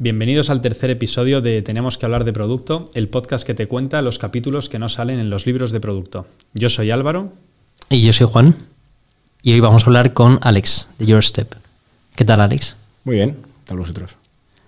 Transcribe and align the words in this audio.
Bienvenidos 0.00 0.48
al 0.48 0.60
tercer 0.60 0.90
episodio 0.90 1.40
de 1.40 1.60
Tenemos 1.60 1.98
que 1.98 2.06
hablar 2.06 2.22
de 2.22 2.32
producto, 2.32 2.88
el 2.94 3.08
podcast 3.08 3.44
que 3.44 3.54
te 3.54 3.66
cuenta 3.66 4.00
los 4.00 4.20
capítulos 4.20 4.68
que 4.68 4.78
no 4.78 4.88
salen 4.88 5.18
en 5.18 5.28
los 5.28 5.44
libros 5.44 5.72
de 5.72 5.80
producto. 5.80 6.24
Yo 6.54 6.70
soy 6.70 6.92
Álvaro. 6.92 7.32
Y 7.90 8.02
yo 8.02 8.12
soy 8.12 8.28
Juan. 8.30 8.54
Y 9.42 9.54
hoy 9.54 9.58
vamos 9.58 9.82
a 9.82 9.86
hablar 9.86 10.12
con 10.12 10.38
Alex 10.42 10.88
de 11.00 11.06
Your 11.06 11.24
Step. 11.24 11.52
¿Qué 12.14 12.24
tal, 12.24 12.40
Alex? 12.40 12.76
Muy 13.02 13.16
bien, 13.16 13.32
¿qué 13.32 13.64
tal 13.64 13.78
vosotros? 13.78 14.14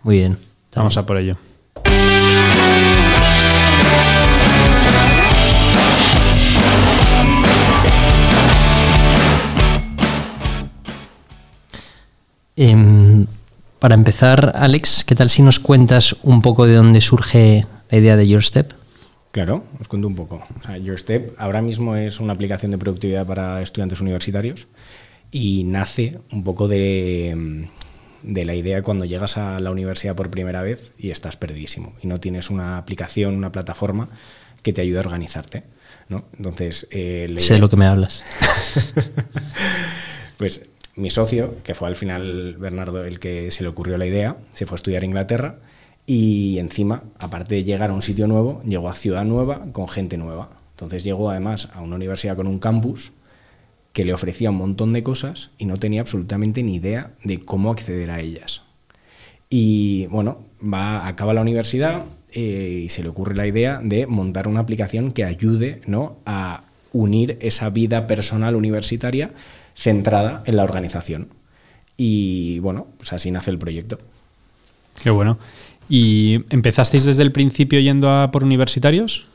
Muy 0.03 0.17
bien. 0.17 0.37
Vamos 0.75 0.97
a 0.97 1.07
por 1.07 1.17
ello. 1.17 1.37
Em, 12.57 13.27
para 13.81 13.95
empezar, 13.95 14.53
Alex, 14.55 15.05
¿qué 15.05 15.15
tal 15.15 15.31
si 15.31 15.43
nos 15.43 15.59
cuentas 15.59 16.15
un 16.23 16.43
poco 16.43 16.67
de 16.67 16.75
dónde 16.75 17.01
surge 17.01 17.67
la 17.91 17.99
idea 17.99 18.17
de 18.17 18.29
Your 18.29 18.45
Step? 18.45 18.73
Claro, 19.33 19.65
os 19.81 19.89
cuento 19.89 20.07
un 20.07 20.15
poco. 20.15 20.47
O 20.61 20.63
sea, 20.63 20.77
Your 20.77 20.99
Step 20.99 21.35
ahora 21.39 21.63
mismo 21.63 21.97
es 21.97 22.21
una 22.21 22.35
aplicación 22.35 22.71
de 22.71 22.79
productividad 22.79 23.27
para 23.27 23.63
estudiantes 23.63 24.01
universitarios 24.01 24.69
y 25.31 25.65
nace 25.65 26.19
un 26.31 26.45
poco 26.45 26.69
de, 26.69 27.69
de 28.23 28.45
la 28.45 28.55
idea 28.55 28.83
cuando 28.83 29.07
llegas 29.07 29.39
a 29.39 29.59
la 29.61 29.71
universidad 29.71 30.15
por 30.15 30.31
primera 30.31 30.63
vez 30.63 30.93
y 30.99 31.11
estás 31.11 31.37
perdidísimo 31.37 31.95
y 32.03 32.07
no 32.07 32.21
tienes 32.21 32.51
una 32.51 32.77
aplicación, 32.77 33.35
una 33.35 33.51
plataforma 33.51 34.11
que 34.63 34.75
te 34.75 34.83
ayude 34.83 34.99
a 34.99 35.01
organizarte. 35.01 35.63
¿no? 36.11 36.25
Entonces, 36.37 36.87
eh, 36.91 37.33
sé 37.39 37.55
de 37.55 37.61
lo 37.61 37.71
que 37.71 37.77
me 37.77 37.87
hablas. 37.87 38.23
pues 40.37 40.63
mi 41.01 41.11
socio, 41.11 41.55
que 41.63 41.75
fue 41.75 41.89
al 41.89 41.97
final 41.97 42.57
Bernardo 42.59 43.05
el 43.05 43.19
que 43.19 43.51
se 43.51 43.63
le 43.63 43.69
ocurrió 43.69 43.99
la 43.99 44.07
idea, 44.07 44.37
se 44.53 44.67
fue 44.67 44.75
a 44.75 44.77
estudiar 44.77 45.03
a 45.03 45.07
Inglaterra 45.07 45.57
y 46.07 46.59
encima, 46.59 47.05
aparte 47.19 47.55
de 47.55 47.65
llegar 47.65 47.91
a 47.91 47.95
un 47.95 48.03
sitio 48.03 48.27
nuevo, 48.27 48.63
llegó 48.65 48.89
a 48.89 48.95
ciudad 48.95 49.25
nueva 49.25 49.73
con 49.73 49.89
gente 49.89 50.17
nueva. 50.17 50.51
Entonces 50.73 51.05
llegó 51.05 51.31
además 51.31 51.69
a 51.73 51.81
una 51.83 51.97
universidad 51.97 52.37
con 52.37 52.47
un 52.47 52.59
campus 52.59 53.13
que 53.93 54.05
le 54.05 54.15
ofrecía 54.15 54.51
un 54.51 54.57
montón 54.57 54.93
de 54.93 55.03
cosas 55.03 55.51
y 55.59 55.67
no 55.67 55.79
tenía 55.79 56.01
absolutamente 56.01 56.63
ni 56.63 56.77
idea 56.77 57.13
de 57.25 57.41
cómo 57.41 57.71
acceder 57.71 58.11
a 58.11 58.21
ellas. 58.21 58.63
Y 59.49 60.07
bueno, 60.07 60.45
va, 60.63 61.07
acaba 61.07 61.35
la 61.35 61.41
universidad 61.41 62.05
eh, 62.33 62.83
y 62.85 62.89
se 62.89 63.03
le 63.03 63.09
ocurre 63.09 63.35
la 63.35 63.47
idea 63.47 63.81
de 63.83 64.07
montar 64.07 64.49
una 64.49 64.61
aplicación 64.61 65.13
que 65.13 65.25
ayude 65.25 65.83
¿no? 65.87 66.19
a 66.25 66.63
unir 66.93 67.37
esa 67.41 67.71
vida 67.71 68.07
personal 68.07 68.55
universitaria 68.57 69.31
centrada 69.81 70.43
en 70.45 70.57
la 70.57 70.65
organización. 70.65 71.29
Y 71.97 72.59
bueno, 72.59 72.87
pues 72.99 73.13
así 73.15 73.31
nace 73.31 73.51
el 73.51 73.59
proyecto. 73.59 73.99
Qué 75.03 75.11
bueno. 75.11 75.39
¿Y 75.89 76.45
empezasteis 76.51 77.05
desde 77.05 77.23
el 77.23 77.33
principio 77.33 77.81
yendo 77.81 78.11
a 78.11 78.31
por 78.31 78.45
universitarios? 78.45 79.27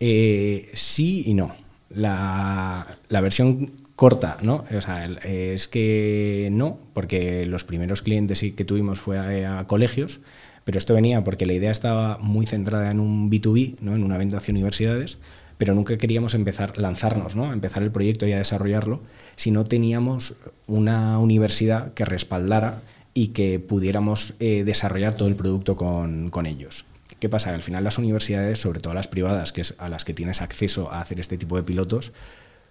Eh, 0.00 0.70
sí 0.74 1.22
y 1.26 1.34
no. 1.34 1.54
La, 1.94 2.86
versión 3.08 3.70
corta, 3.94 4.38
¿no? 4.42 4.64
O 4.76 4.80
sea, 4.80 5.06
es 5.06 5.68
que 5.68 6.48
no, 6.50 6.78
porque 6.94 7.46
los 7.46 7.62
primeros 7.62 8.02
clientes 8.02 8.40
que 8.40 8.64
tuvimos 8.64 8.98
fue 8.98 9.46
a, 9.46 9.64
colegios, 9.68 10.20
pero 10.64 10.78
esto 10.78 10.94
venía 10.94 11.22
porque 11.22 11.46
la 11.46 11.52
idea 11.52 11.70
estaba 11.70 12.18
muy 12.18 12.46
centrada 12.46 12.90
en 12.90 12.98
un 12.98 13.30
B2B, 13.30 13.76
¿no? 13.80 13.94
en 13.94 14.02
una 14.02 14.18
venta 14.18 14.38
hacia 14.38 14.52
universidades, 14.52 15.18
pero 15.62 15.74
nunca 15.76 15.96
queríamos 15.96 16.34
empezar, 16.34 16.76
lanzarnos, 16.76 17.36
¿no? 17.36 17.52
empezar 17.52 17.84
el 17.84 17.92
proyecto 17.92 18.26
y 18.26 18.32
a 18.32 18.38
desarrollarlo, 18.38 19.00
si 19.36 19.52
no 19.52 19.62
teníamos 19.62 20.34
una 20.66 21.20
universidad 21.20 21.94
que 21.94 22.04
respaldara 22.04 22.82
y 23.14 23.28
que 23.28 23.60
pudiéramos 23.60 24.34
eh, 24.40 24.64
desarrollar 24.64 25.14
todo 25.16 25.28
el 25.28 25.36
producto 25.36 25.76
con, 25.76 26.46
ellos. 26.46 26.84
¿Qué 27.20 27.28
pasa? 27.28 27.54
Al 27.54 27.62
final 27.62 27.84
las 27.84 27.96
universidades, 27.98 28.58
sobre 28.58 28.80
todo 28.80 28.92
las 28.92 29.06
privadas, 29.06 29.54
a 29.78 29.88
las 29.88 30.04
que 30.04 30.14
tienes 30.14 30.42
acceso 30.42 30.90
a 30.90 31.00
hacer 31.00 31.20
este 31.20 31.38
tipo 31.38 31.54
de 31.54 31.62
pilotos, 31.62 32.12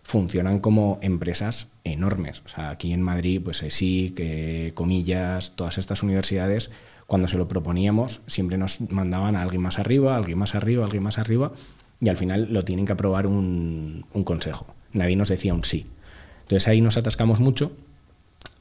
funcionan 0.03 0.59
como 0.59 0.99
empresas 1.01 1.69
enormes. 1.85 2.43
O 2.45 2.49
sea, 2.49 2.71
aquí 2.71 2.91
en 2.91 3.03
Madrid, 3.03 3.39
pues 3.41 3.63
sí, 3.69 4.11
que 4.17 4.73
comillas, 4.75 5.53
todas 5.55 5.77
estas 5.77 6.03
universidades, 6.03 6.71
cuando 7.07 7.29
se 7.29 7.37
lo 7.37 7.47
proponíamos, 7.47 8.19
siempre 8.27 8.57
nos 8.57 8.81
mandaban 8.91 9.37
a 9.37 9.43
alguien 9.43 9.61
más 9.61 9.79
arriba, 9.79 10.17
alguien 10.17 10.37
más 10.37 10.55
arriba, 10.55 10.83
alguien 10.83 11.03
más 11.03 11.19
arriba, 11.19 11.53
y 12.01 12.09
al 12.09 12.17
final 12.17 12.47
lo 12.51 12.65
tienen 12.65 12.85
que 12.85 12.93
aprobar 12.93 13.27
un, 13.27 14.05
consejo. 14.25 14.65
Nadie 14.91 15.15
nos 15.15 15.29
decía 15.29 15.53
un 15.53 15.63
sí. 15.63 15.85
Entonces 16.41 16.67
ahí 16.67 16.81
nos 16.81 16.97
atascamos 16.97 17.39
mucho 17.39 17.71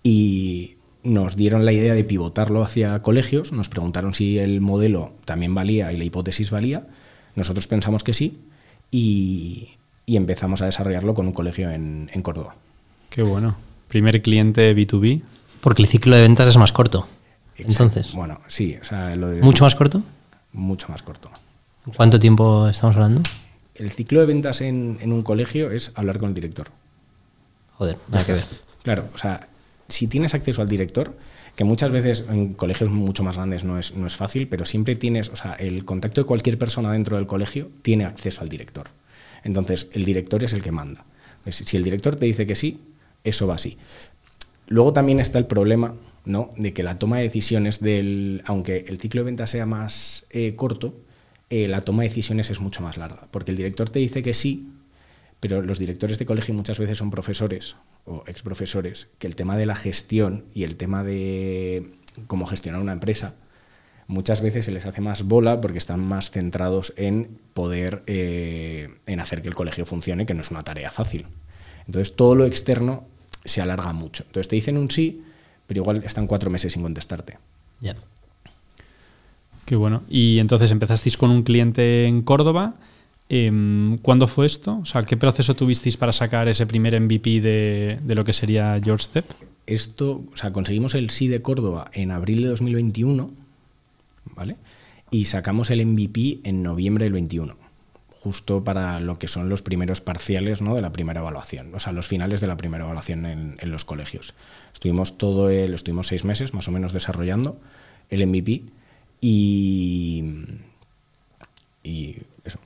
y 0.02 0.76
nos 1.02 1.34
dieron 1.34 1.64
la 1.64 1.72
idea 1.72 1.94
de 1.94 2.04
pivotarlo 2.04 2.62
hacia 2.62 3.00
colegios, 3.02 3.52
nos 3.52 3.70
preguntaron 3.70 4.14
si 4.14 4.38
el 4.38 4.60
modelo 4.60 5.14
también 5.24 5.54
valía 5.54 5.90
y 5.92 5.96
la 5.96 6.04
hipótesis 6.04 6.50
valía, 6.50 6.86
nosotros 7.34 7.66
pensamos 7.66 8.04
que 8.04 8.12
sí 8.12 8.38
y, 8.90 9.70
empezamos 10.06 10.60
a 10.60 10.66
desarrollarlo 10.66 11.14
con 11.14 11.28
un 11.28 11.32
colegio 11.32 11.70
en, 11.70 12.08
Córdoba. 12.22 12.56
Qué 13.08 13.22
bueno. 13.22 13.56
Primer 13.88 14.20
cliente 14.22 14.76
B2B. 14.76 15.22
Porque 15.60 15.82
el 15.82 15.88
ciclo 15.88 16.16
de 16.16 16.22
ventas 16.22 16.48
es 16.48 16.56
más 16.56 16.72
corto. 16.72 17.06
Entonces. 17.56 18.12
Bueno, 18.12 18.40
sí. 18.48 18.76
¿Mucho 19.40 19.64
más 19.64 19.76
corto? 19.76 20.02
Mucho 20.52 20.88
más 20.88 21.02
corto. 21.02 21.30
¿Cuánto 21.96 22.18
tiempo 22.18 22.68
estamos 22.68 22.96
hablando? 22.96 23.22
El 23.74 23.90
ciclo 23.90 24.20
de 24.20 24.26
ventas 24.26 24.60
en, 24.60 24.98
un 25.02 25.22
colegio 25.22 25.70
es 25.70 25.92
hablar 25.94 26.18
con 26.18 26.28
el 26.28 26.34
director. 26.34 26.68
Joder, 27.74 27.96
nada 28.08 28.24
que 28.24 28.32
ver. 28.32 28.44
Claro, 28.82 29.08
o 29.14 29.18
sea, 29.18 29.48
si 29.88 30.06
tienes 30.06 30.34
acceso 30.34 30.62
al 30.62 30.68
director, 30.68 31.16
que 31.56 31.64
muchas 31.64 31.90
veces 31.90 32.24
en 32.28 32.54
colegios 32.54 32.90
mucho 32.90 33.22
más 33.22 33.36
grandes 33.36 33.64
no 33.64 33.78
es, 33.78 33.94
no 33.94 34.06
es 34.06 34.16
fácil, 34.16 34.48
pero 34.48 34.64
siempre 34.64 34.96
tienes, 34.96 35.28
o 35.30 35.36
sea, 35.36 35.54
el 35.54 35.84
contacto 35.84 36.20
de 36.20 36.26
cualquier 36.26 36.58
persona 36.58 36.92
dentro 36.92 37.16
del 37.16 37.26
colegio 37.26 37.70
tiene 37.82 38.04
acceso 38.04 38.42
al 38.42 38.48
director. 38.48 38.88
Entonces, 39.44 39.88
el 39.92 40.04
director 40.04 40.44
es 40.44 40.52
el 40.52 40.62
que 40.62 40.72
manda. 40.72 41.04
si 41.48 41.76
el 41.76 41.84
director 41.84 42.16
te 42.16 42.26
dice 42.26 42.46
que 42.46 42.54
sí, 42.54 42.80
eso 43.24 43.46
va 43.46 43.54
así. 43.54 43.78
Luego 44.68 44.92
también 44.92 45.20
está 45.20 45.38
el 45.38 45.46
problema 45.46 45.94
¿no? 46.24 46.50
de 46.56 46.72
que 46.72 46.82
la 46.82 46.98
toma 46.98 47.18
de 47.18 47.24
decisiones 47.24 47.80
del, 47.80 48.42
aunque 48.44 48.84
el 48.88 48.98
ciclo 48.98 49.22
de 49.22 49.24
ventas 49.26 49.50
sea 49.50 49.66
más 49.66 50.26
eh, 50.30 50.54
corto, 50.54 50.94
eh, 51.50 51.68
la 51.68 51.80
toma 51.80 52.02
de 52.02 52.08
decisiones 52.08 52.50
es 52.50 52.60
mucho 52.60 52.82
más 52.82 52.96
larga, 52.96 53.28
porque 53.30 53.50
el 53.50 53.56
director 53.56 53.90
te 53.90 53.98
dice 53.98 54.22
que 54.22 54.34
sí, 54.34 54.70
pero 55.40 55.62
los 55.62 55.78
directores 55.78 56.18
de 56.18 56.26
colegio 56.26 56.54
muchas 56.54 56.78
veces 56.78 56.98
son 56.98 57.10
profesores 57.10 57.76
o 58.04 58.22
exprofesores, 58.26 59.08
que 59.18 59.26
el 59.26 59.34
tema 59.34 59.56
de 59.56 59.66
la 59.66 59.74
gestión 59.74 60.44
y 60.54 60.64
el 60.64 60.76
tema 60.76 61.02
de 61.02 61.92
cómo 62.26 62.46
gestionar 62.46 62.80
una 62.80 62.92
empresa, 62.92 63.34
muchas 64.06 64.42
veces 64.42 64.64
se 64.64 64.72
les 64.72 64.86
hace 64.86 65.00
más 65.00 65.22
bola 65.22 65.60
porque 65.60 65.78
están 65.78 66.00
más 66.00 66.30
centrados 66.30 66.92
en 66.96 67.38
poder, 67.54 68.02
eh, 68.06 68.96
en 69.06 69.20
hacer 69.20 69.42
que 69.42 69.48
el 69.48 69.54
colegio 69.54 69.86
funcione, 69.86 70.26
que 70.26 70.34
no 70.34 70.42
es 70.42 70.50
una 70.50 70.62
tarea 70.62 70.90
fácil. 70.90 71.26
Entonces 71.86 72.14
todo 72.14 72.34
lo 72.34 72.44
externo 72.44 73.06
se 73.44 73.60
alarga 73.60 73.92
mucho. 73.92 74.24
Entonces 74.26 74.48
te 74.48 74.56
dicen 74.56 74.76
un 74.76 74.90
sí, 74.90 75.24
pero 75.66 75.80
igual 75.80 76.02
están 76.04 76.26
cuatro 76.26 76.50
meses 76.50 76.72
sin 76.72 76.82
contestarte. 76.82 77.38
Ya. 77.80 77.96
Qué 79.70 79.76
bueno. 79.76 80.02
Y 80.10 80.40
entonces 80.40 80.72
empezasteis 80.72 81.16
con 81.16 81.30
un 81.30 81.44
cliente 81.44 82.06
en 82.06 82.22
Córdoba. 82.22 82.74
Em, 83.28 83.98
¿Cuándo 83.98 84.26
fue 84.26 84.44
esto? 84.46 84.80
O 84.82 84.84
sea, 84.84 85.02
¿qué 85.04 85.16
proceso 85.16 85.54
tuvisteis 85.54 85.96
para 85.96 86.12
sacar 86.12 86.48
ese 86.48 86.66
primer 86.66 87.00
MVP 87.00 87.40
de, 87.40 88.00
lo 88.04 88.24
que 88.24 88.32
sería 88.32 88.76
Your 88.78 89.00
Step? 89.00 89.26
Esto, 89.68 90.24
o 90.32 90.36
sea, 90.36 90.52
conseguimos 90.52 90.96
el 90.96 91.08
sí 91.10 91.28
de 91.28 91.40
Córdoba 91.40 91.88
en 91.92 92.10
abril 92.10 92.42
de 92.42 92.48
2021, 92.48 93.30
¿vale? 94.34 94.56
Y 95.12 95.26
sacamos 95.26 95.70
el 95.70 95.86
MVP 95.86 96.40
en 96.42 96.64
noviembre 96.64 97.04
del 97.04 97.12
21, 97.12 97.56
justo 98.08 98.64
para 98.64 98.98
lo 98.98 99.20
que 99.20 99.28
son 99.28 99.48
los 99.48 99.62
primeros 99.62 100.00
parciales 100.00 100.62
¿no? 100.62 100.74
de 100.74 100.82
la 100.82 100.90
primera 100.90 101.20
evaluación, 101.20 101.72
o 101.72 101.78
sea, 101.78 101.92
los 101.92 102.08
finales 102.08 102.40
de 102.40 102.48
la 102.48 102.56
primera 102.56 102.82
evaluación 102.82 103.24
en, 103.24 103.70
los 103.70 103.84
colegios. 103.84 104.34
Estuvimos 104.72 105.16
todo 105.16 105.48
el, 105.48 105.74
estuvimos 105.74 106.08
seis 106.08 106.24
meses 106.24 106.54
más 106.54 106.66
o 106.66 106.72
menos 106.72 106.92
desarrollando 106.92 107.60
el 108.08 108.26
MVP 108.26 108.64
y, 109.20 110.24
y 111.82 112.16
eso. 112.44 112.58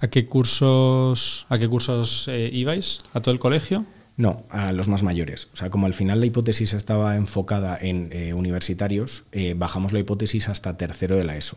¿A 0.00 0.08
qué 0.08 0.26
cursos, 0.26 1.46
a 1.48 1.58
qué 1.58 1.68
cursos 1.68 2.26
eh, 2.28 2.50
ibais? 2.52 2.98
¿A 3.14 3.20
todo 3.20 3.32
el 3.32 3.40
colegio? 3.40 3.84
No, 4.16 4.42
a 4.50 4.72
los 4.72 4.88
más 4.88 5.02
mayores. 5.02 5.48
O 5.52 5.56
sea, 5.56 5.70
como 5.70 5.86
al 5.86 5.94
final 5.94 6.20
la 6.20 6.26
hipótesis 6.26 6.74
estaba 6.74 7.16
enfocada 7.16 7.78
en 7.80 8.10
eh, 8.12 8.34
universitarios, 8.34 9.24
eh, 9.32 9.54
bajamos 9.56 9.92
la 9.92 10.00
hipótesis 10.00 10.48
hasta 10.48 10.76
tercero 10.76 11.16
de 11.16 11.24
la 11.24 11.36
ESO. 11.36 11.56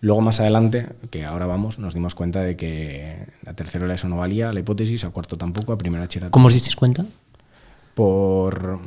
Luego 0.00 0.20
más 0.20 0.40
adelante, 0.40 0.88
que 1.10 1.24
ahora 1.24 1.46
vamos, 1.46 1.78
nos 1.78 1.94
dimos 1.94 2.14
cuenta 2.14 2.40
de 2.40 2.56
que 2.56 3.26
a 3.46 3.54
tercero 3.54 3.84
de 3.84 3.88
la 3.88 3.94
ESO 3.94 4.08
no 4.08 4.16
valía 4.16 4.52
la 4.52 4.60
hipótesis, 4.60 5.04
a 5.04 5.10
cuarto 5.10 5.38
tampoco, 5.38 5.72
a 5.72 5.78
primera 5.78 6.02
bachillerato. 6.02 6.32
¿Cómo 6.32 6.48
os 6.48 6.52
disteis 6.52 6.76
cuenta? 6.76 7.06
Por 7.94 8.80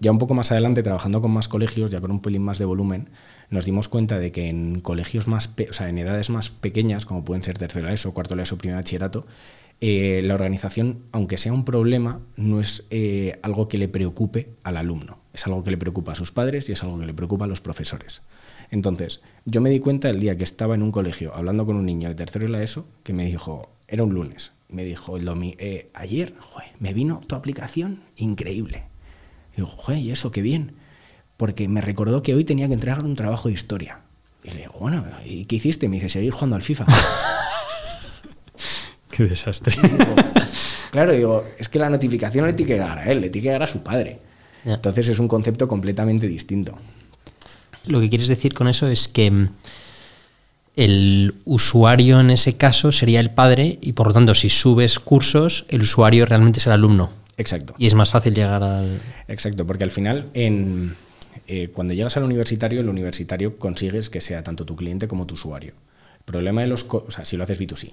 ya 0.00 0.10
un 0.10 0.18
poco 0.18 0.34
más 0.34 0.52
adelante, 0.52 0.82
trabajando 0.82 1.20
con 1.20 1.30
más 1.30 1.48
colegios, 1.48 1.90
ya 1.90 2.00
con 2.00 2.10
un 2.10 2.20
pelín 2.20 2.42
más 2.42 2.58
de 2.58 2.64
volumen, 2.64 3.08
nos 3.50 3.64
dimos 3.64 3.88
cuenta 3.88 4.18
de 4.18 4.32
que 4.32 4.48
en 4.48 4.80
colegios 4.80 5.26
más, 5.26 5.50
o 5.68 5.72
sea, 5.72 5.88
en 5.88 5.98
edades 5.98 6.30
más 6.30 6.50
pequeñas, 6.50 7.06
como 7.06 7.24
pueden 7.24 7.44
ser 7.44 7.58
tercero 7.58 7.88
ESO, 7.88 8.12
cuarto 8.12 8.38
ESO, 8.38 8.58
primer 8.58 8.76
bachillerato, 8.76 9.26
eh, 9.80 10.22
la 10.24 10.34
organización, 10.34 11.04
aunque 11.12 11.36
sea 11.36 11.52
un 11.52 11.64
problema, 11.64 12.20
no 12.36 12.60
es 12.60 12.84
eh, 12.90 13.38
algo 13.42 13.68
que 13.68 13.78
le 13.78 13.88
preocupe 13.88 14.50
al 14.64 14.76
alumno, 14.76 15.18
es 15.32 15.46
algo 15.46 15.62
que 15.62 15.70
le 15.70 15.78
preocupa 15.78 16.12
a 16.12 16.16
sus 16.16 16.32
padres 16.32 16.68
y 16.68 16.72
es 16.72 16.82
algo 16.82 16.98
que 16.98 17.06
le 17.06 17.14
preocupa 17.14 17.44
a 17.44 17.48
los 17.48 17.60
profesores. 17.60 18.22
Entonces, 18.70 19.22
yo 19.44 19.60
me 19.60 19.70
di 19.70 19.78
cuenta 19.78 20.10
el 20.10 20.18
día 20.18 20.36
que 20.36 20.44
estaba 20.44 20.74
en 20.74 20.82
un 20.82 20.90
colegio 20.90 21.34
hablando 21.34 21.64
con 21.64 21.76
un 21.76 21.86
niño 21.86 22.08
de 22.08 22.16
tercero 22.16 22.46
de 22.46 22.52
la 22.52 22.62
ESO 22.62 22.86
que 23.04 23.12
me 23.12 23.24
dijo, 23.24 23.70
era 23.86 24.02
un 24.02 24.12
lunes, 24.12 24.52
me 24.68 24.84
dijo, 24.84 25.16
el 25.16 25.28
eh, 25.58 25.90
ayer 25.94 26.34
me 26.80 26.92
vino 26.92 27.22
tu 27.26 27.36
aplicación 27.36 28.02
increíble. 28.16 28.84
Y 29.52 29.58
digo, 29.58 29.68
joder, 29.68 30.00
¿y 30.00 30.10
eso 30.10 30.32
qué 30.32 30.42
bien? 30.42 30.72
Porque 31.38 31.66
me 31.68 31.80
recordó 31.80 32.22
que 32.22 32.34
hoy 32.34 32.44
tenía 32.44 32.66
que 32.66 32.74
entregar 32.74 33.02
un 33.02 33.16
trabajo 33.16 33.48
de 33.48 33.54
historia. 33.54 34.00
Y 34.44 34.50
le 34.50 34.58
digo, 34.58 34.74
bueno, 34.78 35.02
¿y 35.24 35.46
qué 35.46 35.56
hiciste? 35.56 35.88
Me 35.88 35.96
dice, 35.96 36.10
seguir 36.10 36.32
jugando 36.32 36.56
al 36.56 36.62
FIFA. 36.62 36.84
Qué 39.10 39.24
desastre. 39.24 39.74
claro, 40.90 41.12
digo, 41.12 41.44
es 41.58 41.68
que 41.68 41.78
la 41.78 41.88
notificación 41.88 42.46
le 42.46 42.52
tiene 42.52 42.74
que 42.74 42.78
dar 42.78 42.98
a 42.98 43.10
él, 43.10 43.20
le 43.20 43.30
tiene 43.30 43.46
que 43.46 43.52
dar 43.52 43.62
a 43.62 43.66
su 43.66 43.82
padre. 43.82 44.18
Entonces 44.64 45.08
es 45.08 45.18
un 45.18 45.28
concepto 45.28 45.66
completamente 45.66 46.28
distinto. 46.28 46.76
Lo 47.86 48.00
que 48.00 48.08
quieres 48.08 48.28
decir 48.28 48.52
con 48.52 48.68
eso 48.68 48.86
es 48.86 49.08
que 49.08 49.30
mm, 49.30 49.48
el 50.76 51.34
usuario 51.44 52.20
en 52.20 52.30
ese 52.30 52.56
caso 52.56 52.92
sería 52.92 53.20
el 53.20 53.30
padre 53.30 53.78
y 53.80 53.94
por 53.94 54.08
lo 54.08 54.12
tanto 54.12 54.34
si 54.34 54.50
subes 54.50 54.98
cursos, 54.98 55.64
el 55.68 55.82
usuario 55.82 56.26
realmente 56.26 56.60
es 56.60 56.66
el 56.66 56.72
alumno. 56.72 57.10
Exacto. 57.36 57.74
Y 57.78 57.86
es 57.86 57.94
más 57.94 58.10
fácil 58.10 58.34
llegar 58.34 58.62
al... 58.62 59.00
Exacto, 59.28 59.66
porque 59.66 59.84
al 59.84 59.90
final 59.90 60.26
en, 60.34 60.94
eh, 61.46 61.68
cuando 61.68 61.94
llegas 61.94 62.16
al 62.16 62.24
universitario, 62.24 62.80
el 62.80 62.88
universitario 62.88 63.58
consigues 63.58 64.10
que 64.10 64.20
sea 64.20 64.42
tanto 64.42 64.64
tu 64.64 64.76
cliente 64.76 65.08
como 65.08 65.26
tu 65.26 65.34
usuario. 65.34 65.74
Problema 66.24 66.60
de 66.62 66.66
los... 66.66 66.86
Si 67.24 67.36
lo 67.36 67.44
haces 67.44 67.60
B2C. 67.60 67.92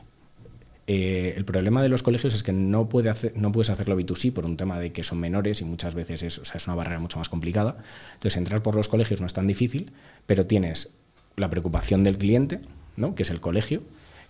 Eh, 0.87 1.33
el 1.35 1.45
problema 1.45 1.81
de 1.81 1.89
los 1.89 2.03
colegios 2.03 2.35
es 2.35 2.43
que 2.43 2.53
no, 2.53 2.87
puede 2.89 3.11
no 3.35 3.51
puedes 3.51 3.71
hacerlo 3.71 3.99
B2C 3.99 4.31
por 4.31 4.45
un 4.45 4.55
tema 4.55 4.79
de 4.79 4.91
que 4.91 5.03
son 5.03 5.19
menores 5.19 5.61
y 5.61 5.65
muchas 5.65 5.95
veces 5.95 6.21
es, 6.21 6.39
es 6.53 6.67
una 6.67 6.75
barrera 6.75 6.99
mucho 6.99 7.17
más 7.17 7.29
complicada. 7.29 7.77
Entonces, 8.13 8.37
entrar 8.37 8.61
por 8.61 8.75
los 8.75 8.87
colegios 8.87 9.19
no 9.19 9.27
es 9.27 9.33
tan 9.33 9.47
difícil, 9.47 9.91
pero 10.27 10.45
tienes 10.45 10.89
la 11.37 11.49
preocupación 11.49 12.03
del 12.03 12.17
cliente, 12.17 12.59
¿no? 12.97 13.15
que 13.15 13.23
es 13.23 13.29
el 13.29 13.41
colegio, 13.41 13.81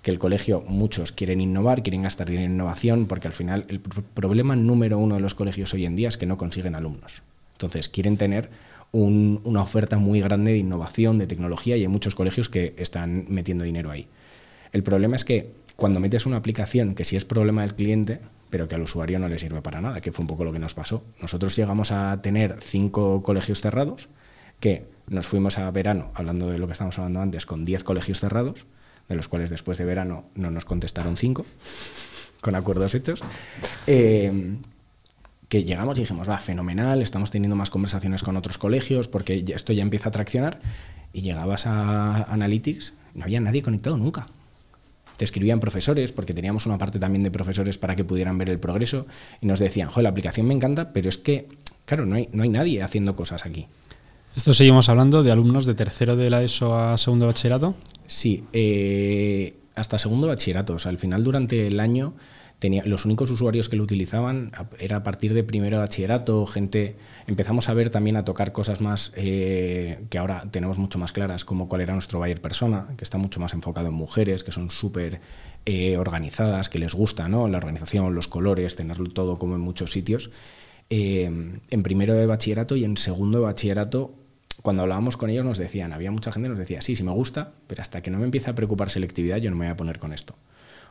que 0.02 0.12
el 0.12 0.20
colegio 0.20 0.64
muchos 0.68 1.12
quieren 1.12 1.42
innovar, 1.42 1.84
quieren 1.84 2.04
gastar 2.04 2.28
dinero 2.28 2.46
en 2.46 2.54
innovación, 2.54 3.08
porque 3.08 3.28
al 3.28 3.34
final 3.34 3.66
el 3.70 3.80
problema 3.80 4.56
número 4.56 4.98
uno 4.98 5.16
de 5.16 5.22
los 5.22 5.36
colegios 5.36 5.74
hoy 5.74 5.86
en 5.86 5.96
día 5.96 6.08
es 6.08 6.18
que 6.18 6.26
no 6.26 6.38
consiguen 6.38 6.76
alumnos. 6.76 7.24
Entonces, 7.54 7.90
quieren 7.90 8.18
tener 8.18 8.50
una 8.96 9.62
oferta 9.62 9.98
muy 9.98 10.22
grande 10.22 10.54
de 10.54 10.58
innovación, 10.58 11.18
de 11.18 11.28
tecnología, 11.28 11.76
y 11.76 11.82
hay 11.82 11.88
muchos 11.88 12.16
colegios 12.16 12.50
que 12.50 12.74
están 12.78 13.26
metiendo 13.28 13.64
dinero 13.64 13.92
ahí. 13.92 14.08
El 14.72 14.84
problema 14.84 15.16
es 15.16 15.26
que 15.26 15.52
cuando 15.76 16.00
metes 16.00 16.26
una 16.26 16.38
aplicación 16.38 16.96
que 16.96 17.04
sí 17.04 17.16
es 17.16 17.26
problema 17.26 17.62
del 17.62 17.76
cliente, 17.76 18.20
pero 18.50 18.68
que 18.68 18.76
al 18.76 18.82
usuario 18.82 19.20
no 19.20 19.28
le 19.28 19.38
sirve 19.38 19.62
para 19.62 19.82
nada, 19.82 20.00
que 20.00 20.12
fue 20.12 20.24
un 20.24 20.28
poco 20.28 20.46
lo 20.46 20.54
que 20.54 20.60
nos 20.60 20.74
pasó. 20.74 21.04
Nosotros 21.22 21.56
llegamos 21.56 21.92
a 21.92 22.22
tener 22.22 22.58
cinco 22.62 23.22
colegios 23.22 23.60
cerrados, 23.60 24.08
que 24.62 24.86
nos 25.08 25.28
fuimos 25.28 25.58
a 25.58 25.70
verano, 25.72 26.12
hablando 26.14 26.50
de 26.50 26.58
lo 26.58 26.68
que 26.68 26.74
estábamos 26.74 26.98
hablando 26.98 27.20
antes, 27.20 27.46
con 27.46 27.66
diez 27.66 27.84
colegios 27.84 28.22
cerrados, 28.22 28.66
de 29.10 29.16
los 29.16 29.28
cuales 29.28 29.50
después 29.50 29.78
de 29.78 29.86
verano 29.86 30.26
no 30.36 30.52
nos 30.52 30.64
contestaron 30.64 31.18
cinco, 31.18 31.46
con 32.42 32.56
acuerdos 32.56 32.96
hechos. 32.96 33.22
Eh, 33.88 34.58
que 35.50 35.64
llegamos 35.64 35.98
y 35.98 36.02
dijimos, 36.02 36.30
va, 36.30 36.40
fenomenal, 36.40 37.02
estamos 37.02 37.32
teniendo 37.32 37.56
más 37.56 37.70
conversaciones 37.70 38.24
con 38.24 38.38
otros 38.38 38.58
colegios 38.58 39.08
porque 39.08 39.44
esto 39.54 39.74
ya 39.74 39.82
empieza 39.82 40.10
a 40.10 40.12
traccionar. 40.12 40.60
Y 41.14 41.22
llegabas 41.22 41.66
a 41.66 42.24
Analytics, 42.24 42.94
no 43.14 43.24
había 43.24 43.40
nadie 43.40 43.62
conectado 43.62 43.98
nunca 43.98 44.28
te 45.18 45.26
escribían 45.26 45.60
profesores, 45.60 46.12
porque 46.12 46.34
teníamos 46.34 46.66
una 46.66 46.78
parte 46.78 47.00
también 47.00 47.24
de 47.24 47.32
profesores 47.32 47.78
para 47.78 47.96
que 47.96 48.04
pudieran 48.04 48.38
ver 48.38 48.50
el 48.50 48.60
progreso, 48.60 49.06
y 49.42 49.48
nos 49.48 49.60
decían, 49.60 49.88
joder, 49.88 50.04
la 50.04 50.10
aplicación 50.10 50.48
me 50.48 50.54
encanta, 50.54 50.92
pero 50.94 51.10
es 51.10 51.18
que, 51.18 51.48
claro, 51.86 52.06
no 52.06 52.16
hay, 52.16 52.30
no 52.32 52.44
hay 52.44 52.50
nadie 52.50 52.84
haciendo 52.84 53.16
cosas 53.16 53.46
aquí. 53.46 53.68
¿Esto 54.36 54.54
seguimos 54.54 54.90
hablando 54.90 55.24
de 55.24 55.32
alumnos 55.32 55.66
de 55.66 55.76
tercero 55.76 56.18
de 56.18 56.30
la 56.30 56.44
ESO 56.44 56.78
a 56.78 56.98
segundo 56.98 57.28
bachillerato? 57.28 57.76
Sí, 58.06 58.44
eh, 58.52 59.56
hasta 59.76 59.98
segundo 59.98 60.28
bachillerato. 60.28 60.74
O 60.74 60.80
sea, 60.80 60.90
al 60.90 60.98
final, 60.98 61.24
durante 61.24 61.68
el 61.68 61.80
año, 61.80 62.14
los 62.86 63.06
únicos 63.06 63.32
usuarios 63.32 63.70
que 63.70 63.76
lo 63.76 63.84
utilizaban 63.84 64.52
era 64.80 64.98
a 64.98 65.04
partir 65.04 65.34
de 65.34 65.44
primero 65.44 65.80
bachillerato, 65.80 66.46
gente, 66.46 66.96
empezamos 67.28 67.70
a 67.70 67.74
ver 67.74 67.90
también 67.90 68.18
a 68.18 68.26
tocar 68.26 68.52
cosas 68.52 68.82
más 68.82 69.12
eh, 69.16 70.06
que 70.10 70.18
ahora 70.18 70.44
tenemos 70.52 70.78
mucho 70.78 71.00
más 71.00 71.12
claras, 71.12 71.46
como 71.46 71.68
cuál 71.68 71.82
era 71.82 71.94
nuestro 71.94 72.20
buyer 72.20 72.42
persona, 72.42 72.88
que 72.98 73.04
está 73.04 73.18
mucho 73.18 73.40
más 73.40 73.54
enfocado 73.54 73.88
en 73.88 73.94
mujeres, 73.94 74.44
que 74.44 74.52
son 74.52 74.70
súper 74.70 75.22
eh, 75.66 75.98
organizadas, 75.98 76.70
que 76.70 76.80
les 76.80 76.94
gusta 76.94 77.28
¿no? 77.30 77.48
la 77.48 77.58
organización, 77.58 78.16
los 78.16 78.28
colores, 78.28 78.76
tenerlo 78.76 79.10
todo 79.10 79.38
como 79.38 79.56
en 79.56 79.62
muchos 79.62 79.92
sitios. 79.92 80.32
Eh, 80.90 81.60
en 81.70 81.84
primero 81.84 82.14
de 82.14 82.26
bachillerato 82.26 82.76
y 82.76 82.84
en 82.84 82.98
segundo 82.98 83.40
de 83.40 83.46
bachillerato 83.46 84.14
cuando 84.62 84.84
hablábamos 84.84 85.18
con 85.18 85.30
ellos 85.30 85.46
nos 85.46 85.58
decían, 85.58 85.94
había 85.94 86.12
mucha 86.12 86.32
gente 86.32 86.48
que 86.48 86.52
nos 86.52 86.60
decía, 86.60 86.82
sí, 86.82 86.96
sí 86.96 87.04
me 87.04 87.12
gusta, 87.12 87.54
pero 87.68 87.82
hasta 87.82 88.02
que 88.02 88.10
no 88.10 88.18
me 88.18 88.26
empiece 88.26 88.50
a 88.50 88.56
preocupar 88.56 88.90
selectividad 88.90 89.38
yo 89.38 89.50
no 89.50 89.58
me 89.58 89.66
voy 89.66 89.72
a 89.72 89.78
poner 89.78 90.00
con 90.00 90.14
esto. 90.14 90.36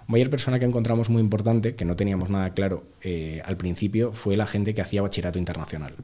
Mayor 0.07 0.31
persona 0.31 0.59
que 0.59 0.65
encontramos 0.65 1.09
muy 1.09 1.21
importante, 1.21 1.75
que 1.75 1.85
no 1.85 1.97
teníamos 1.97 2.31
nada 2.31 2.51
claro 2.51 2.85
eh, 3.03 3.43
al 3.45 3.57
principio, 3.57 4.13
fue 4.13 4.37
la 4.37 4.47
gente 4.47 4.75
que 4.75 4.83
hacía 4.83 5.03
bachillerato 5.03 5.39
internacional. 5.39 5.95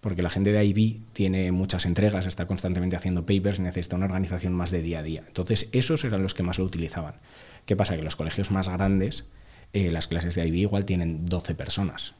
Porque 0.00 0.22
la 0.22 0.30
gente 0.30 0.52
de 0.52 0.64
IB 0.64 1.00
tiene 1.12 1.50
muchas 1.52 1.86
entregas, 1.86 2.26
está 2.26 2.46
constantemente 2.46 2.96
haciendo 2.96 3.24
papers, 3.24 3.60
necesita 3.60 3.96
una 3.96 4.06
organización 4.06 4.52
más 4.52 4.70
de 4.70 4.82
día 4.82 4.98
a 4.98 5.02
día. 5.02 5.24
Entonces, 5.26 5.68
esos 5.72 6.04
eran 6.04 6.22
los 6.22 6.34
que 6.34 6.42
más 6.42 6.58
lo 6.58 6.64
utilizaban. 6.64 7.14
¿Qué 7.66 7.76
pasa? 7.76 7.96
Que 7.96 8.02
los 8.02 8.16
colegios 8.16 8.50
más 8.50 8.68
grandes, 8.68 9.26
eh, 9.72 9.90
las 9.90 10.06
clases 10.06 10.34
de 10.34 10.46
IB 10.46 10.56
igual 10.56 10.84
tienen 10.84 11.26
12 11.26 11.54
personas 11.54 12.14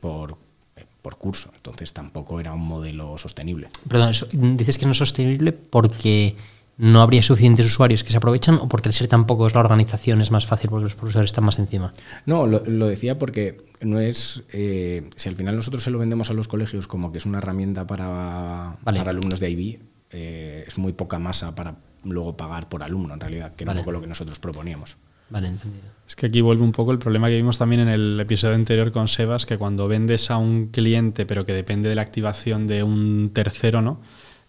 por, 0.00 0.36
eh, 0.76 0.84
por 1.00 1.16
curso. 1.16 1.52
Entonces, 1.54 1.92
tampoco 1.92 2.40
era 2.40 2.52
un 2.54 2.66
modelo 2.66 3.16
sostenible. 3.18 3.68
Perdón, 3.88 4.12
dices 4.56 4.78
que 4.78 4.86
no 4.86 4.92
es 4.92 4.98
sostenible 4.98 5.52
porque 5.52 6.34
no 6.82 7.00
habría 7.00 7.22
suficientes 7.22 7.64
usuarios 7.64 8.02
que 8.02 8.10
se 8.10 8.16
aprovechan 8.16 8.56
o 8.56 8.68
porque 8.68 8.88
al 8.88 8.92
ser 8.92 9.06
tan 9.06 9.24
pocos 9.24 9.54
la 9.54 9.60
organización 9.60 10.20
es 10.20 10.32
más 10.32 10.46
fácil 10.46 10.68
porque 10.68 10.82
los 10.82 10.96
profesores 10.96 11.28
están 11.28 11.44
más 11.44 11.60
encima? 11.60 11.94
No, 12.26 12.48
lo, 12.48 12.86
decía 12.88 13.20
porque 13.20 13.64
no 13.82 14.00
es, 14.00 14.42
eh, 14.52 15.08
si 15.14 15.28
al 15.28 15.36
final 15.36 15.54
nosotros 15.54 15.84
se 15.84 15.92
lo 15.92 16.00
vendemos 16.00 16.30
a 16.30 16.32
los 16.32 16.48
colegios 16.48 16.88
como 16.88 17.12
que 17.12 17.18
es 17.18 17.24
una 17.24 17.38
herramienta 17.38 17.86
para, 17.86 18.78
para 18.82 19.10
alumnos 19.10 19.38
de 19.38 19.50
IB, 19.50 19.78
eh, 20.10 20.64
es 20.66 20.76
muy 20.76 20.92
poca 20.92 21.20
masa 21.20 21.54
para 21.54 21.76
luego 22.02 22.36
pagar 22.36 22.68
por 22.68 22.82
alumno 22.82 23.14
en 23.14 23.20
realidad, 23.20 23.54
que 23.54 23.62
era 23.62 23.74
un 23.74 23.78
poco 23.78 23.92
lo 23.92 24.00
que 24.00 24.08
nosotros 24.08 24.40
proponíamos. 24.40 24.96
Vale, 25.30 25.48
entendido. 25.48 25.84
Es 26.08 26.16
que 26.16 26.26
aquí 26.26 26.40
vuelve 26.40 26.64
un 26.64 26.72
poco 26.72 26.90
el 26.90 26.98
problema 26.98 27.28
que 27.28 27.36
vimos 27.36 27.58
también 27.58 27.82
en 27.82 27.88
el 27.90 28.18
episodio 28.18 28.56
anterior 28.56 28.90
con 28.90 29.06
Sebas, 29.06 29.46
que 29.46 29.56
cuando 29.56 29.86
vendes 29.86 30.32
a 30.32 30.36
un 30.36 30.66
cliente 30.66 31.26
pero 31.26 31.46
que 31.46 31.52
depende 31.52 31.88
de 31.88 31.94
la 31.94 32.02
activación 32.02 32.66
de 32.66 32.82
un 32.82 33.30
tercero, 33.32 33.82
¿no? 33.82 34.00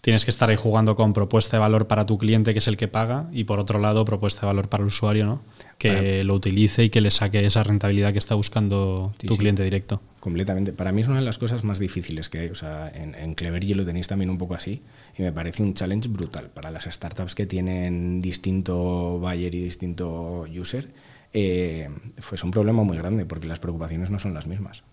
Tienes 0.04 0.26
que 0.26 0.32
estar 0.32 0.50
ahí 0.50 0.58
jugando 0.58 0.98
con 0.98 1.14
propuesta 1.14 1.56
de 1.56 1.62
valor 1.62 1.88
para 1.88 2.06
tu 2.06 2.18
cliente, 2.18 2.52
que 2.52 2.60
es 2.60 2.68
el 2.68 2.76
que 2.76 2.90
paga, 2.90 3.30
y 3.32 3.46
por 3.46 3.62
otro 3.62 3.80
lado, 3.80 4.04
propuesta 4.04 4.42
de 4.42 4.48
valor 4.48 4.68
para 4.68 4.82
el 4.82 4.88
usuario, 4.88 5.26
¿no? 5.26 5.42
que 5.78 6.26
lo 6.26 6.34
utilice 6.34 6.84
y 6.84 6.90
que 6.90 7.00
le 7.00 7.10
saque 7.10 7.46
esa 7.46 7.64
rentabilidad 7.64 8.12
que 8.12 8.20
está 8.20 8.36
buscando 8.36 9.14
tu 9.18 9.38
cliente 9.38 9.64
directo. 9.64 10.02
Completamente. 10.20 10.74
Para 10.74 10.92
mí 10.92 11.02
es 11.02 11.08
una 11.08 11.20
de 11.20 11.26
las 11.26 11.38
cosas 11.38 11.64
más 11.64 11.80
difíciles 11.80 12.28
que 12.28 12.40
hay. 12.40 12.50
O 12.50 12.56
sea, 12.56 12.92
en, 12.94 13.16
en 13.16 13.78
lo 13.78 13.86
tenéis 13.86 14.10
también 14.10 14.30
un 14.30 14.38
poco 14.38 14.56
así, 14.56 14.82
y 15.18 15.22
me 15.22 15.32
parece 15.32 15.64
un 15.64 15.74
challenge 15.74 16.10
brutal 16.10 16.50
para 16.50 16.70
las 16.70 16.84
startups 16.84 17.34
que 17.34 17.46
tienen 17.46 18.22
distinto 18.22 19.20
buyer 19.20 19.56
y 19.56 19.64
distinto 19.64 20.46
user. 20.54 20.90
Eh, 21.32 21.90
pues 22.28 22.44
un 22.44 22.52
problema 22.52 22.84
muy 22.84 22.98
grande 22.98 23.26
porque 23.26 23.48
las 23.48 23.60
preocupaciones 23.60 24.12
no 24.12 24.20
son 24.20 24.34
las 24.34 24.48
mismas. 24.48 24.84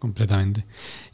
Completamente. 0.00 0.64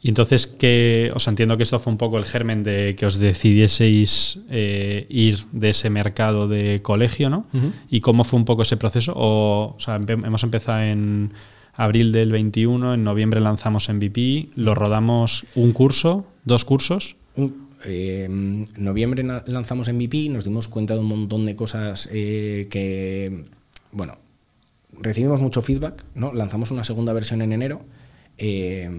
Y 0.01 0.07
entonces, 0.07 0.47
que 0.47 1.11
os 1.13 1.27
entiendo 1.27 1.57
que 1.57 1.63
esto 1.63 1.77
fue 1.77 1.91
un 1.91 1.97
poco 1.97 2.17
el 2.17 2.23
germen 2.23 2.63
de 2.63 2.95
que 2.97 3.05
os 3.05 3.19
decidieseis 3.19 4.39
eh, 4.49 5.05
ir 5.09 5.39
de 5.51 5.71
ese 5.71 5.89
mercado 5.89 6.47
de 6.47 6.81
colegio, 6.81 7.29
¿no? 7.29 7.45
¿Y 7.89 7.99
cómo 7.99 8.23
fue 8.23 8.39
un 8.39 8.45
poco 8.45 8.61
ese 8.61 8.77
proceso? 8.77 9.11
O, 9.13 9.75
sea, 9.77 9.97
hemos 10.07 10.41
empezado 10.41 10.83
en 10.83 11.33
abril 11.73 12.13
del 12.13 12.31
21, 12.31 12.93
en 12.93 13.03
noviembre 13.03 13.41
lanzamos 13.41 13.89
MVP, 13.89 14.51
lo 14.55 14.73
rodamos 14.73 15.45
un 15.55 15.73
curso, 15.73 16.25
dos 16.45 16.63
cursos. 16.63 17.17
en 17.35 17.53
eh, 17.83 18.29
noviembre 18.77 19.25
lanzamos 19.47 19.91
MVP, 19.91 20.29
nos 20.29 20.45
dimos 20.45 20.69
cuenta 20.69 20.93
de 20.93 21.01
un 21.01 21.07
montón 21.07 21.43
de 21.43 21.57
cosas 21.57 22.07
eh, 22.09 22.67
que, 22.69 23.47
bueno, 23.91 24.17
recibimos 24.97 25.41
mucho 25.41 25.61
feedback, 25.61 26.05
¿no? 26.15 26.31
Lanzamos 26.31 26.71
una 26.71 26.85
segunda 26.85 27.11
versión 27.11 27.41
en 27.41 27.51
enero 27.51 27.81
eh, 28.37 28.89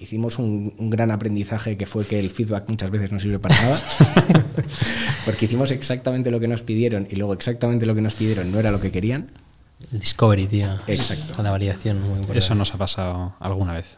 hicimos 0.00 0.38
un, 0.38 0.72
gran 0.90 1.10
aprendizaje 1.10 1.76
que 1.76 1.86
fue 1.86 2.04
que 2.06 2.18
el 2.18 2.30
feedback 2.30 2.68
muchas 2.68 2.90
veces 2.90 3.12
no 3.12 3.20
sirve 3.20 3.38
para 3.38 3.54
nada, 3.54 3.80
porque 5.24 5.44
hicimos 5.44 5.70
exactamente 5.70 6.30
lo 6.30 6.40
que 6.40 6.48
nos 6.48 6.62
pidieron 6.62 7.06
y 7.10 7.16
luego 7.16 7.34
exactamente 7.34 7.86
lo 7.86 7.94
que 7.94 8.00
nos 8.00 8.14
pidieron 8.14 8.50
no 8.50 8.58
era 8.58 8.70
lo 8.70 8.80
que 8.80 8.90
querían. 8.90 9.30
El 9.92 10.00
discovery, 10.00 10.46
tío. 10.46 10.68
Exacto. 10.86 11.42
La 11.42 11.50
variación 11.50 12.00
muy 12.00 12.10
importante. 12.10 12.38
Eso 12.38 12.54
nos 12.54 12.74
ha 12.74 12.78
pasado 12.78 13.34
alguna 13.40 13.74
vez. 13.74 13.96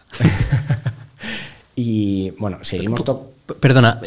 y 1.76 2.30
bueno, 2.38 2.58
seguimos... 2.62 3.02
Perdona, 3.60 4.00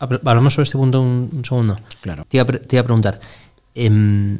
hablamos 0.00 0.54
sobre 0.54 0.64
este 0.64 0.78
punto 0.78 1.00
un, 1.00 1.42
segundo. 1.44 1.78
Claro. 2.00 2.24
Te 2.28 2.36
iba, 2.36 2.42
a 2.44 2.84
preguntar, 2.84 3.20
em, 3.74 4.38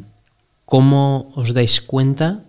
¿cómo 0.65 1.31
os 1.35 1.53
dais 1.53 1.81
cuenta 1.81 2.41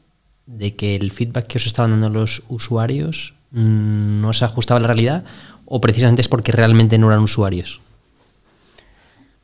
de 0.47 0.75
que 0.75 0.97
el 0.97 1.13
feedback 1.13 1.47
que 1.47 1.59
os 1.59 1.67
estaban 1.67 1.93
dando 1.93 2.11
los 2.11 2.43
usuarios 2.49 3.36
no 3.57 4.33
se 4.35 4.45
ajustaba 4.45 4.79
a 4.79 4.81
la 4.83 4.89
realidad 4.89 5.25
o 5.65 5.81
precisamente 5.81 6.21
es 6.21 6.29
porque 6.29 6.53
realmente 6.53 6.99
no 6.99 7.09
eran 7.09 7.23
usuarios? 7.23 7.81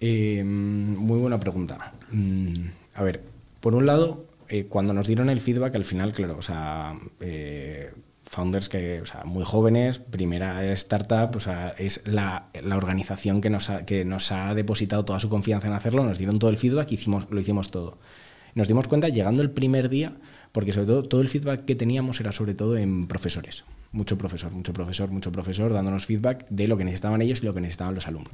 Eh, 0.00 0.42
muy 0.44 1.18
buena 1.18 1.40
pregunta. 1.40 1.92
Mm, 2.10 2.52
a 2.94 3.02
ver, 3.02 3.22
por 3.60 3.74
un 3.74 3.86
lado, 3.86 4.24
eh, 4.48 4.66
cuando 4.68 4.92
nos 4.92 5.06
dieron 5.06 5.30
el 5.30 5.40
feedback, 5.40 5.74
al 5.76 5.84
final, 5.84 6.12
claro, 6.12 6.36
o 6.36 6.42
sea, 6.42 6.94
eh, 7.20 7.92
founders 8.24 8.68
que, 8.68 9.02
muy 9.24 9.44
jóvenes, 9.44 9.98
primera 9.98 10.64
startup, 10.72 11.34
o 11.36 11.40
sea, 11.40 11.74
es 11.78 12.02
la, 12.04 12.48
la 12.62 12.76
organización 12.76 13.40
que 13.40 13.48
nos, 13.48 13.70
ha, 13.70 13.84
que 13.84 14.04
nos 14.04 14.30
ha 14.32 14.54
depositado 14.54 15.04
toda 15.04 15.20
su 15.20 15.28
confianza 15.28 15.68
en 15.68 15.74
hacerlo, 15.74 16.04
nos 16.04 16.18
dieron 16.18 16.38
todo 16.38 16.50
el 16.50 16.58
feedback 16.58 16.92
y 16.92 16.94
hicimos, 16.96 17.28
lo 17.30 17.40
hicimos 17.40 17.70
todo. 17.70 17.98
Nos 18.54 18.68
dimos 18.68 18.88
cuenta 18.88 19.08
llegando 19.08 19.40
el 19.40 19.50
primer 19.50 19.88
día, 19.88 20.12
porque 20.52 20.72
sobre 20.72 20.86
todo 20.86 21.02
todo 21.04 21.22
el 21.22 21.28
feedback 21.28 21.64
que 21.64 21.74
teníamos 21.74 22.20
era 22.20 22.32
sobre 22.32 22.54
todo 22.54 22.76
en 22.76 23.06
profesores. 23.06 23.64
Mucho 23.92 24.16
profesor, 24.16 24.50
mucho 24.52 24.72
profesor, 24.72 25.10
mucho 25.10 25.30
profesor, 25.30 25.72
dándonos 25.72 26.06
feedback 26.06 26.46
de 26.48 26.66
lo 26.66 26.76
que 26.78 26.84
necesitaban 26.84 27.20
ellos 27.22 27.42
y 27.42 27.46
lo 27.46 27.54
que 27.54 27.60
necesitaban 27.60 27.94
los 27.94 28.06
alumnos. 28.08 28.32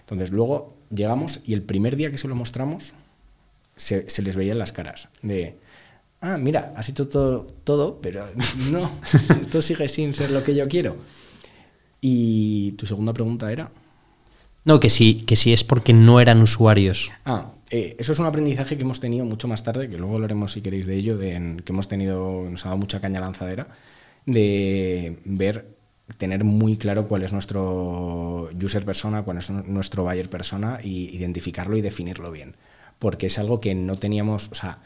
Entonces 0.00 0.30
luego 0.30 0.74
llegamos 0.94 1.40
y 1.44 1.54
el 1.54 1.62
primer 1.62 1.96
día 1.96 2.10
que 2.10 2.18
se 2.18 2.26
lo 2.28 2.34
mostramos 2.34 2.92
se, 3.76 4.08
se 4.10 4.22
les 4.22 4.34
veía 4.36 4.52
en 4.52 4.58
las 4.58 4.72
caras 4.72 5.08
de, 5.22 5.56
ah, 6.20 6.36
mira, 6.36 6.72
has 6.76 6.88
hecho 6.88 7.06
todo, 7.08 7.46
todo, 7.64 8.00
pero 8.02 8.26
no, 8.70 8.90
esto 9.40 9.62
sigue 9.62 9.88
sin 9.88 10.12
ser 10.14 10.30
lo 10.30 10.42
que 10.44 10.54
yo 10.54 10.66
quiero. 10.68 10.96
Y 12.00 12.72
tu 12.72 12.86
segunda 12.86 13.12
pregunta 13.12 13.50
era... 13.50 13.70
No, 14.64 14.80
que 14.80 14.88
sí, 14.90 15.22
que 15.26 15.36
sí 15.36 15.52
es 15.52 15.62
porque 15.62 15.92
no 15.92 16.20
eran 16.20 16.40
usuarios. 16.40 17.10
Ah, 17.24 17.50
eh, 17.70 17.96
eso 17.98 18.12
es 18.12 18.18
un 18.18 18.26
aprendizaje 18.26 18.76
que 18.76 18.82
hemos 18.82 18.98
tenido 19.00 19.24
mucho 19.24 19.46
más 19.46 19.62
tarde, 19.62 19.88
que 19.90 19.98
luego 19.98 20.14
hablaremos 20.14 20.52
si 20.52 20.62
queréis 20.62 20.86
de 20.86 20.96
ello, 20.96 21.18
de, 21.18 21.32
en- 21.34 21.60
que 21.60 21.72
hemos 21.72 21.86
tenido, 21.88 22.46
nos 22.50 22.64
ha 22.64 22.70
dado 22.70 22.78
mucha 22.78 23.00
caña 23.00 23.20
lanzadera, 23.20 23.68
de 24.26 25.18
ver, 25.24 25.76
tener 26.16 26.44
muy 26.44 26.76
claro 26.76 27.06
cuál 27.08 27.22
es 27.22 27.32
nuestro 27.32 28.48
user 28.62 28.84
persona, 28.84 29.22
cuál 29.22 29.38
es 29.38 29.50
nuestro 29.50 30.04
buyer 30.04 30.28
persona, 30.28 30.78
y 30.82 31.14
identificarlo 31.16 31.76
y 31.76 31.82
definirlo 31.82 32.30
bien. 32.30 32.56
Porque 32.98 33.26
es 33.26 33.38
algo 33.38 33.60
que 33.60 33.74
no 33.74 33.96
teníamos, 33.96 34.48
o 34.50 34.54
sea, 34.54 34.78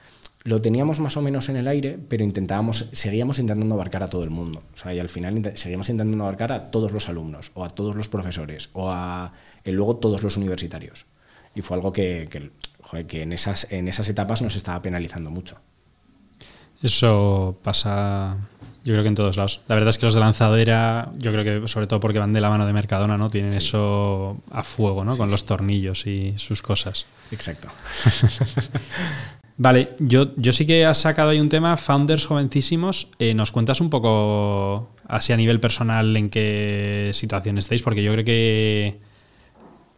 lo 0.45 0.61
teníamos 0.61 1.01
más 1.01 1.17
o 1.17 1.23
menos 1.23 1.49
en 1.49 1.57
el 1.57 1.69
aire, 1.69 1.99
pero 2.09 2.25
intentábamos, 2.25 2.89
seguíamos 2.93 3.39
intentando 3.39 3.75
abarcar 3.75 4.03
a 4.03 4.09
todo 4.09 4.25
el 4.25 4.31
mundo. 4.31 4.63
O 4.73 4.77
sea, 4.77 4.95
y 4.95 4.99
al 4.99 5.09
final 5.09 5.53
seguíamos 5.55 5.89
intentando 5.91 6.25
abarcar 6.25 6.53
a 6.53 6.71
todos 6.71 6.93
los 6.93 7.09
alumnos, 7.09 7.51
o 7.55 7.65
a 7.65 7.71
todos 7.71 7.95
los 7.95 8.09
profesores, 8.09 8.71
o 8.73 8.91
a 8.91 9.33
y 9.65 9.71
luego 9.73 9.97
todos 9.97 10.23
los 10.23 10.37
universitarios. 10.37 11.07
Y 11.55 11.61
fue 11.61 11.77
algo 11.77 11.93
que, 11.93 12.29
que, 12.31 12.51
joder, 12.81 13.07
que 13.07 13.23
en, 13.23 13.33
esas, 13.33 13.71
en 13.73 13.89
esas 13.89 14.09
etapas 14.09 14.41
nos 14.41 14.57
estaba 14.57 14.81
penalizando 14.81 15.31
mucho. 15.31 15.59
Eso 16.83 17.59
pasa, 17.63 18.39
yo 18.89 18.95
creo 18.95 19.03
que 19.03 19.09
en 19.09 19.15
todos 19.15 19.37
lados. 19.37 19.61
La 19.69 19.75
verdad 19.75 19.91
es 19.91 19.99
que 19.99 20.07
los 20.07 20.15
de 20.15 20.21
lanzadera, 20.21 21.11
yo 21.19 21.31
creo 21.31 21.45
que 21.45 21.69
sobre 21.69 21.87
todo 21.87 22.01
porque 22.01 22.19
van 22.19 22.33
de 22.33 22.41
la 22.41 22.49
mano 22.49 22.65
de 22.65 22.73
Mercadona, 22.73 23.19
¿no? 23.19 23.29
Tienen 23.29 23.53
eso 23.53 24.39
a 24.51 24.63
fuego, 24.63 25.05
¿no? 25.05 25.19
Con 25.19 25.31
los 25.31 25.45
tornillos 25.45 26.07
y 26.07 26.33
sus 26.39 26.63
cosas. 26.63 27.05
Exacto. 27.31 27.69
Vale, 29.59 29.91
yo, 29.99 30.35
yo 30.37 30.55
sí 30.55 30.65
que 30.65 30.87
has 30.87 30.99
sacado 30.99 31.29
ahí 31.29 31.41
un 31.41 31.51
tema, 31.51 31.77
founders 31.77 32.25
jovencísimos. 32.25 33.09
Eh, 33.19 33.35
¿Nos 33.35 33.53
cuentas 33.53 33.83
un 33.83 33.91
poco, 33.91 34.89
así 35.07 35.35
a 35.35 35.37
nivel 35.37 35.61
personal, 35.61 36.17
en 36.17 36.31
qué 36.31 37.11
situación 37.13 37.59
estáis? 37.59 37.83
Porque 37.83 38.03
yo 38.03 38.13
creo 38.13 38.25
que, 38.25 39.01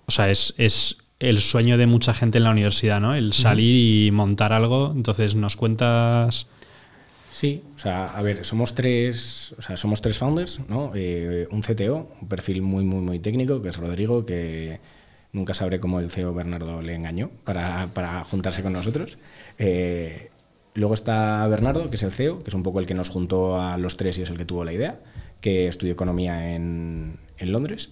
o 0.06 0.10
sea, 0.10 0.30
es, 0.30 0.52
es 0.58 0.96
el 1.20 1.40
sueño 1.40 1.78
de 1.78 1.86
mucha 1.86 2.12
gente 2.12 2.38
en 2.38 2.44
la 2.44 2.50
universidad, 2.50 3.00
¿no? 3.00 3.14
El 3.14 3.32
salir 3.34 4.06
y 4.06 4.10
montar 4.10 4.52
algo. 4.52 4.92
Entonces, 4.96 5.36
¿nos 5.36 5.54
cuentas...? 5.54 6.48
Sí, 7.40 7.62
o 7.74 7.78
sea, 7.78 8.08
a 8.08 8.20
ver, 8.20 8.44
somos 8.44 8.74
tres, 8.74 9.54
o 9.56 9.62
sea, 9.62 9.78
somos 9.78 10.02
tres 10.02 10.18
founders, 10.18 10.60
¿no? 10.68 10.92
Eh, 10.94 11.48
un 11.50 11.62
CTO, 11.62 12.06
un 12.20 12.28
perfil 12.28 12.60
muy, 12.60 12.84
muy, 12.84 13.00
muy 13.00 13.18
técnico, 13.18 13.62
que 13.62 13.70
es 13.70 13.78
Rodrigo, 13.78 14.26
que 14.26 14.78
nunca 15.32 15.54
sabré 15.54 15.80
cómo 15.80 16.00
el 16.00 16.10
CEO 16.10 16.34
Bernardo 16.34 16.82
le 16.82 16.94
engañó 16.94 17.30
para, 17.44 17.86
para 17.94 18.24
juntarse 18.24 18.62
con 18.62 18.74
nosotros. 18.74 19.16
Eh, 19.56 20.28
luego 20.74 20.92
está 20.92 21.46
Bernardo, 21.46 21.88
que 21.88 21.96
es 21.96 22.02
el 22.02 22.12
CEO, 22.12 22.40
que 22.40 22.50
es 22.50 22.54
un 22.54 22.62
poco 22.62 22.78
el 22.78 22.84
que 22.84 22.92
nos 22.92 23.08
juntó 23.08 23.58
a 23.58 23.78
los 23.78 23.96
tres 23.96 24.18
y 24.18 24.22
es 24.22 24.28
el 24.28 24.36
que 24.36 24.44
tuvo 24.44 24.62
la 24.62 24.74
idea, 24.74 25.00
que 25.40 25.66
estudió 25.66 25.94
economía 25.94 26.54
en, 26.54 27.20
en 27.38 27.52
Londres. 27.52 27.88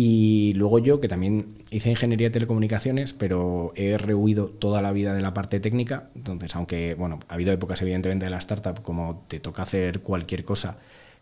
Y 0.00 0.52
luego 0.54 0.78
yo, 0.78 1.00
que 1.00 1.08
también 1.08 1.56
hice 1.72 1.90
ingeniería 1.90 2.28
de 2.28 2.32
telecomunicaciones, 2.32 3.14
pero 3.14 3.72
he 3.74 3.98
rehuido 3.98 4.46
toda 4.46 4.80
la 4.80 4.92
vida 4.92 5.12
de 5.12 5.20
la 5.20 5.34
parte 5.34 5.58
técnica. 5.58 6.08
Entonces, 6.14 6.54
aunque, 6.54 6.94
bueno, 6.94 7.18
ha 7.26 7.34
habido 7.34 7.52
épocas 7.52 7.82
evidentemente 7.82 8.26
de 8.26 8.30
la 8.30 8.38
startup 8.38 8.80
como 8.82 9.24
te 9.26 9.40
toca 9.40 9.62
hacer 9.62 9.98
cualquier 9.98 10.44
cosa 10.44 10.78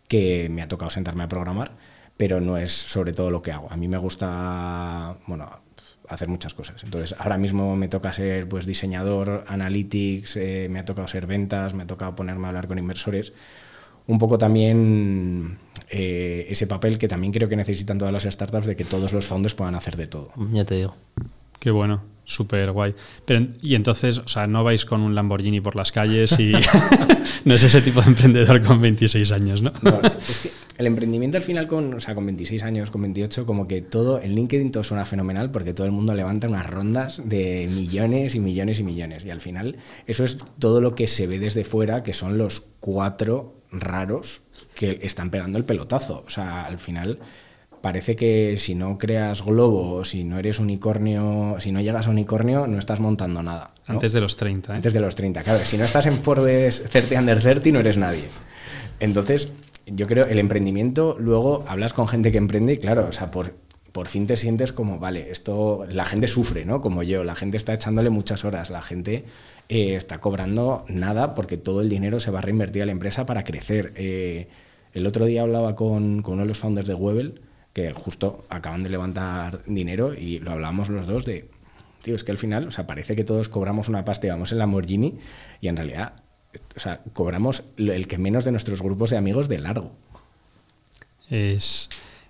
que 0.07 0.47
me 0.51 0.61
ha 0.61 0.67
tocado 0.67 0.91
sentarme 0.91 1.23
a 1.23 1.27
programar, 1.27 1.71
pero 2.17 2.39
no 2.39 2.55
es 2.55 2.71
sobre 2.71 3.13
todo 3.13 3.31
lo 3.31 3.41
que 3.41 3.51
hago. 3.51 3.67
A 3.71 3.77
mí 3.77 3.87
me 3.87 3.97
gusta, 3.97 5.17
bueno, 5.25 5.49
hacer 6.07 6.27
muchas 6.27 6.53
cosas. 6.53 6.83
Entonces, 6.83 7.15
ahora 7.17 7.39
mismo 7.39 7.75
me 7.75 7.87
toca 7.87 8.13
ser 8.13 8.47
pues 8.47 8.67
diseñador, 8.67 9.43
analytics, 9.47 10.35
eh, 10.35 10.67
me 10.69 10.77
ha 10.77 10.85
tocado 10.85 11.07
ser 11.07 11.25
ventas, 11.25 11.73
me 11.73 11.81
ha 11.81 11.87
tocado 11.87 12.15
ponerme 12.15 12.45
a 12.45 12.49
hablar 12.49 12.67
con 12.67 12.77
inversores 12.77 13.33
un 14.07 14.17
poco 14.17 14.37
también 14.37 15.57
eh, 15.89 16.47
ese 16.49 16.67
papel 16.67 16.97
que 16.97 17.07
también 17.07 17.31
creo 17.31 17.47
que 17.47 17.55
necesitan 17.55 17.97
todas 17.97 18.13
las 18.13 18.23
startups 18.23 18.67
de 18.67 18.75
que 18.75 18.83
todos 18.83 19.13
los 19.13 19.25
founders 19.25 19.55
puedan 19.55 19.75
hacer 19.75 19.95
de 19.95 20.07
todo. 20.07 20.31
Ya 20.51 20.65
te 20.65 20.75
digo. 20.75 20.95
Qué 21.59 21.71
bueno, 21.71 22.03
súper 22.23 22.71
guay. 22.71 22.93
Pero, 23.25 23.47
y 23.61 23.75
entonces, 23.75 24.19
o 24.19 24.27
sea, 24.27 24.45
no 24.47 24.63
vais 24.63 24.85
con 24.85 25.01
un 25.01 25.15
Lamborghini 25.15 25.59
por 25.59 25.75
las 25.75 25.91
calles 25.91 26.37
y 26.39 26.53
no 27.45 27.55
es 27.55 27.63
ese 27.63 27.81
tipo 27.81 28.01
de 28.01 28.07
emprendedor 28.07 28.61
con 28.61 28.79
26 28.79 29.31
años, 29.31 29.61
¿no? 29.61 29.71
No, 29.81 29.99
es 30.01 30.39
que 30.43 30.51
el 30.77 30.85
emprendimiento 30.85 31.37
al 31.37 31.43
final 31.43 31.65
con, 31.65 31.95
o 31.95 31.99
sea, 31.99 32.13
con 32.13 32.25
26 32.25 32.61
años, 32.61 32.91
con 32.91 33.01
28, 33.01 33.47
como 33.47 33.67
que 33.67 33.81
todo, 33.81 34.21
en 34.21 34.35
LinkedIn 34.35 34.71
todo 34.71 34.83
suena 34.83 35.05
fenomenal 35.05 35.49
porque 35.49 35.73
todo 35.73 35.87
el 35.87 35.93
mundo 35.93 36.13
levanta 36.13 36.47
unas 36.47 36.67
rondas 36.67 37.21
de 37.25 37.67
millones 37.73 38.35
y 38.35 38.39
millones 38.39 38.79
y 38.79 38.83
millones. 38.83 39.25
Y 39.25 39.31
al 39.31 39.41
final 39.41 39.77
eso 40.05 40.23
es 40.23 40.37
todo 40.59 40.79
lo 40.79 40.93
que 40.93 41.07
se 41.07 41.25
ve 41.25 41.39
desde 41.39 41.63
fuera, 41.63 42.03
que 42.03 42.13
son 42.13 42.37
los 42.37 42.63
cuatro 42.79 43.56
raros 43.71 44.41
que 44.75 44.99
están 45.01 45.29
pegando 45.29 45.57
el 45.57 45.65
pelotazo. 45.65 46.23
O 46.25 46.29
sea, 46.29 46.65
al 46.65 46.79
final 46.79 47.19
parece 47.81 48.15
que 48.15 48.55
si 48.57 48.75
no 48.75 48.97
creas 48.97 49.43
globo, 49.43 50.03
si 50.03 50.23
no 50.23 50.39
eres 50.39 50.59
unicornio, 50.59 51.55
si 51.59 51.71
no 51.71 51.81
llegas 51.81 52.07
a 52.07 52.09
unicornio, 52.09 52.67
no 52.67 52.79
estás 52.79 52.99
montando 52.99 53.43
nada. 53.43 53.73
¿no? 53.87 53.95
Antes 53.95 54.13
de 54.13 54.21
los 54.21 54.35
30, 54.37 54.73
¿eh? 54.73 54.75
Antes 54.77 54.93
de 54.93 54.99
los 54.99 55.15
30, 55.15 55.43
claro. 55.43 55.59
Si 55.63 55.77
no 55.77 55.85
estás 55.85 56.05
en 56.05 56.13
Forbes 56.13 56.83
30 56.89 57.19
under 57.19 57.39
30, 57.39 57.69
no 57.71 57.79
eres 57.79 57.97
nadie. 57.97 58.25
Entonces, 58.99 59.51
yo 59.85 60.07
creo 60.07 60.25
el 60.25 60.39
emprendimiento, 60.39 61.15
luego 61.19 61.63
hablas 61.67 61.93
con 61.93 62.07
gente 62.07 62.31
que 62.31 62.37
emprende 62.37 62.73
y 62.73 62.77
claro, 62.77 63.07
o 63.09 63.11
sea, 63.11 63.31
por, 63.31 63.53
por 63.91 64.07
fin 64.07 64.27
te 64.27 64.35
sientes 64.35 64.73
como, 64.73 64.99
vale, 64.99 65.31
esto, 65.31 65.85
la 65.89 66.05
gente 66.05 66.27
sufre, 66.27 66.65
¿no? 66.65 66.81
Como 66.81 67.03
yo, 67.03 67.23
la 67.23 67.35
gente 67.35 67.57
está 67.57 67.73
echándole 67.73 68.09
muchas 68.09 68.43
horas, 68.43 68.69
la 68.69 68.81
gente 68.81 69.25
eh, 69.69 69.95
está 69.95 70.19
cobrando 70.19 70.85
nada 70.87 71.35
porque 71.35 71.57
todo 71.57 71.81
el 71.81 71.89
dinero 71.89 72.19
se 72.19 72.31
va 72.31 72.39
a 72.39 72.41
reinvertir 72.41 72.83
a 72.83 72.85
la 72.85 72.91
empresa 72.91 73.25
para 73.25 73.43
crecer. 73.43 73.93
Eh, 73.95 74.47
el 74.93 75.05
otro 75.05 75.25
día 75.25 75.41
hablaba 75.41 75.75
con, 75.75 76.21
con 76.21 76.35
uno 76.35 76.43
de 76.43 76.47
los 76.47 76.57
founders 76.57 76.87
de 76.87 76.93
Webel, 76.93 77.41
que 77.73 77.91
justo 77.93 78.45
acaban 78.49 78.83
de 78.83 78.89
levantar 78.89 79.63
dinero 79.65 80.13
y 80.13 80.39
lo 80.39 80.51
hablábamos 80.51 80.89
los 80.89 81.05
dos 81.05 81.25
de, 81.25 81.49
tío, 82.01 82.15
es 82.15 82.23
que 82.23 82.31
al 82.31 82.37
final, 82.37 82.67
o 82.67 82.71
sea, 82.71 82.87
parece 82.87 83.15
que 83.15 83.23
todos 83.23 83.49
cobramos 83.49 83.89
una 83.89 84.05
pasta 84.05 84.27
y 84.27 84.29
vamos 84.29 84.51
en 84.51 84.59
Lamborghini 84.59 85.15
y 85.61 85.67
en 85.67 85.77
realidad, 85.77 86.13
o 86.75 86.79
sea, 86.79 87.01
cobramos 87.13 87.63
el 87.77 88.07
que 88.07 88.17
menos 88.17 88.45
de 88.45 88.51
nuestros 88.51 88.81
grupos 88.81 89.09
de 89.09 89.17
amigos 89.17 89.49
de 89.49 89.59
largo. 89.59 89.91
Es, 91.29 91.89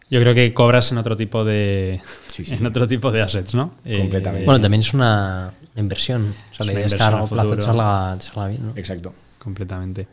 yo 0.09 0.19
creo 0.21 0.33
que 0.33 0.53
cobras 0.53 0.91
en 0.91 0.97
otro 0.97 1.15
tipo 1.15 1.45
de 1.45 2.01
Sí, 2.31 2.45
sí. 2.45 2.55
en 2.59 2.65
otro 2.65 2.87
tipo 2.87 3.11
de 3.11 3.21
assets, 3.21 3.55
¿no? 3.55 3.75
Eh, 3.85 3.99
Completamente. 3.99 4.45
Bueno, 4.45 4.61
también 4.61 4.81
es 4.81 4.93
una 4.93 5.53
inversión. 5.81 6.33
O 6.51 6.53
sea, 6.53 6.59
Es 6.59 6.59
la 6.59 6.63
una 6.65 6.71
idea 6.73 6.85
es 6.87 6.93
que 6.95 7.03
a 7.03 7.11
largo 7.11 7.27
plazo 7.27 7.49
te 7.49 7.55
futuro. 7.55 7.65
salga, 7.65 8.17
te 8.17 8.23
salga 8.25 8.47
bien, 8.49 8.65
¿no? 8.67 8.73
Exacto. 8.75 9.13
completamente. 9.39 10.07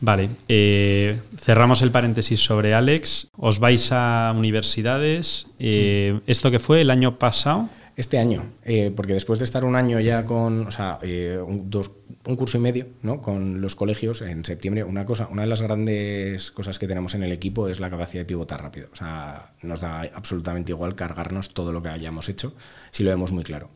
Vale, 0.00 0.28
eh, 0.46 1.18
cerramos 1.36 1.82
el 1.82 1.90
paréntesis 1.90 2.38
sobre 2.40 2.72
Alex. 2.74 3.28
Os 3.36 3.58
vais 3.58 3.88
a 3.90 4.32
universidades. 4.36 5.48
Eh, 5.58 6.20
¿Esto 6.26 6.50
que 6.52 6.60
fue 6.60 6.82
el 6.82 6.90
año 6.90 7.18
pasado? 7.18 7.68
Este 7.96 8.16
año, 8.20 8.44
eh, 8.64 8.92
porque 8.94 9.12
después 9.14 9.40
de 9.40 9.44
estar 9.44 9.64
un 9.64 9.74
año 9.74 9.98
ya 9.98 10.24
con, 10.24 10.68
o 10.68 10.70
sea, 10.70 11.00
eh, 11.02 11.36
un, 11.44 11.68
dos- 11.68 11.90
un 12.26 12.36
curso 12.36 12.56
y 12.56 12.60
medio, 12.60 12.86
¿no? 13.02 13.20
Con 13.20 13.60
los 13.60 13.74
colegios 13.74 14.22
en 14.22 14.44
septiembre, 14.44 14.84
una 14.84 15.04
cosa, 15.04 15.26
una 15.32 15.42
de 15.42 15.48
las 15.48 15.62
grandes 15.62 16.52
cosas 16.52 16.78
que 16.78 16.86
tenemos 16.86 17.16
en 17.16 17.24
el 17.24 17.32
equipo 17.32 17.66
es 17.68 17.80
la 17.80 17.90
capacidad 17.90 18.20
de 18.20 18.26
pivotar 18.26 18.62
rápido. 18.62 18.88
O 18.92 18.94
sea, 18.94 19.50
nos 19.64 19.80
da 19.80 20.02
absolutamente 20.14 20.70
igual 20.70 20.94
cargarnos 20.94 21.52
todo 21.52 21.72
lo 21.72 21.82
que 21.82 21.88
hayamos 21.88 22.28
hecho 22.28 22.54
si 22.92 23.02
lo 23.02 23.10
vemos 23.10 23.32
muy 23.32 23.42
claro. 23.42 23.68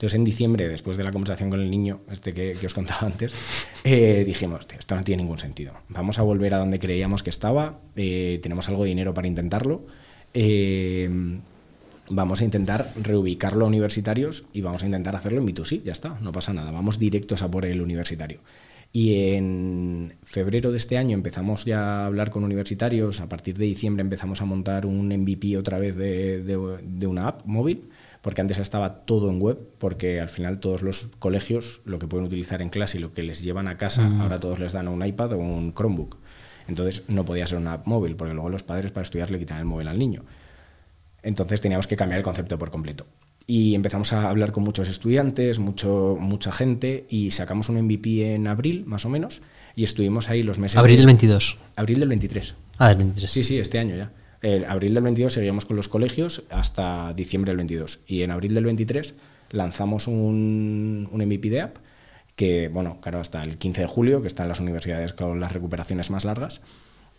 Entonces, 0.00 0.16
en 0.16 0.24
diciembre, 0.24 0.66
después 0.66 0.96
de 0.96 1.04
la 1.04 1.10
conversación 1.10 1.50
con 1.50 1.60
el 1.60 1.70
niño, 1.70 2.00
este 2.10 2.32
que, 2.32 2.56
os 2.64 2.72
contaba 2.72 3.02
antes, 3.06 3.34
eh, 3.84 4.24
dijimos, 4.24 4.66
"Tío, 4.66 4.78
esto 4.78 4.96
no 4.96 5.04
tiene 5.04 5.22
ningún 5.22 5.38
sentido. 5.38 5.74
Vamos 5.90 6.18
a 6.18 6.22
volver 6.22 6.54
a 6.54 6.56
donde 6.56 6.78
creíamos 6.78 7.22
que 7.22 7.28
estaba, 7.28 7.80
eh, 7.96 8.40
tenemos 8.42 8.66
algo 8.70 8.84
de 8.84 8.88
dinero 8.88 9.12
para 9.12 9.28
intentarlo. 9.28 9.84
eh, 10.32 11.10
vamos 12.08 12.40
a 12.40 12.44
intentar 12.44 12.92
reubicarlo 13.00 13.64
a 13.64 13.68
universitarios 13.68 14.44
y 14.52 14.62
vamos 14.62 14.82
a 14.82 14.86
intentar 14.86 15.16
hacerlo 15.16 15.40
en 15.40 15.46
B2C, 15.46 15.82
ya 15.82 15.92
está, 15.92 16.18
no 16.20 16.32
pasa 16.32 16.52
nada, 16.52 16.70
vamos 16.70 16.98
directos 16.98 17.42
a 17.42 17.50
por 17.50 17.66
el 17.66 17.82
universitario. 17.82 18.40
Y 18.92 19.34
en 19.34 20.14
febrero 20.24 20.70
de 20.70 20.76
este 20.78 20.98
año 20.98 21.14
empezamos 21.14 21.64
ya 21.64 22.02
a 22.02 22.06
hablar 22.06 22.30
con 22.30 22.42
universitarios, 22.44 23.20
a 23.20 23.28
partir 23.28 23.58
de 23.58 23.66
diciembre 23.66 24.02
empezamos 24.02 24.40
a 24.40 24.44
montar 24.44 24.86
un 24.86 25.08
MVP 25.08 25.56
otra 25.56 25.78
vez 25.78 25.96
de 25.96 27.06
una 27.06 27.28
app 27.28 27.44
móvil 27.44 27.89
porque 28.22 28.40
antes 28.40 28.58
estaba 28.58 29.04
todo 29.06 29.30
en 29.30 29.40
web, 29.40 29.58
porque 29.78 30.20
al 30.20 30.28
final 30.28 30.60
todos 30.60 30.82
los 30.82 31.08
colegios 31.18 31.80
lo 31.84 31.98
que 31.98 32.06
pueden 32.06 32.26
utilizar 32.26 32.60
en 32.62 32.68
clase 32.68 32.98
y 32.98 33.00
lo 33.00 33.12
que 33.14 33.22
les 33.22 33.42
llevan 33.42 33.66
a 33.68 33.76
casa, 33.78 34.08
Mm. 34.08 34.20
ahora 34.20 34.38
todos 34.40 34.58
les 34.58 34.72
dan 34.72 34.88
un 34.88 35.04
iPad 35.04 35.32
o 35.32 35.38
un 35.38 35.72
Chromebook. 35.74 36.16
Entonces 36.68 37.02
no 37.08 37.24
podía 37.24 37.46
ser 37.46 37.58
una 37.58 37.72
app 37.74 37.86
móvil, 37.86 38.16
porque 38.16 38.34
luego 38.34 38.48
los 38.50 38.62
padres 38.62 38.92
para 38.92 39.02
estudiar 39.02 39.30
le 39.30 39.38
quitan 39.38 39.58
el 39.58 39.64
móvil 39.64 39.88
al 39.88 39.98
niño. 39.98 40.22
Entonces 41.22 41.60
teníamos 41.60 41.86
que 41.86 41.96
cambiar 41.96 42.18
el 42.18 42.24
concepto 42.24 42.58
por 42.58 42.70
completo. 42.70 43.06
Y 43.46 43.74
empezamos 43.74 44.12
a 44.12 44.30
hablar 44.30 44.52
con 44.52 44.62
muchos 44.62 44.88
estudiantes, 44.88 45.58
mucho, 45.58 46.16
mucha 46.20 46.52
gente, 46.52 47.06
y 47.08 47.32
sacamos 47.32 47.68
un 47.68 47.76
MVP 47.82 48.34
en 48.34 48.46
abril, 48.46 48.84
más 48.86 49.04
o 49.04 49.08
menos, 49.08 49.42
y 49.74 49.82
estuvimos 49.84 50.28
ahí 50.30 50.42
los 50.42 50.58
meses... 50.58 50.76
Abril 50.78 50.96
de- 50.96 51.00
del 51.00 51.06
22. 51.06 51.58
Abril 51.74 51.98
del 52.00 52.08
23. 52.08 52.54
Ah, 52.78 52.88
del 52.90 52.98
23. 52.98 53.30
Sí, 53.30 53.42
sí, 53.42 53.58
este 53.58 53.78
año 53.78 53.96
ya. 53.96 54.12
En 54.42 54.64
abril 54.64 54.94
del 54.94 55.04
22 55.04 55.32
seguíamos 55.32 55.66
con 55.66 55.76
los 55.76 55.88
colegios 55.88 56.42
hasta 56.50 57.12
diciembre 57.12 57.50
del 57.50 57.58
22. 57.58 58.00
Y 58.06 58.22
en 58.22 58.30
abril 58.30 58.54
del 58.54 58.64
23 58.64 59.14
lanzamos 59.50 60.06
un, 60.06 61.08
un 61.10 61.24
MVP 61.24 61.50
de 61.50 61.60
app 61.60 61.76
que, 62.36 62.68
bueno, 62.68 63.02
claro, 63.02 63.20
hasta 63.20 63.42
el 63.42 63.58
15 63.58 63.82
de 63.82 63.86
julio, 63.86 64.22
que 64.22 64.28
están 64.28 64.48
las 64.48 64.60
universidades 64.60 65.12
con 65.12 65.40
las 65.40 65.52
recuperaciones 65.52 66.10
más 66.10 66.24
largas. 66.24 66.62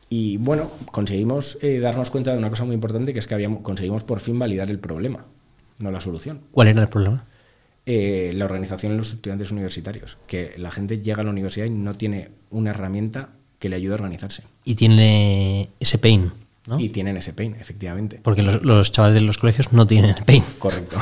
Y 0.10 0.38
bueno, 0.38 0.70
conseguimos 0.92 1.58
eh, 1.62 1.80
darnos 1.80 2.12
cuenta 2.12 2.34
de 2.34 2.38
una 2.38 2.50
cosa 2.50 2.66
muy 2.66 2.74
importante, 2.74 3.13
que 3.13 3.20
es 3.20 3.28
que 3.28 3.34
habíamos, 3.34 3.62
conseguimos 3.62 4.04
por 4.04 4.20
fin 4.20 4.38
validar 4.40 4.70
el 4.70 4.80
problema, 4.80 5.25
no 5.80 5.90
la 5.90 6.01
solución. 6.01 6.42
¿Cuál 6.51 6.68
era 6.68 6.82
el 6.82 6.90
problema? 6.90 7.24
Eh, 7.86 8.34
la 8.36 8.46
organización 8.46 8.92
de 8.92 8.98
los 8.98 9.12
estudiantes 9.12 9.51
universitarios, 9.51 10.18
que 10.28 10.54
la 10.58 10.70
gente 10.70 11.00
llega 11.00 11.22
a 11.22 11.24
la 11.24 11.30
universidad 11.30 11.68
y 11.68 11.70
no 11.70 11.96
tiene 11.96 12.32
una 12.50 12.72
herramienta 12.72 13.30
que 13.58 13.70
le 13.70 13.78
ayude 13.78 13.94
a 13.94 13.96
organizarse. 13.96 14.44
Y 14.66 14.75
tiene 14.75 15.70
ese 15.80 15.98
pain, 15.98 16.32
¿no? 16.68 16.80
Y 16.80 16.89
tienen 16.89 17.18
ese 17.18 17.34
pain, 17.34 17.56
efectivamente. 17.60 18.20
Porque 18.22 18.44
los, 18.44 18.62
los 18.63 18.91
chavales 18.91 19.15
de 19.15 19.22
los 19.22 19.38
colegios 19.38 19.74
no 19.74 19.88
tienen 19.88 20.15
el 20.15 20.24
pain. 20.24 20.44
Correcto. 20.60 20.98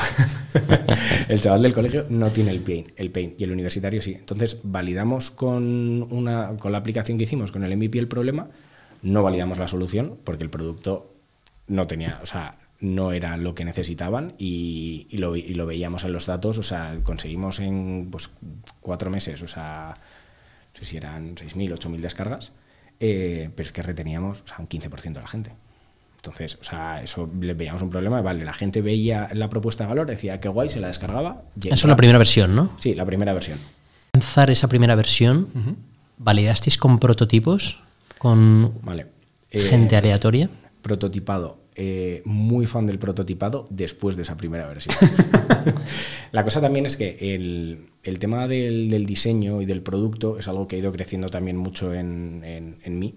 el 1.28 1.40
chaval 1.40 1.62
del 1.62 1.74
colegio 1.74 2.06
no 2.08 2.30
tiene 2.30 2.50
el 2.50 2.60
pain, 2.60 2.92
el 2.96 3.10
pain 3.10 3.34
y 3.38 3.44
el 3.44 3.52
universitario 3.52 4.00
sí. 4.00 4.12
Entonces 4.12 4.58
validamos 4.62 5.30
con, 5.30 6.06
una, 6.10 6.56
con 6.58 6.72
la 6.72 6.78
aplicación 6.78 7.18
que 7.18 7.24
hicimos, 7.24 7.52
con 7.52 7.64
el 7.64 7.76
MVP 7.76 7.98
el 7.98 8.08
problema, 8.08 8.48
no 9.02 9.22
validamos 9.22 9.58
la 9.58 9.68
solución 9.68 10.18
porque 10.24 10.44
el 10.44 10.50
producto 10.50 11.14
no 11.66 11.86
tenía, 11.86 12.20
o 12.22 12.26
sea, 12.26 12.58
no 12.80 13.12
era 13.12 13.36
lo 13.36 13.54
que 13.54 13.64
necesitaban 13.64 14.34
y, 14.38 15.06
y 15.10 15.18
lo, 15.18 15.36
y 15.36 15.54
lo 15.54 15.66
veíamos 15.66 16.04
en 16.04 16.12
los 16.12 16.26
datos, 16.26 16.58
o 16.58 16.62
sea, 16.62 16.98
conseguimos 17.02 17.60
en 17.60 18.08
pues, 18.10 18.30
cuatro 18.80 19.10
meses, 19.10 19.42
o 19.42 19.48
sea, 19.48 19.94
no 20.72 20.78
sé 20.78 20.86
si 20.86 20.96
eran 20.96 21.36
6.000, 21.36 21.74
8.000 21.74 22.00
descargas, 22.00 22.52
eh, 23.00 23.50
pero 23.54 23.66
es 23.66 23.72
que 23.72 23.82
reteníamos 23.82 24.42
o 24.42 24.46
sea, 24.46 24.56
un 24.58 24.68
15% 24.68 25.14
de 25.14 25.20
la 25.20 25.26
gente. 25.26 25.52
Entonces, 26.16 26.58
o 26.60 26.64
sea, 26.64 27.02
eso 27.02 27.30
le 27.40 27.54
veíamos 27.54 27.80
un 27.80 27.88
problema, 27.88 28.20
vale, 28.20 28.44
la 28.44 28.52
gente 28.52 28.82
veía 28.82 29.30
la 29.32 29.48
propuesta 29.48 29.84
de 29.84 29.88
valor, 29.88 30.06
decía 30.06 30.38
que 30.38 30.50
guay, 30.50 30.68
se 30.68 30.78
la 30.78 30.88
descargaba. 30.88 31.44
Eso 31.56 31.72
es 31.72 31.84
la 31.84 31.96
primera 31.96 32.18
versión, 32.18 32.54
¿no? 32.54 32.72
Sí, 32.78 32.94
la 32.94 33.06
primera 33.06 33.32
versión. 33.32 33.58
Lanzar 34.12 34.50
esa 34.50 34.68
primera 34.68 34.94
versión, 34.94 35.48
¿validasteis 36.18 36.76
con 36.76 36.98
prototipos? 36.98 37.80
¿Con 38.18 38.74
Vale. 38.82 39.06
Eh, 39.50 39.60
gente 39.62 39.96
aleatoria? 39.96 40.50
prototipado. 40.82 41.59
Eh, 41.76 42.22
muy 42.24 42.66
fan 42.66 42.86
del 42.86 42.98
prototipado 42.98 43.66
después 43.70 44.16
de 44.16 44.22
esa 44.22 44.36
primera 44.36 44.66
versión. 44.66 44.94
la 46.32 46.44
cosa 46.44 46.60
también 46.60 46.86
es 46.86 46.96
que 46.96 47.34
el, 47.34 47.86
el 48.02 48.18
tema 48.18 48.48
del, 48.48 48.90
del 48.90 49.06
diseño 49.06 49.62
y 49.62 49.66
del 49.66 49.82
producto 49.82 50.38
es 50.38 50.48
algo 50.48 50.66
que 50.68 50.76
ha 50.76 50.78
ido 50.78 50.92
creciendo 50.92 51.28
también 51.28 51.56
mucho 51.56 51.94
en, 51.94 52.42
en- 52.44 52.76
en 52.82 52.98
mí. 52.98 53.14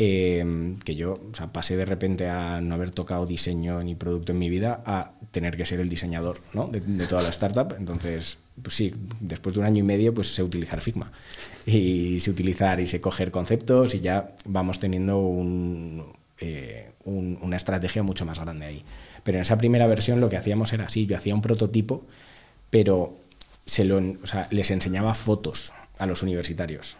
eh, 0.00 0.74
que 0.84 0.94
yo 0.94 1.14
o 1.32 1.34
sea, 1.34 1.52
pasé 1.52 1.76
de 1.76 1.84
repente 1.84 2.28
a 2.28 2.60
no 2.60 2.74
haber 2.76 2.90
tocado 2.92 3.26
diseño 3.26 3.82
ni 3.82 3.94
producto 3.96 4.30
en 4.32 4.38
mi 4.38 4.48
vida 4.48 4.80
a 4.86 5.12
tener 5.32 5.56
que 5.56 5.66
ser 5.66 5.80
el 5.80 5.88
diseñador 5.88 6.40
¿no? 6.54 6.68
de, 6.68 6.80
de 6.80 7.06
toda 7.06 7.22
la 7.22 7.30
startup. 7.30 7.74
Entonces, 7.76 8.38
pues 8.62 8.74
sí, 8.76 8.94
después 9.20 9.54
de 9.54 9.60
un 9.60 9.66
año 9.66 9.80
y 9.80 9.86
medio, 9.86 10.14
pues 10.14 10.32
sé 10.34 10.42
utilizar 10.44 10.80
Figma. 10.80 11.10
Y 11.66 12.20
sé 12.20 12.30
utilizar 12.30 12.78
y 12.80 12.86
sé 12.86 13.00
coger 13.00 13.30
conceptos 13.32 13.94
y 13.94 14.00
ya 14.00 14.34
vamos 14.46 14.78
teniendo 14.78 15.18
un, 15.18 16.04
eh, 16.40 16.92
un- 17.08 17.38
una 17.42 17.56
estrategia 17.56 18.02
mucho 18.02 18.24
más 18.24 18.38
grande 18.38 18.66
ahí. 18.66 18.84
Pero 19.24 19.38
en 19.38 19.42
esa 19.42 19.58
primera 19.58 19.86
versión 19.86 20.20
lo 20.20 20.28
que 20.28 20.36
hacíamos 20.36 20.72
era 20.72 20.86
así, 20.86 21.06
yo 21.06 21.16
hacía 21.16 21.34
un 21.34 21.42
prototipo, 21.42 22.04
pero 22.70 23.16
se 23.66 23.84
lo, 23.84 23.98
o 23.98 24.26
sea, 24.26 24.48
les 24.50 24.70
enseñaba 24.70 25.14
fotos 25.14 25.72
a 25.98 26.06
los 26.06 26.22
universitarios, 26.22 26.96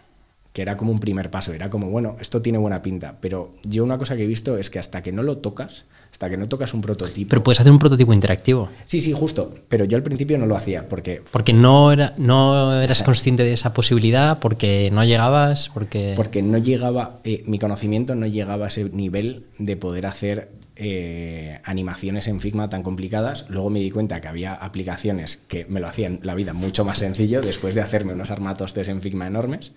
que 0.53 0.61
era 0.61 0.77
como 0.77 0.91
un 0.91 0.99
primer 0.99 1.29
paso, 1.31 1.53
era 1.53 1.69
como, 1.69 1.89
bueno, 1.89 2.17
esto 2.19 2.41
tiene 2.41 2.57
buena 2.57 2.81
pinta, 2.81 3.17
pero 3.21 3.51
yo 3.63 3.83
una 3.83 3.97
cosa 3.97 4.15
que 4.15 4.23
he 4.23 4.27
visto 4.27 4.57
es 4.57 4.69
que 4.69 4.79
hasta 4.79 5.01
que 5.01 5.11
no 5.11 5.23
lo 5.23 5.37
tocas, 5.37 5.85
hasta 6.19 6.29
que 6.29 6.35
no 6.35 6.49
tocas 6.49 6.73
un 6.73 6.81
prototipo... 6.81 7.29
Pero 7.29 7.41
puedes 7.41 7.61
hacer 7.61 7.71
un 7.71 7.79
prototipo 7.79 8.11
interactivo. 8.11 8.67
sí, 8.87 8.99
sí, 8.99 9.13
justo, 9.13 9.53
pero 9.69 9.85
yo 9.85 9.95
al 9.95 10.03
principio 10.03 10.37
no 10.37 10.47
lo 10.47 10.57
hacía, 10.57 10.89
porque 10.89 11.21
Porque 11.31 11.53
no, 11.53 11.93
era, 11.93 12.13
no 12.17 12.73
eras 12.81 13.03
consciente 13.03 13.43
de 13.43 13.53
esa 13.53 13.73
posibilidad, 13.73 14.39
porque 14.39 14.89
no 14.91 15.05
llegabas, 15.05 15.69
porque... 15.73 16.11
porque 16.17 16.41
no 16.41 16.57
llegaba, 16.57 17.21
eh, 17.23 17.43
mi 17.45 17.57
conocimiento 17.57 18.15
no 18.15 18.27
llegaba 18.27 18.65
a 18.65 18.67
ese 18.67 18.83
nivel 18.89 19.45
de 19.59 19.77
poder 19.77 20.07
hacer 20.07 20.49
eh, 20.75 21.61
animaciones 21.63 22.27
en 22.27 22.41
Figma 22.41 22.69
tan 22.69 22.83
complicadas. 22.83 23.45
Luego 23.47 23.69
me 23.69 23.79
di 23.79 23.89
cuenta 23.89 24.19
que 24.19 24.27
había 24.27 24.55
aplicaciones 24.55 25.37
que 25.47 25.63
me 25.69 25.79
lo 25.79 25.87
hacían 25.87 26.19
la 26.23 26.35
vida 26.35 26.51
mucho 26.51 26.83
más 26.83 26.97
sencillo 26.97 27.39
después 27.39 27.75
de 27.75 27.81
hacerme 27.81 28.11
unos 28.11 28.29
armatostes 28.29 28.89
en 28.89 29.01
Figma 29.01 29.25
enormes. 29.25 29.71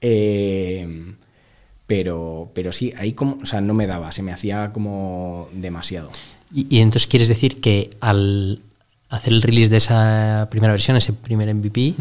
Eh, 0.00 1.14
pero, 1.88 2.50
pero 2.54 2.70
sí, 2.70 2.92
ahí 2.98 3.14
como, 3.14 3.38
o 3.42 3.46
sea, 3.46 3.60
no 3.62 3.74
me 3.74 3.88
daba, 3.88 4.12
se 4.12 4.22
me 4.22 4.30
hacía 4.30 4.72
como 4.72 5.48
demasiado. 5.52 6.10
Y, 6.54 6.66
y 6.76 6.80
entonces 6.80 7.08
quieres 7.08 7.28
decir 7.28 7.60
que 7.60 7.90
al 8.00 8.60
hacer 9.08 9.32
el 9.32 9.42
release 9.42 9.70
de 9.70 9.78
esa 9.78 10.48
primera 10.50 10.72
versión, 10.72 10.98
ese 10.98 11.14
primer 11.14 11.52
MVP, 11.52 11.94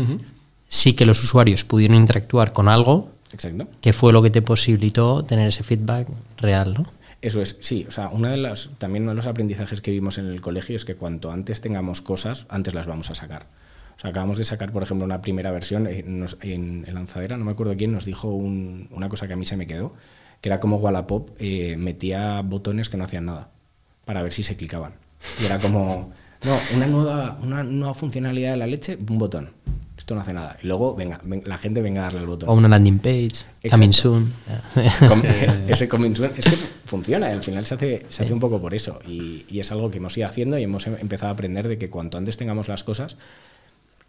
sí 0.68 0.94
que 0.94 1.06
los 1.06 1.24
usuarios 1.24 1.64
pudieron 1.64 1.96
interactuar 1.96 2.52
con 2.52 2.68
algo 2.68 3.10
Exacto. 3.32 3.68
que 3.82 3.94
fue 3.94 4.12
lo 4.12 4.22
que 4.22 4.30
te 4.30 4.42
posibilitó 4.42 5.24
tener 5.24 5.48
ese 5.48 5.64
feedback 5.64 6.10
real, 6.38 6.74
¿no? 6.74 6.86
Eso 7.22 7.42
es, 7.42 7.58
sí, 7.62 7.86
o 7.88 7.92
sea, 7.92 8.10
una 8.10 8.30
de 8.30 8.38
las, 8.38 8.70
también 8.78 9.04
uno 9.04 9.12
de 9.12 9.16
los 9.16 9.28
aprendizajes 9.28 9.82
que 9.82 9.90
vimos 9.90 10.18
en 10.18 10.28
el 10.28 10.42
colegio 10.42 10.76
es 10.76 10.86
que 10.86 10.96
cuanto 10.96 11.32
antes 11.32 11.62
tengamos 11.62 12.02
cosas, 12.02 12.46
antes 12.50 12.74
las 12.74 12.86
vamos 12.86 13.10
a 13.10 13.16
sacar. 13.16 13.48
O 13.98 14.00
sea, 14.00 14.12
acabamos 14.12 14.38
de 14.38 14.46
sacar, 14.46 14.72
por 14.72 14.84
ejemplo, 14.84 15.06
una 15.06 15.22
primera 15.22 15.50
versión 15.52 15.88
eh, 15.88 16.00
en, 16.42 16.86
en 16.88 16.94
Lanzadera, 16.94 17.36
no 17.38 17.46
me 17.46 17.52
acuerdo 17.52 17.76
quién, 17.76 17.92
nos 17.92 18.06
dijo 18.06 18.28
un- 18.30 18.88
una 18.92 19.10
cosa 19.10 19.28
que 19.28 19.34
a 19.34 19.36
mí 19.38 19.46
se 19.46 19.58
me 19.58 19.66
quedó, 19.66 19.94
que 20.40 20.50
era 20.50 20.60
como 20.60 20.78
Wallapop 20.78 21.30
eh, 21.40 21.76
metía 21.78 22.42
botones 22.42 22.90
que 22.90 22.98
no 22.98 23.06
hacían 23.06 23.26
nada 23.26 23.50
para 24.06 24.22
ver 24.22 24.32
si 24.34 24.44
se 24.44 24.56
clicaban. 24.56 24.94
Y 25.42 25.46
era 25.46 25.58
como, 25.58 26.14
no, 26.46 26.58
una 26.76 26.86
nueva, 26.88 27.38
una 27.42 27.64
nueva 27.64 27.94
funcionalidad 27.96 28.52
de 28.52 28.58
la 28.58 28.68
leche, 28.68 28.98
un 29.10 29.18
botón. 29.18 29.50
Esto 29.98 30.14
no 30.14 30.22
hace 30.22 30.32
nada. 30.32 30.58
Y 30.62 30.68
luego, 30.68 30.94
venga, 30.96 31.20
ven- 31.24 31.42
la 31.48 31.58
gente 31.58 31.82
venga 31.82 32.02
a 32.02 32.04
darle 32.04 32.20
el 32.20 32.28
botón. 32.28 32.50
O 32.50 32.54
una 32.54 32.68
landing 32.68 33.00
page, 33.00 33.46
coming 33.72 33.90
Exacto. 33.90 33.94
soon. 33.94 34.34
Com- 35.10 35.24
ese 35.68 35.90
coming 35.90 36.14
soon, 36.16 36.30
es 36.38 36.46
que 36.46 36.56
funciona, 36.86 37.28
al 37.32 37.42
final 37.42 37.66
se 37.66 37.74
hace, 37.74 38.06
se 38.08 38.22
hace 38.24 38.32
un 38.32 38.40
poco 38.40 38.62
por 38.62 38.76
eso 38.76 39.00
y, 39.08 39.44
y 39.50 39.60
es 39.60 39.72
algo 39.72 39.90
que 39.90 39.98
hemos 39.98 40.16
ido 40.16 40.28
haciendo 40.28 40.60
y 40.60 40.64
hemos 40.64 40.86
em- 40.86 40.98
empezado 41.02 41.32
a 41.32 41.34
aprender 41.34 41.68
de 41.68 41.80
que 41.80 41.90
cuanto 41.90 42.20
antes 42.20 42.38
tengamos 42.38 42.68
las 42.68 42.84
cosas, 42.84 43.18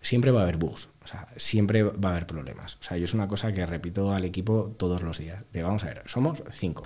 siempre 0.00 0.30
va 0.30 0.40
a 0.40 0.42
haber 0.44 0.56
bugs, 0.56 0.88
o 1.02 1.06
sea, 1.06 1.28
siempre 1.36 1.82
va 1.82 2.08
a 2.08 2.12
haber 2.12 2.26
problemas. 2.26 2.76
O 2.80 2.82
sea, 2.82 2.96
yo 2.96 3.04
es 3.04 3.14
una 3.14 3.28
cosa 3.28 3.52
que 3.52 3.64
repito 3.66 4.12
al 4.12 4.24
equipo 4.24 4.74
todos 4.78 5.02
los 5.02 5.18
días. 5.18 5.44
De, 5.52 5.62
vamos 5.62 5.84
a 5.84 5.88
ver, 5.88 6.02
somos 6.06 6.42
cinco, 6.50 6.84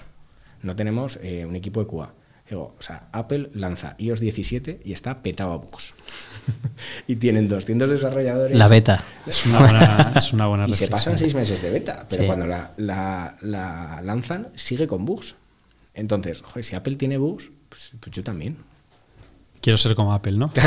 no 0.62 0.74
tenemos 0.76 1.18
eh, 1.22 1.44
un 1.46 1.56
equipo 1.56 1.80
de 1.80 1.86
QA. 1.86 2.14
Digo, 2.50 2.74
o 2.78 2.82
sea, 2.82 3.08
Apple 3.12 3.50
lanza 3.54 3.94
iOS 3.98 4.20
17 4.20 4.80
y 4.84 4.92
está 4.92 5.22
petado 5.22 5.52
a 5.52 5.56
bugs. 5.56 5.94
y 7.06 7.16
tienen 7.16 7.48
200 7.48 7.88
desarrolladores. 7.88 8.58
La 8.58 8.68
beta. 8.68 9.02
Es 9.26 9.46
una 9.46 9.60
buena, 9.60 10.12
es 10.16 10.32
una 10.34 10.46
buena 10.48 10.64
Y 10.68 10.74
se 10.74 10.88
pasan 10.88 11.16
seis 11.16 11.34
meses 11.34 11.62
de 11.62 11.70
beta, 11.70 12.04
pero 12.10 12.22
Sí. 12.22 12.26
cuando 12.26 12.46
la, 12.46 12.72
la- 12.76 13.36
la 13.40 14.00
lanzan, 14.02 14.48
sigue 14.56 14.86
con 14.86 15.06
bugs. 15.06 15.34
Entonces, 15.94 16.42
joder, 16.42 16.64
si 16.64 16.74
Apple 16.74 16.96
tiene 16.96 17.16
bugs, 17.16 17.50
pues, 17.70 17.92
pues 18.00 18.10
yo 18.10 18.22
también. 18.22 18.58
Quiero 19.62 19.76
ser 19.78 19.94
como 19.94 20.12
Apple, 20.12 20.32
¿no? 20.32 20.52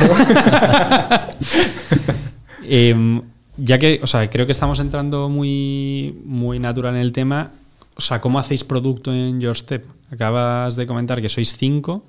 Em, 2.68 3.22
ya 3.58 3.78
que, 3.78 4.00
o 4.04 4.08
sea, 4.08 4.30
creo 4.30 4.46
que 4.46 4.52
estamos 4.52 4.80
entrando 4.80 5.30
muy, 5.30 6.16
muy 6.26 6.60
natural 6.60 6.96
en 6.96 7.02
el 7.02 7.12
tema. 7.12 7.52
O 7.96 8.02
sea, 8.02 8.20
¿cómo 8.20 8.40
hacéis 8.40 8.64
producto 8.64 9.14
en 9.14 9.40
Your 9.40 9.56
Step? 9.58 9.86
Acabas 10.12 10.76
de 10.76 10.86
comentar 10.86 11.22
que 11.22 11.30
sois 11.30 11.56
cinco. 11.58 12.04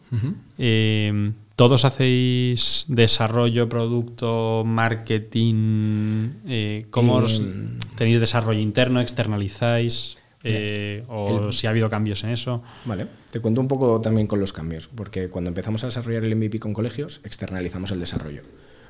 Em, 0.59 1.33
¿Todos 1.57 1.87
hacéis 1.87 2.85
desarrollo, 2.88 3.66
producto, 3.69 4.62
marketing? 4.66 6.29
Eh, 6.47 6.87
¿Cómo 6.90 7.14
os- 7.16 7.40
Em, 7.40 7.79
tenéis 7.97 8.21
desarrollo 8.21 8.61
interno? 8.61 9.01
¿Externalizáis? 9.01 10.16
Eh, 10.45 11.03
¿O 11.09 11.47
el- 11.47 11.53
si 11.53 11.66
ha 11.66 11.71
habido 11.71 11.88
cambios 11.90 12.23
en 12.25 12.31
eso? 12.31 12.62
Vale, 12.85 13.07
te 13.31 13.40
cuento 13.40 13.61
un 13.61 13.69
poco 13.69 14.01
también 14.01 14.27
con 14.27 14.38
los 14.38 14.53
cambios, 14.53 14.88
porque 14.88 15.29
cuando 15.29 15.49
empezamos 15.49 15.83
a 15.83 15.87
desarrollar 15.87 16.25
el 16.25 16.33
MVP 16.37 16.59
con 16.61 16.73
colegios, 16.73 17.21
externalizamos 17.25 17.90
el 17.90 18.01
desarrollo. 18.01 18.42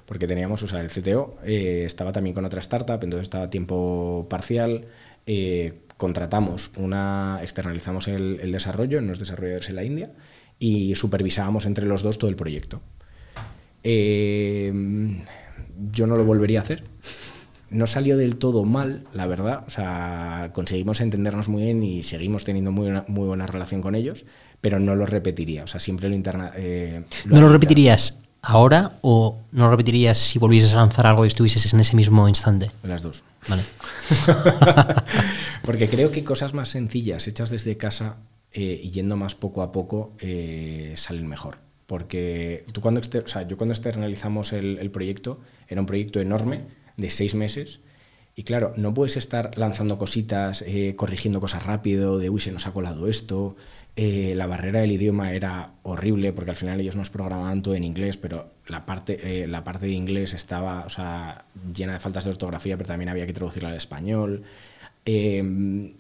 Porque 0.07 0.27
teníamos, 0.27 0.63
o 0.63 0.67
sea, 0.69 0.81
el 0.81 0.89
CTO 0.89 1.37
eh, 1.45 1.83
estaba 1.85 2.13
también 2.13 2.35
con 2.35 2.45
otra 2.45 2.61
startup, 2.61 3.03
entonces 3.03 3.23
estaba 3.25 3.45
a 3.45 3.51
tiempo 3.51 4.27
parcial. 4.31 4.87
eh, 5.27 5.81
contratamos 5.97 6.71
una, 6.77 7.39
externalizamos 7.43 8.07
el, 8.09 8.39
el 8.43 8.53
desarrollo 8.53 8.99
en 8.99 9.07
los 9.07 9.19
desarrolladores 9.19 9.69
en 9.71 9.77
la 9.77 9.85
India 9.85 10.11
y 10.59 10.95
supervisábamos 10.95 11.65
entre 11.67 11.87
los 11.87 12.03
dos 12.03 12.19
todo 12.19 12.29
el 12.29 12.37
proyecto. 12.37 12.83
Eh, 13.83 14.73
yo 15.93 16.07
no 16.07 16.17
lo 16.17 16.25
volvería 16.25 16.61
a 16.61 16.63
hacer. 16.63 16.83
No 17.71 17.87
salió 17.87 18.17
del 18.17 18.37
todo 18.37 18.65
mal, 18.65 19.03
la 19.13 19.27
verdad. 19.27 19.65
O 19.67 19.71
sea, 19.71 20.51
conseguimos 20.53 21.01
entendernos 21.01 21.49
muy 21.49 21.65
bien 21.65 21.83
y 21.83 22.03
seguimos 22.03 22.45
teniendo 22.45 22.71
muy 22.73 22.85
buena, 22.85 23.05
muy 23.09 23.27
buena 23.27 23.47
relación 23.47 23.81
con 23.83 23.95
ellos, 23.95 24.25
pero 24.61 24.79
no 24.79 24.95
lo 24.95 25.07
repetiría. 25.07 25.65
O 25.65 25.67
sea, 25.67 25.81
siempre 25.81 26.09
lo 26.09 26.15
interna. 26.15 26.53
eh, 26.57 27.03
¿No 27.25 27.41
lo 27.41 27.49
repetirías 27.49 28.23
ahora 28.43 28.93
o 29.03 29.39
no 29.53 29.71
repetirías 29.71 30.19
si 30.19 30.39
volvieses 30.39 30.75
a 30.75 30.79
lanzar 30.79 31.07
algo 31.07 31.25
y 31.25 31.29
estuvieses 31.29 31.73
en 31.75 31.81
ese 31.81 31.97
mismo 31.97 32.29
instante? 32.29 32.71
Las 32.83 33.03
dos. 33.03 33.23
Vale. 33.49 33.63
Porque 35.65 35.89
creo 35.89 36.11
que 36.13 36.25
cosas 36.25 36.55
más 36.55 36.69
sencillas, 36.69 37.27
hechas 37.27 37.51
desde 37.51 37.77
casa 37.77 38.17
eh, 38.53 38.81
y 38.83 38.91
yendo 38.91 39.17
más 39.17 39.35
poco 39.35 39.63
a 39.63 39.73
poco, 39.73 40.13
eh, 40.21 40.93
salen 40.97 41.27
mejor. 41.27 41.59
Porque 41.87 42.65
tú 42.73 42.81
cuando 42.81 43.01
exter- 43.01 43.25
o 43.25 43.29
sea, 43.29 43.43
yo 43.47 43.57
cuando 43.57 43.73
externalizamos 43.75 44.53
el, 44.53 44.79
el 44.79 44.91
proyecto, 44.91 45.41
era 45.69 45.81
un 45.81 45.87
proyecto 45.87 46.21
enorme 46.21 46.61
de 46.97 47.11
seis 47.11 47.35
meses. 47.35 47.81
Y 48.35 48.43
claro, 48.43 48.75
no 48.77 48.93
puedes 48.93 49.17
estar 49.17 49.57
lanzando 49.57 49.97
cositas, 49.99 50.63
eh, 50.67 50.95
corrigiendo 50.97 51.41
cosas 51.41 51.65
rápido, 51.65 52.19
de 52.19 52.29
uy, 52.29 52.41
se 52.41 52.53
nos 52.53 52.67
ha 52.67 52.73
colado 52.73 53.09
esto. 53.09 53.57
Eh, 53.99 54.35
la 54.37 54.47
barrera 54.47 54.81
del 54.81 54.93
idioma 54.93 55.33
era 55.33 55.71
horrible 55.83 56.35
porque 56.35 56.51
al 56.51 56.57
final 56.57 56.79
ellos 56.79 56.97
nos 56.97 57.09
programaban 57.09 57.63
todo 57.63 57.75
en 57.75 57.83
inglés, 57.83 58.19
pero 58.19 58.51
la 58.67 58.85
parte, 58.85 59.43
eh, 59.43 59.47
la 59.47 59.65
parte 59.65 59.87
de 59.87 59.93
inglés 59.93 60.35
estaba 60.35 60.85
o 60.85 60.91
sea, 60.91 61.47
llena 61.75 61.95
de 61.95 62.01
faltas 62.01 62.25
de 62.25 62.31
ortografía, 62.31 62.77
pero 62.77 62.89
también 62.89 63.09
había 63.09 63.27
que 63.27 63.33
traducirla 63.33 63.71
al 63.71 63.77
español. 63.77 64.43
Eh, 65.07 65.95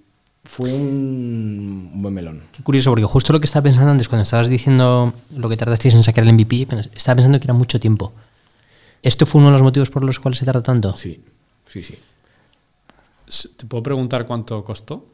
fue 0.44 0.72
un, 0.72 1.90
buen 1.94 2.14
melón. 2.14 2.42
Qué 2.52 2.62
curioso, 2.62 2.90
porque 2.90 3.04
justo 3.04 3.32
lo 3.32 3.40
que 3.40 3.46
estaba 3.46 3.64
pensando 3.64 3.90
antes, 3.90 4.08
cuando 4.08 4.24
estabas 4.24 4.48
diciendo 4.48 5.14
lo 5.34 5.48
que 5.48 5.56
tardasteis 5.56 5.94
en 5.94 6.02
sacar 6.02 6.24
el 6.24 6.34
MVP, 6.34 6.66
estaba 6.94 7.16
pensando 7.16 7.40
que 7.40 7.46
era 7.46 7.54
mucho 7.54 7.80
tiempo. 7.80 8.12
¿Esto 9.02 9.26
fue 9.26 9.40
uno 9.40 9.48
de 9.48 9.52
los 9.54 9.62
motivos 9.62 9.90
por 9.90 10.04
los 10.04 10.20
cuales 10.20 10.38
se 10.38 10.44
tardó 10.44 10.62
tanto? 10.62 10.96
Sí, 10.96 11.20
sí, 11.68 11.82
sí. 11.82 11.98
¿Te 13.56 13.66
puedo 13.66 13.82
preguntar 13.82 14.26
cuánto 14.26 14.62
costó? 14.62 15.06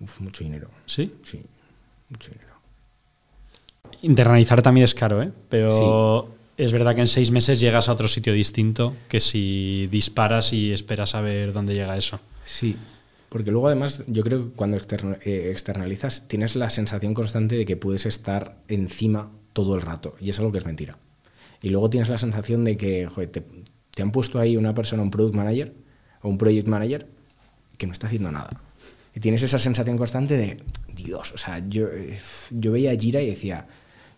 Uf, 0.00 0.20
mucho 0.20 0.44
dinero. 0.44 0.68
Sí. 0.86 1.14
Sí, 1.22 1.42
mucho 2.08 2.30
dinero. 2.30 2.54
Internalizar 4.02 4.62
también 4.62 4.84
es 4.84 4.94
caro, 4.94 5.22
¿eh? 5.22 5.32
Pero 5.48 6.34
es 6.56 6.72
verdad 6.72 6.94
que 6.94 7.00
en 7.00 7.06
seis 7.06 7.30
meses 7.30 7.60
llegas 7.60 7.88
a 7.88 7.92
otro 7.92 8.08
sitio 8.08 8.32
distinto 8.32 8.94
que 9.08 9.20
si 9.20 9.88
disparas 9.90 10.52
y 10.52 10.72
esperas 10.72 11.14
a 11.14 11.20
ver 11.20 11.52
dónde 11.52 11.74
llega 11.74 11.96
eso. 11.96 12.20
Sí, 12.44 12.76
porque 13.28 13.50
luego 13.50 13.66
además 13.66 14.04
yo 14.06 14.22
creo 14.22 14.48
que 14.48 14.54
cuando 14.54 14.78
eh, 14.78 15.50
externalizas 15.50 16.26
tienes 16.28 16.56
la 16.56 16.70
sensación 16.70 17.14
constante 17.14 17.56
de 17.56 17.64
que 17.64 17.76
puedes 17.76 18.06
estar 18.06 18.56
encima 18.68 19.30
todo 19.52 19.74
el 19.74 19.82
rato 19.82 20.16
y 20.20 20.30
es 20.30 20.38
algo 20.38 20.52
que 20.52 20.58
es 20.58 20.66
mentira. 20.66 20.98
Y 21.60 21.70
luego 21.70 21.90
tienes 21.90 22.08
la 22.08 22.18
sensación 22.18 22.64
de 22.64 22.76
que 22.76 23.06
joder, 23.06 23.30
te, 23.30 23.42
te 23.94 24.02
han 24.02 24.12
puesto 24.12 24.38
ahí 24.38 24.56
una 24.56 24.74
persona, 24.74 25.02
un 25.02 25.10
product 25.10 25.34
manager 25.34 25.74
o 26.22 26.28
un 26.28 26.38
project 26.38 26.68
manager 26.68 27.08
que 27.76 27.86
no 27.86 27.92
está 27.92 28.06
haciendo 28.06 28.30
nada. 28.30 28.50
Tienes 29.20 29.42
esa 29.42 29.58
sensación 29.58 29.96
constante 29.96 30.36
de, 30.36 30.58
Dios, 30.94 31.32
o 31.32 31.38
sea, 31.38 31.62
yo, 31.68 31.88
eh, 31.88 32.18
yo 32.50 32.72
veía 32.72 32.92
a 32.92 32.96
Jira 32.96 33.20
y 33.20 33.30
decía, 33.30 33.66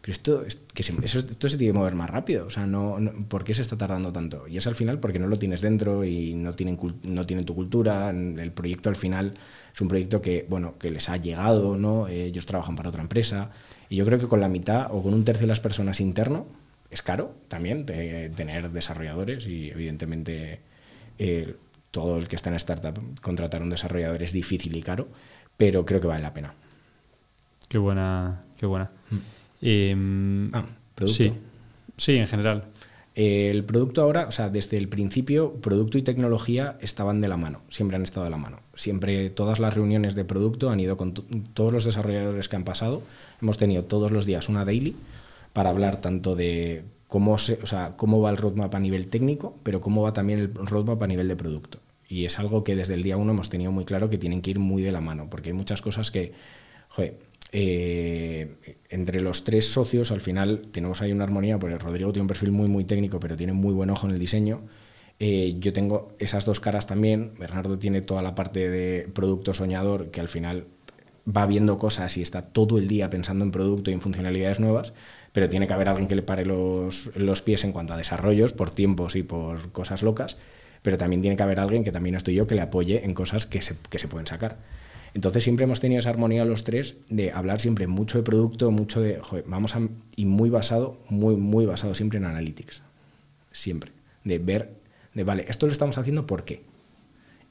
pero 0.03 0.13
esto, 0.13 0.45
es- 0.45 0.59
que 0.75 0.83
se, 0.83 0.93
eso- 1.03 1.19
esto 1.21 1.49
se 1.49 1.57
tiene 1.59 1.73
que 1.73 1.79
mover 1.79 1.95
más 1.95 2.11
rápido, 2.11 2.47
o 2.47 2.51
sea, 2.51 2.67
no, 2.67 2.99
no- 3.01 3.13
¿por 3.29 3.45
qué 3.45 3.55
se 3.55 3.63
está 3.63 3.77
tardando 3.79 4.13
tanto? 4.13 4.47
Y 4.49 4.57
es 4.57 4.67
al 4.67 4.75
final 4.75 4.99
porque 4.99 5.19
no 5.19 5.27
lo 5.27 5.39
tienes 5.39 5.61
dentro 5.61 6.05
y 6.05 6.35
no 6.35 6.55
tienen, 6.55 6.79
no 7.05 7.27
tienen 7.27 7.45
tu 7.47 7.55
cultura, 7.55 8.11
el 8.11 8.53
proyecto 8.53 8.89
al 8.89 8.97
final 8.97 9.33
es 9.75 9.81
un 9.81 9.89
proyecto 9.89 10.21
que, 10.21 10.47
bueno, 10.49 10.77
que 10.79 10.91
les 10.91 11.09
ha 11.09 11.17
llegado, 11.17 11.77
¿no? 11.77 12.09
Eh, 12.09 12.25
ellos 12.25 12.47
trabajan 12.47 12.77
para 12.77 12.89
otra 12.89 13.03
empresa 13.03 13.51
y 13.89 13.97
yo 13.97 14.05
creo 14.07 14.19
que 14.19 14.27
con 14.29 14.41
la 14.41 14.49
mitad 14.49 14.87
o 14.91 15.03
con 15.03 15.15
un 15.15 15.25
tercio 15.25 15.43
de 15.43 15.49
las 15.49 15.61
personas 15.61 16.01
interno 16.01 16.47
es 16.91 17.03
caro 17.03 17.35
también 17.49 17.87
de- 17.87 18.31
tener 18.35 18.71
desarrolladores 18.71 19.47
y 19.47 19.71
evidentemente 19.71 20.61
eh, 21.19 21.55
todo 21.91 22.19
el 22.19 22.29
que 22.29 22.37
está 22.37 22.49
en 22.51 22.57
startup 22.57 22.99
contratar 23.21 23.63
un 23.63 23.71
desarrollador 23.71 24.23
es 24.23 24.33
difícil 24.33 24.77
y 24.77 24.83
caro, 24.83 25.09
pero 25.57 25.85
creo 25.85 26.01
que 26.01 26.07
vale 26.07 26.23
la 26.23 26.33
pena. 26.35 26.55
Qué 27.69 27.79
buena, 27.79 28.43
qué 28.59 28.67
buena. 28.67 28.91
Em, 29.63 30.51
Ah, 30.55 30.65
producto. 30.95 31.23
Sí, 31.25 31.33
sí, 31.97 32.17
en 32.17 32.27
general. 32.27 32.65
El 33.15 33.65
producto 33.65 34.03
ahora, 34.03 34.27
o 34.29 34.31
sea, 34.31 34.49
desde 34.51 34.77
el 34.79 34.89
principio, 34.89 35.53
producto 35.55 35.99
y 35.99 36.03
tecnología 36.03 36.79
estaban 36.81 37.21
de 37.21 37.29
la 37.29 37.37
mano, 37.37 37.61
siempre 37.69 37.97
han 37.97 38.05
estado 38.05 38.25
de 38.25 38.31
la 38.31 38.37
mano. 38.37 38.61
Siempre 38.75 39.29
todas 39.31 39.59
las 39.59 39.75
reuniones 39.75 40.15
de 40.15 40.25
producto 40.25 40.71
han 40.71 40.81
ido 40.81 40.97
con 40.97 41.13
to- 41.13 41.25
todos 41.53 41.73
los 41.73 41.85
desarrolladores 41.85 42.49
que 42.49 42.57
han 42.57 42.65
pasado. 42.65 43.03
Hemos 43.43 43.59
tenido 43.59 43.85
todos 43.85 44.11
los 44.13 44.27
días 44.27 44.49
una 44.49 44.65
daily 44.65 44.95
para 45.53 45.71
hablar 45.71 46.01
tanto 46.01 46.37
de 46.37 46.85
cómo, 47.11 47.37
se, 47.39 47.59
o 47.61 47.67
sea, 47.67 47.97
cómo 47.97 48.21
va 48.21 48.31
el 48.31 48.37
roadmap 48.37 48.73
a 48.73 48.79
nivel 48.79 49.09
técnico, 49.09 49.59
pero 49.65 49.81
cómo 49.81 50.03
va 50.03 50.13
también 50.13 50.39
el 50.39 50.55
roadmap 50.55 51.03
a 51.03 51.09
nivel 51.09 51.27
de 51.27 51.35
producto. 51.35 51.81
Y 52.09 52.25
es 52.25 52.39
algo 52.39 52.63
que 52.63 52.77
desde 52.77 52.95
el 52.95 53.03
día 53.03 53.17
uno 53.17 53.33
hemos 53.33 53.51
tenido 53.51 53.73
muy 53.73 53.85
claro 53.85 54.09
que 54.11 54.17
tienen 54.17 54.41
que 54.43 54.53
ir 54.53 54.61
muy 54.61 54.81
de 54.81 54.93
la 54.93 55.01
mano, 55.01 55.29
porque 55.29 55.51
hay 55.51 55.53
muchas 55.53 55.83
cosas 55.83 56.13
que, 56.13 56.33
joder, 56.89 57.19
eh, 57.51 58.79
entre 58.91 59.21
los 59.21 59.43
tres 59.43 59.67
socios 59.67 60.13
al 60.13 60.21
final 60.21 60.63
tenemos 60.71 61.03
ahí 61.03 61.11
una 61.11 61.25
armonía, 61.25 61.59
porque 61.59 61.79
Rodrigo 61.79 62.13
tiene 62.13 62.23
un 62.23 62.29
perfil 62.29 62.53
muy, 62.53 62.69
muy 62.69 62.85
técnico, 62.85 63.19
pero 63.19 63.37
tiene 63.37 63.55
muy 63.55 63.75
buen 63.75 63.91
ojo 63.91 64.07
en 64.07 64.13
el 64.13 64.21
diseño. 64.21 64.63
Eh, 65.19 65.57
yo 65.59 65.73
tengo 65.73 66.15
esas 66.21 66.45
dos 66.45 66.61
caras 66.61 66.87
también. 66.87 67.33
Bernardo 67.41 67.77
tiene 67.77 68.03
toda 68.03 68.23
la 68.23 68.37
parte 68.37 68.71
de 68.71 69.09
producto 69.13 69.53
soñador, 69.53 70.13
que 70.13 70.21
al 70.21 70.29
final 70.29 70.69
va 71.27 71.47
viendo 71.47 71.79
cosas 71.79 72.17
y 72.17 72.23
está 72.23 72.43
todo 72.43 72.79
el 72.79 72.89
día 72.89 73.11
pensando 73.11 73.45
en 73.45 73.51
producto 73.51 73.91
y 73.91 73.95
en 73.95 74.01
funcionalidades 74.01 74.61
nuevas, 74.61 74.93
pero 75.33 75.49
tiene 75.49 75.67
que 75.67 75.73
haber 75.73 75.89
alguien 75.89 76.09
que 76.09 76.15
le 76.15 76.23
pare 76.23 76.45
los, 76.45 77.11
los 77.15 77.43
pies 77.43 77.65
en 77.65 77.73
cuanto 77.73 77.95
a 77.95 77.97
desarrollos, 77.97 78.53
por 78.53 78.71
tiempos 78.71 79.17
y 79.17 79.23
por 79.23 79.73
cosas 79.73 80.03
locas, 80.03 80.37
pero 80.83 80.99
también 80.99 81.21
tiene 81.21 81.37
que 81.37 81.43
haber 81.43 81.61
alguien 81.61 81.85
que 81.85 81.93
también 81.93 82.15
estoy 82.15 82.35
yo 82.35 82.47
que 82.47 82.55
le 82.55 82.63
apoye 82.63 83.05
en 83.05 83.15
cosas 83.15 83.47
que 83.47 83.61
se, 83.63 83.77
que 83.89 83.99
se 83.99 84.09
pueden 84.09 84.27
sacar. 84.27 84.59
Entonces 85.13 85.43
siempre 85.43 85.65
hemos 85.65 85.81
tenido 85.81 85.99
esa 85.99 86.11
armonía 86.11 86.45
los 86.45 86.65
tres 86.65 86.97
de 87.09 87.33
hablar 87.33 87.61
siempre 87.61 87.87
mucho 87.87 88.19
de 88.19 88.25
producto, 88.25 88.71
mucho 88.71 89.01
de, 89.01 89.19
joder, 89.21 89.45
vamos 89.47 89.75
a, 89.75 89.81
y 90.17 90.25
muy 90.25 90.51
basado, 90.51 90.99
muy, 91.09 91.37
muy 91.37 91.67
basado 91.67 91.95
siempre 91.95 92.19
en 92.19 92.27
analytics. 92.27 92.83
Siempre. 93.51 93.93
De 94.23 94.39
ver, 94.39 94.75
de, 95.15 95.25
vale, 95.25 95.47
esto 95.49 95.67
lo 95.67 95.73
estamos 95.73 95.99
haciendo 95.99 96.27
¿por 96.27 96.45
qué? 96.45 96.63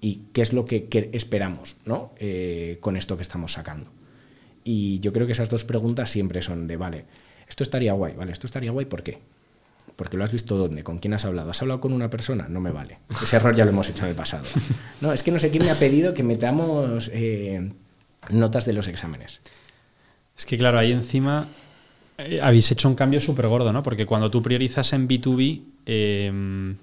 Y 0.02 0.22
qué 0.34 0.42
es 0.42 0.54
lo 0.54 0.66
que, 0.66 0.88
esperamos, 1.14 1.78
¿no? 1.86 2.14
Eh, 2.18 2.78
con 2.80 2.96
esto 2.96 3.18
que 3.18 3.24
estamos 3.24 3.54
sacando. 3.54 3.92
Y 4.64 5.00
yo 5.00 5.12
creo 5.12 5.26
que 5.26 5.34
esas 5.34 5.50
dos 5.50 5.66
preguntas 5.66 6.10
siempre 6.10 6.42
son 6.42 6.68
de, 6.68 6.78
vale, 6.78 7.06
esto 7.48 7.64
estaría 7.64 7.94
guay, 7.94 8.14
vale, 8.16 8.32
esto 8.32 8.48
estaría 8.48 8.72
guay, 8.72 8.86
¿por 8.86 9.04
qué? 9.04 9.20
Porque 9.96 10.16
lo 10.16 10.24
has 10.24 10.32
visto 10.32 10.56
dónde, 10.56 10.84
con 10.84 11.00
quién 11.00 11.14
has 11.14 11.26
hablado. 11.26 11.52
¿Has 11.52 11.62
hablado 11.62 11.82
con 11.82 11.92
una 11.92 12.10
persona? 12.10 12.48
No 12.48 12.62
me 12.62 12.72
vale. 12.72 13.00
Ese 13.22 13.36
error 13.36 13.54
ya 13.56 13.66
lo 13.66 13.72
hemos 13.72 13.90
hecho 13.90 14.04
en 14.04 14.12
el 14.12 14.16
pasado. 14.16 14.46
No, 15.02 15.12
es 15.12 15.24
que 15.24 15.32
no 15.32 15.40
sé 15.40 15.50
quién 15.50 15.64
me 15.64 15.72
ha 15.72 15.76
pedido 15.76 16.14
que 16.14 16.24
metamos 16.24 17.10
eh, 17.14 17.70
notas 18.30 18.66
de 18.66 18.74
los 18.74 18.88
exámenes. 18.88 19.42
Es 20.38 20.46
que 20.46 20.58
claro, 20.58 20.80
ahí 20.80 20.94
encima 20.94 21.50
eh, 22.18 22.40
habéis 22.42 22.72
hecho 22.72 22.88
un 22.88 22.96
cambio 22.96 23.20
súper 23.20 23.48
gordo, 23.48 23.74
¿no? 23.74 23.84
Porque 23.84 24.06
cuando 24.06 24.32
tú 24.32 24.42
priorizas 24.42 24.94
en 24.94 25.08
B2B, 25.08 25.64
eh, 25.86 26.76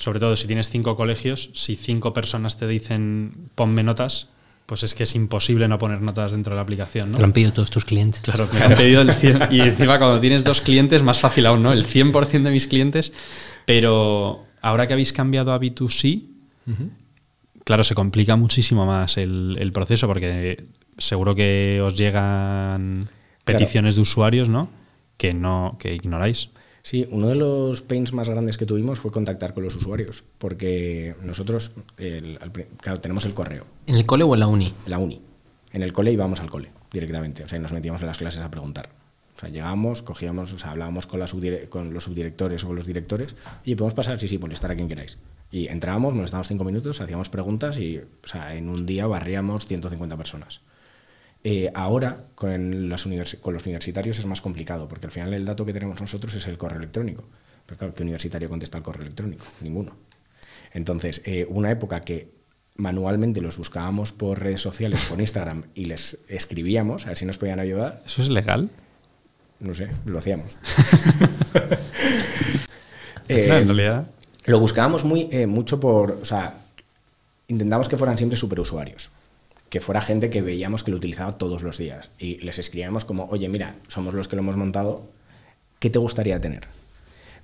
sobre 0.00 0.18
todo 0.18 0.34
si 0.34 0.46
tienes 0.46 0.70
cinco 0.70 0.96
colegios, 0.96 1.50
si 1.52 1.76
cinco 1.76 2.14
personas 2.14 2.56
te 2.56 2.66
dicen 2.66 3.50
ponme 3.54 3.82
notas, 3.82 4.28
pues 4.64 4.82
es 4.82 4.94
que 4.94 5.02
es 5.02 5.14
imposible 5.14 5.68
no 5.68 5.78
poner 5.78 6.00
notas 6.00 6.32
dentro 6.32 6.52
de 6.52 6.56
la 6.56 6.62
aplicación, 6.62 7.10
¿no? 7.10 7.16
Te 7.18 7.20
lo 7.20 7.26
han 7.26 7.32
pedido 7.34 7.52
todos 7.52 7.68
tus 7.68 7.84
clientes. 7.84 8.22
Claro, 8.22 8.48
me 8.54 8.60
han 8.60 8.76
pedido 8.76 9.02
el 9.02 9.12
100. 9.12 9.48
Y 9.50 9.60
encima 9.60 9.98
cuando 9.98 10.18
tienes 10.18 10.42
dos 10.42 10.62
clientes, 10.62 11.02
más 11.02 11.20
fácil 11.20 11.44
aún, 11.44 11.62
¿no? 11.62 11.72
El 11.72 11.86
100% 11.86 12.42
de 12.42 12.50
mis 12.50 12.66
clientes. 12.66 13.12
Pero 13.66 14.46
ahora 14.62 14.86
que 14.86 14.94
habéis 14.94 15.12
cambiado 15.12 15.52
a 15.52 15.60
B2C, 15.60 16.22
claro, 17.64 17.84
se 17.84 17.94
complica 17.94 18.36
muchísimo 18.36 18.86
más 18.86 19.18
el, 19.18 19.58
el 19.60 19.70
proceso 19.72 20.06
porque 20.06 20.64
seguro 20.96 21.34
que 21.34 21.82
os 21.84 21.94
llegan 21.94 23.10
peticiones 23.44 23.96
de 23.96 24.00
usuarios, 24.00 24.48
¿no? 24.48 24.70
Que 25.18 25.34
no 25.34 25.76
que 25.78 25.94
ignoráis. 25.94 26.48
Sí, 26.82 27.06
uno 27.10 27.28
de 27.28 27.34
los 27.34 27.82
pains 27.82 28.12
más 28.12 28.28
grandes 28.28 28.56
que 28.56 28.66
tuvimos 28.66 28.98
fue 29.00 29.10
contactar 29.12 29.52
con 29.54 29.64
los 29.64 29.76
usuarios, 29.76 30.24
porque 30.38 31.14
nosotros, 31.22 31.72
el- 31.98 32.38
claro, 32.80 33.00
tenemos 33.00 33.24
el 33.26 33.34
correo, 33.34 33.66
¿En 33.86 33.94
el 33.96 34.06
cole 34.06 34.24
o 34.24 34.34
en 34.34 34.40
la 34.40 34.46
uni? 34.46 34.72
la 34.86 34.98
uni. 34.98 35.20
En 35.72 35.82
el 35.82 35.92
cole 35.92 36.12
íbamos 36.12 36.40
al 36.40 36.50
cole 36.50 36.70
directamente, 36.92 37.44
o 37.44 37.48
sea, 37.48 37.58
y 37.58 37.62
nos 37.62 37.72
metíamos 37.72 38.00
en 38.00 38.06
las 38.08 38.18
clases 38.18 38.40
a 38.40 38.50
preguntar. 38.50 38.90
O 39.36 39.40
sea, 39.40 39.48
llegábamos, 39.48 40.02
cogíamos, 40.02 40.52
o 40.52 40.58
sea, 40.58 40.72
hablábamos 40.72 41.06
con, 41.06 41.20
la 41.20 41.26
con 41.68 41.94
los 41.94 42.04
subdirectores 42.04 42.64
o 42.64 42.66
con 42.68 42.76
los 42.76 42.86
directores 42.86 43.36
y 43.64 43.74
podemos 43.74 43.94
pasar, 43.94 44.18
sí, 44.18 44.26
sí, 44.28 44.38
molestar 44.38 44.70
a 44.72 44.74
quien 44.74 44.88
queráis. 44.88 45.18
Y 45.52 45.68
entrábamos, 45.68 46.14
molestábamos 46.14 46.48
cinco 46.48 46.64
minutos, 46.64 47.00
hacíamos 47.00 47.28
preguntas 47.28 47.78
y, 47.78 47.98
o 47.98 48.26
sea, 48.28 48.54
en 48.54 48.68
un 48.68 48.84
día 48.86 49.06
barríamos 49.06 49.64
150 49.66 50.16
personas. 50.16 50.60
Eh, 51.42 51.70
ahora, 51.74 52.18
con, 52.34 52.88
las 52.88 53.06
universi- 53.06 53.40
con 53.40 53.54
los 53.54 53.64
universitarios 53.64 54.18
es 54.18 54.26
más 54.26 54.40
complicado, 54.40 54.88
porque 54.88 55.06
al 55.06 55.12
final 55.12 55.32
el 55.34 55.44
dato 55.44 55.64
que 55.64 55.72
tenemos 55.72 56.00
nosotros 56.00 56.34
es 56.34 56.46
el 56.46 56.58
correo 56.58 56.78
electrónico. 56.78 57.24
Pero 57.66 57.78
claro, 57.78 57.94
¿qué 57.94 58.02
universitario 58.02 58.48
contesta 58.48 58.76
el 58.78 58.84
correo 58.84 59.02
electrónico? 59.02 59.44
Ninguno. 59.60 59.96
Entonces, 60.72 61.22
eh, 61.24 61.46
una 61.48 61.70
época 61.70 62.00
que 62.02 62.28
manualmente 62.76 63.40
los 63.40 63.56
buscábamos 63.58 64.12
por 64.12 64.38
redes 64.40 64.60
sociales, 64.60 65.04
por 65.08 65.20
Instagram, 65.20 65.64
y 65.74 65.86
les 65.86 66.18
escribíamos 66.28 67.04
a 67.06 67.08
ver 67.08 67.16
si 67.16 67.24
nos 67.26 67.38
podían 67.38 67.58
ayudar. 67.60 68.02
¿Eso 68.06 68.22
es 68.22 68.28
legal? 68.28 68.68
No 69.60 69.74
sé, 69.74 69.90
lo 70.04 70.18
hacíamos. 70.18 70.52
Eh, 73.28 73.46
en 73.48 73.66
realidad. 73.68 74.06
Lo 74.46 74.58
buscábamos 74.58 75.04
muy, 75.04 75.28
eh, 75.30 75.46
mucho 75.46 75.78
por. 75.78 76.10
O 76.12 76.24
sea, 76.24 76.54
intentamos 77.46 77.88
que 77.88 77.96
fueran 77.96 78.18
siempre 78.18 78.36
superusuarios. 78.36 79.10
Que 79.70 79.80
fuera 79.80 80.00
gente 80.02 80.28
que 80.30 80.42
veíamos 80.42 80.84
que 80.84 80.90
lo 80.90 80.98
utilizaba 80.98 81.38
todos 81.38 81.62
los 81.62 81.78
días. 81.78 82.10
Y 82.18 82.36
les 82.38 82.58
escribíamos 82.58 83.04
como, 83.06 83.24
oye, 83.30 83.48
mira, 83.48 83.74
somos 83.88 84.12
los 84.14 84.28
que 84.28 84.36
lo 84.36 84.42
hemos 84.42 84.56
montado, 84.56 85.08
¿qué 85.78 85.88
te 85.90 85.98
gustaría 85.98 86.40
tener? 86.40 86.66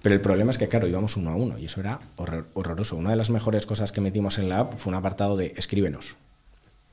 Pero 0.03 0.15
el 0.15 0.21
problema 0.21 0.51
es 0.51 0.59
que, 0.59 0.69
claro, 0.69 0.87
íbamos 0.87 1.17
uno 1.17 1.31
a 1.31 1.37
uno 1.37 1.59
y 1.59 1.65
eso 1.67 1.81
era 1.81 2.01
horror- 2.17 2.47
horroroso. 2.55 2.97
Una 2.97 3.11
de 3.11 3.17
las 3.17 3.31
mejores 3.31 3.65
cosas 3.65 3.93
que 3.93 4.01
metimos 4.01 4.39
en 4.39 4.49
la 4.49 4.59
app 4.61 4.77
fue 4.77 4.91
un 4.91 4.97
apartado 4.97 5.37
de 5.37 5.55
escríbenos, 5.57 6.17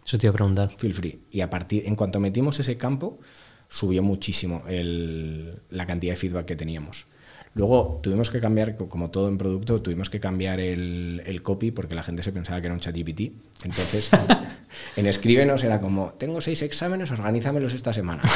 Eso 0.06 0.18
te 0.18 0.28
iba 0.28 0.32
a 0.32 0.36
preguntar. 0.36 0.72
feel 0.78 0.94
free. 0.94 1.20
Y 1.32 1.42
a 1.42 1.50
partir, 1.50 1.84
en 1.86 1.96
cuanto 1.96 2.20
metimos 2.20 2.60
ese 2.60 2.78
campo, 2.78 3.20
subió 3.70 4.04
muchísimo 4.04 4.64
el- 4.68 5.60
la 5.70 5.86
cantidad 5.88 6.14
de 6.14 6.18
feedback 6.18 6.46
que 6.46 6.56
teníamos. 6.56 7.06
Luego 7.56 8.00
tuvimos 8.02 8.30
que 8.32 8.40
cambiar, 8.40 8.76
co- 8.78 8.90
como 8.90 9.12
todo 9.12 9.28
en 9.30 9.38
producto, 9.38 9.82
tuvimos 9.82 10.10
que 10.10 10.20
cambiar 10.20 10.60
el, 10.60 11.22
el 11.26 11.44
copy 11.44 11.70
porque 11.72 11.94
la 11.96 12.02
gente 12.04 12.24
se 12.24 12.32
pensaba 12.32 12.60
que 12.62 12.68
era 12.68 12.74
un 12.74 12.80
chat 12.80 12.96
GPT. 12.96 13.32
Entonces, 13.64 14.10
en 14.96 15.06
escríbenos 15.06 15.64
era 15.64 15.80
como, 15.80 16.14
tengo 16.18 16.42
seis 16.42 16.62
exámenes, 16.64 17.12
organízamelos 17.12 17.74
esta 17.74 17.94
semana. 17.94 18.22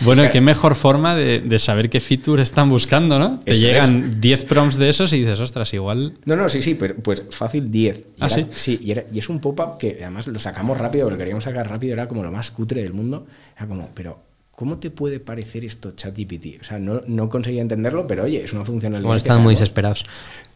Bueno, 0.00 0.24
qué 0.32 0.40
mejor 0.40 0.74
forma 0.74 1.14
de, 1.14 1.38
de 1.40 1.58
saber 1.60 1.88
qué 1.88 2.00
feature 2.00 2.42
están 2.42 2.68
buscando, 2.68 3.20
¿no? 3.20 3.38
Te 3.44 3.52
Eso 3.52 3.60
llegan 3.60 4.20
10 4.20 4.44
prompts 4.46 4.76
de 4.78 4.88
esos 4.88 5.12
y 5.12 5.20
dices, 5.20 5.38
ostras, 5.38 5.72
igual. 5.74 6.14
No, 6.24 6.34
no, 6.34 6.48
sí, 6.48 6.60
sí, 6.60 6.74
pero 6.74 6.96
pues 6.96 7.22
fácil 7.30 7.70
10. 7.70 7.98
Y 7.98 8.02
¿Ah, 8.18 8.26
era- 8.26 8.48
sí? 8.56 8.80
y, 8.82 8.90
era- 8.90 9.04
y 9.12 9.20
es 9.20 9.28
un 9.28 9.38
pop-up 9.38 9.78
que 9.78 9.98
además 10.00 10.26
lo 10.26 10.40
sacamos 10.40 10.76
rápido, 10.76 11.08
lo 11.08 11.16
queríamos 11.16 11.44
sacar 11.44 11.70
rápido, 11.70 11.92
era 11.92 12.08
como 12.08 12.24
lo 12.24 12.32
más 12.32 12.50
cutre 12.50 12.82
del 12.82 12.94
mundo. 12.94 13.26
Era 13.56 13.66
como, 13.68 13.88
pero 13.94 14.18
¿cómo 14.52 14.78
te 14.78 14.90
puede 14.90 15.20
parecer 15.20 15.64
esto 15.64 15.90
ChatGPT? 15.90 16.60
O 16.60 16.64
sea, 16.64 16.78
no, 16.78 17.02
no 17.06 17.28
conseguía 17.28 17.62
entenderlo, 17.62 18.06
pero 18.06 18.24
oye, 18.24 18.44
es 18.44 18.52
una 18.52 18.64
funcionalidad. 18.64 19.10
Que 19.10 19.16
están 19.16 19.42
muy 19.42 19.54
desesperados. 19.54 20.06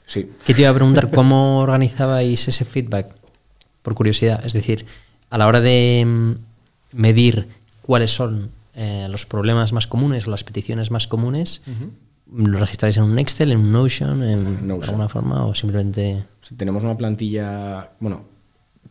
Sí. 0.07 0.31
¿Qué 0.45 0.55
te 0.55 0.63
iba 0.63 0.71
a 0.71 0.75
preguntar? 0.75 1.11
¿Cómo 1.11 1.59
organizabais 1.61 2.47
ese 2.49 2.65
feedback? 2.65 3.09
Por 3.83 3.95
curiosidad. 3.95 4.45
Es 4.45 4.53
decir, 4.53 4.87
a 5.31 5.39
la 5.39 5.47
hora 5.47 5.61
de 5.61 6.05
mm, 6.07 6.33
medir 6.93 7.49
cuáles 7.83 8.11
son 8.13 8.51
eh, 8.75 9.07
los 9.11 9.27
problemas 9.27 9.73
más 9.73 9.87
comunes 9.87 10.27
o 10.27 10.31
las 10.31 10.45
peticiones 10.45 10.91
más 10.91 11.07
comunes, 11.07 11.63
¿lo 12.33 12.59
registráis 12.59 12.97
en 12.99 13.05
un 13.05 13.19
Excel, 13.19 13.53
en 13.53 13.61
un 13.61 13.73
Notion, 13.73 14.23
en 14.23 14.69
Notion. 14.69 14.83
alguna 14.91 15.09
forma 15.09 15.47
o 15.47 15.55
simplemente... 15.55 16.25
Sí, 16.43 16.55
Tenemos 16.57 16.85
una 16.85 16.97
plantilla, 16.97 17.91
bueno, 18.01 18.25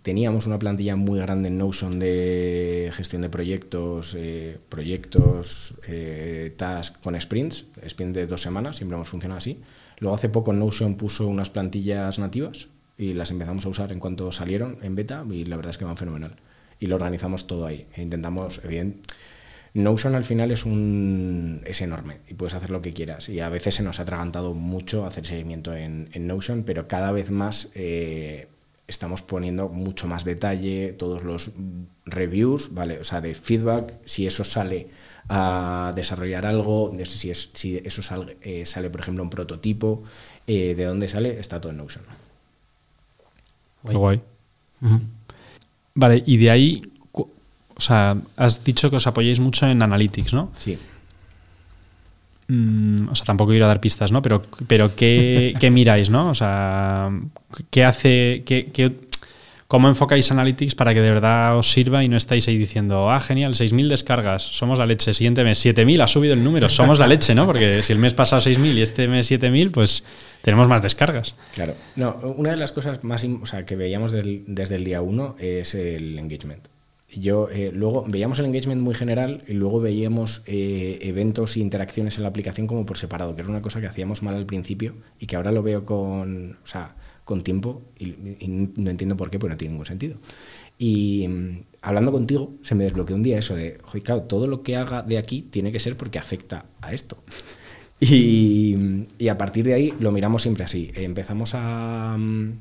teníamos 0.01 0.47
una 0.47 0.59
plantilla 0.59 0.95
muy 0.95 1.19
grande 1.19 1.49
en 1.49 1.57
Notion 1.57 1.99
de 1.99 2.91
gestión 2.93 3.21
de 3.21 3.29
proyectos, 3.29 4.15
eh, 4.17 4.57
proyectos, 4.69 5.75
eh, 5.87 6.53
tasks 6.57 6.97
con 6.99 7.19
sprints, 7.19 7.65
sprint 7.83 8.15
de 8.15 8.27
dos 8.27 8.41
semanas, 8.41 8.77
siempre 8.77 8.95
hemos 8.95 9.09
funcionado 9.09 9.37
así. 9.37 9.59
Luego 9.99 10.15
hace 10.15 10.29
poco 10.29 10.53
Notion 10.53 10.95
puso 10.95 11.27
unas 11.27 11.49
plantillas 11.49 12.19
nativas 12.19 12.67
y 12.97 13.13
las 13.13 13.31
empezamos 13.31 13.65
a 13.65 13.69
usar 13.69 13.91
en 13.91 13.99
cuanto 13.99 14.31
salieron 14.31 14.77
en 14.81 14.95
beta 14.95 15.25
y 15.29 15.45
la 15.45 15.55
verdad 15.55 15.71
es 15.71 15.77
que 15.77 15.85
van 15.85 15.97
fenomenal. 15.97 16.35
Y 16.79 16.87
lo 16.87 16.95
organizamos 16.95 17.47
todo 17.47 17.65
ahí. 17.65 17.87
E 17.95 18.01
intentamos, 18.01 18.61
evidente, 18.63 18.99
Notion 19.75 20.15
al 20.15 20.23
final 20.23 20.51
es 20.51 20.65
un 20.65 21.61
es 21.65 21.81
enorme 21.81 22.19
y 22.29 22.33
puedes 22.33 22.53
hacer 22.53 22.69
lo 22.69 22.81
que 22.81 22.93
quieras. 22.93 23.27
Y 23.27 23.41
a 23.41 23.49
veces 23.49 23.75
se 23.75 23.83
nos 23.83 23.99
ha 23.99 24.03
atragantado 24.03 24.53
mucho 24.53 25.05
hacer 25.05 25.25
seguimiento 25.25 25.73
en, 25.73 26.09
en 26.13 26.27
Notion, 26.27 26.63
pero 26.63 26.87
cada 26.87 27.11
vez 27.11 27.29
más 27.29 27.69
eh, 27.75 28.47
estamos 28.87 29.21
poniendo 29.21 29.69
mucho 29.69 30.07
más 30.07 30.23
detalle, 30.23 30.93
todos 30.93 31.23
los 31.23 31.51
reviews, 32.05 32.73
¿vale? 32.73 32.99
O 32.99 33.03
sea, 33.03 33.21
de 33.21 33.33
feedback, 33.33 33.93
si 34.05 34.27
eso 34.27 34.43
sale 34.43 34.89
a 35.27 35.91
desarrollar 35.95 36.45
algo, 36.45 36.91
de 36.93 37.05
si, 37.05 37.31
es, 37.31 37.49
si 37.53 37.77
eso 37.77 38.01
sale, 38.01 38.37
eh, 38.41 38.65
sale, 38.65 38.89
por 38.89 39.01
ejemplo, 39.01 39.23
un 39.23 39.29
prototipo, 39.29 40.03
eh, 40.45 40.75
de 40.75 40.85
dónde 40.85 41.07
sale, 41.07 41.39
está 41.39 41.59
todo 41.59 41.71
en 41.71 41.77
Notion. 41.77 42.03
Guay. 43.83 44.21
Ujú. 44.81 44.99
Vale, 45.95 46.23
y 46.25 46.37
de 46.37 46.51
ahí, 46.51 46.81
o 47.11 47.81
sea, 47.81 48.17
has 48.35 48.63
dicho 48.63 48.89
que 48.89 48.97
os 48.97 49.07
apoyáis 49.07 49.39
mucho 49.39 49.67
en 49.67 49.81
Analytics, 49.81 50.33
¿no? 50.33 50.51
Sí. 50.55 50.77
Mm, 52.47 53.09
o 53.09 53.15
sea, 53.15 53.25
tampoco 53.25 53.51
quiero 53.51 53.67
dar 53.67 53.81
pistas, 53.81 54.11
¿no? 54.11 54.21
Pero, 54.21 54.41
pero 54.67 54.95
¿qué, 54.95 55.53
qué 55.59 55.71
miráis, 55.71 56.09
no? 56.09 56.29
O 56.29 56.35
sea, 56.35 57.09
¿qué 57.71 57.83
hace, 57.83 58.43
qué, 58.45 58.69
qué- 58.71 58.93
cómo 59.67 59.87
enfocáis 59.89 60.29
Analytics 60.31 60.75
para 60.75 60.93
que 60.93 61.01
de 61.01 61.09
verdad 61.09 61.57
os 61.57 61.71
sirva 61.71 62.03
y 62.03 62.07
no 62.07 62.15
estáis 62.17 62.47
ahí 62.47 62.55
diciendo, 62.57 63.09
ah, 63.09 63.19
genial, 63.19 63.55
6.000 63.55 63.87
descargas, 63.89 64.43
somos 64.43 64.77
la 64.77 64.85
leche, 64.85 65.11
siguiente 65.15 65.43
mes 65.43 65.65
7.000, 65.65 66.01
ha 66.03 66.07
subido 66.07 66.35
el 66.35 66.43
número, 66.43 66.69
somos 66.69 66.99
la 66.99 67.07
leche, 67.07 67.33
¿no? 67.33 67.47
Porque 67.47 67.81
si 67.81 67.91
el 67.91 67.97
mes 67.99 68.13
pasado 68.13 68.41
6.000 68.43 68.75
y 68.75 68.81
este 68.83 69.07
mes 69.07 69.29
7.000, 69.31 69.71
pues 69.71 70.03
tenemos 70.43 70.67
más 70.67 70.83
descargas. 70.83 71.35
Claro. 71.55 71.73
No, 71.95 72.11
una 72.37 72.51
de 72.51 72.57
las 72.57 72.71
cosas 72.71 73.03
más 73.03 73.23
o 73.23 73.45
sea, 73.47 73.65
que 73.65 73.75
veíamos 73.75 74.11
del- 74.11 74.43
desde 74.45 74.75
el 74.75 74.83
día 74.83 75.01
uno 75.01 75.35
es 75.39 75.73
el 75.73 76.19
engagement. 76.19 76.67
Yo 77.15 77.49
eh, 77.49 77.71
luego 77.73 78.05
veíamos 78.07 78.39
el 78.39 78.45
engagement 78.45 78.81
muy 78.81 78.93
general 78.93 79.43
y 79.47 79.53
luego 79.53 79.79
veíamos 79.79 80.41
eh, 80.45 80.99
eventos 81.01 81.55
e 81.55 81.61
interacciones 81.61 82.17
en 82.17 82.23
la 82.23 82.29
aplicación 82.29 82.67
como 82.67 82.85
por 82.85 82.97
separado, 82.97 83.35
que 83.35 83.41
era 83.41 83.49
una 83.49 83.61
cosa 83.61 83.79
que 83.79 83.87
hacíamos 83.87 84.21
mal 84.21 84.35
al 84.35 84.45
principio 84.45 84.95
y 85.19 85.25
que 85.25 85.35
ahora 85.35 85.51
lo 85.51 85.63
veo 85.63 85.83
con, 85.85 86.57
o 86.63 86.67
sea, 86.67 86.95
con 87.23 87.41
tiempo 87.43 87.81
y, 87.97 88.15
no 88.47 88.89
entiendo 88.89 89.15
por 89.17 89.29
qué, 89.29 89.39
pues 89.39 89.51
no 89.51 89.57
tiene 89.57 89.73
ningún 89.73 89.85
sentido. 89.85 90.17
Y 90.77 91.27
mm, 91.27 91.63
hablando 91.81 92.11
contigo, 92.11 92.53
se 92.61 92.75
me 92.75 92.83
desbloqueó 92.83 93.15
un 93.15 93.23
día 93.23 93.39
eso 93.39 93.55
de, 93.55 93.77
"Joder, 93.83 94.03
claro, 94.03 94.21
todo 94.23 94.47
lo 94.47 94.61
que 94.61 94.75
haga 94.75 95.01
de 95.01 95.17
aquí 95.17 95.41
tiene 95.41 95.71
que 95.71 95.79
ser 95.79 95.95
porque 95.97 96.19
afecta 96.19 96.65
a 96.81 96.93
esto. 96.93 97.17
Y, 97.97 98.75
y 99.17 99.29
a 99.29 99.37
partir 99.37 99.63
de 99.63 99.73
ahí 99.73 99.93
lo 100.01 100.11
miramos 100.11 100.41
siempre 100.41 100.65
así. 100.65 100.91
Empezamos 100.95 101.53
a, 101.55 102.17
mm, 102.19 102.51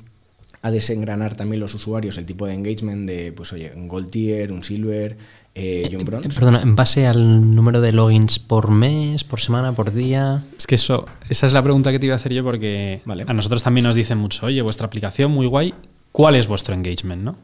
a 0.64 0.70
desengranar 0.70 1.36
también 1.36 1.60
los 1.60 1.74
usuarios, 1.74 2.16
el 2.16 2.24
tipo 2.24 2.46
de 2.46 2.54
engagement 2.54 3.06
de, 3.06 3.32
pues 3.32 3.52
oye, 3.52 3.70
un 3.76 3.86
gold 3.86 4.08
tier, 4.10 4.50
un 4.50 4.64
silver 4.64 5.14
eh, 5.54 5.86
y 5.90 5.94
un 5.94 6.00
Eh, 6.00 6.04
bronze. 6.04 6.28
Perdona, 6.30 6.62
en 6.62 6.74
base 6.74 7.06
al 7.06 7.54
número 7.54 7.82
de 7.82 7.92
logins 7.92 8.38
por 8.38 8.70
mes, 8.70 9.24
por 9.24 9.40
semana, 9.40 9.72
por 9.74 9.92
día. 9.92 10.42
Es 10.56 10.66
que 10.66 10.76
eso, 10.76 11.04
esa 11.28 11.44
es 11.44 11.52
la 11.52 11.62
pregunta 11.62 11.92
que 11.92 11.98
te 11.98 12.06
iba 12.06 12.14
a 12.14 12.16
hacer 12.16 12.32
yo 12.32 12.42
porque 12.42 13.02
Vale. 13.04 13.24
a 13.26 13.34
nosotros 13.34 13.62
también 13.62 13.84
nos 13.84 13.94
dicen 13.94 14.16
mucho, 14.16 14.46
oye, 14.46 14.62
vuestra 14.62 14.86
aplicación 14.86 15.30
muy 15.32 15.46
guay, 15.46 15.74
¿cuál 16.12 16.34
es 16.34 16.46
vuestro 16.48 16.74
engagement, 16.74 17.22
no? 17.22 17.36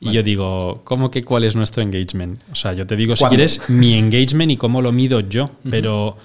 Y 0.00 0.06
Vale. 0.06 0.16
yo 0.16 0.22
digo, 0.22 0.80
¿cómo 0.84 1.10
que 1.10 1.22
cuál 1.24 1.44
es 1.44 1.54
nuestro 1.54 1.82
engagement? 1.82 2.40
O 2.50 2.54
sea, 2.54 2.72
yo 2.72 2.86
te 2.86 2.96
digo 2.96 3.16
si 3.16 3.24
quieres 3.26 3.68
mi 3.68 3.92
engagement 3.98 4.50
y 4.50 4.56
cómo 4.56 4.80
lo 4.80 4.92
mido 4.92 5.20
yo, 5.20 5.50
pero 5.70 6.16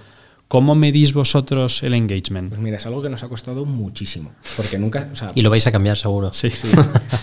¿cómo 0.48 0.76
medís 0.76 1.14
vosotros 1.14 1.84
el 1.84 1.94
engagement? 1.94 2.50
Pues 2.50 2.62
mira, 2.62 2.78
es 2.78 2.86
algo 2.86 3.02
que 3.02 3.10
nos 3.10 3.24
ha 3.24 3.30
costado 3.30 3.66
muchísimo. 3.66 4.32
Porque 4.56 4.78
nunca, 4.78 5.10
o 5.12 5.16
sea, 5.16 5.32
Y 5.36 5.42
lo 5.42 5.50
vais 5.50 5.66
a 5.68 5.72
cambiar 5.72 5.98
seguro. 5.98 6.34
Sí. 6.34 6.50
Sí, 6.50 6.70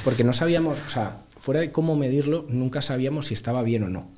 porque 0.04 0.24
no 0.24 0.32
sabíamos, 0.32 0.80
o 0.86 0.90
sea, 0.90 1.18
fuera 1.38 1.60
de 1.60 1.72
cómo 1.72 1.96
medirlo, 1.96 2.46
nunca 2.48 2.82
sabíamos 2.82 3.26
si 3.26 3.34
estaba 3.34 3.62
bien 3.62 3.84
o 3.84 3.88
no 3.88 4.08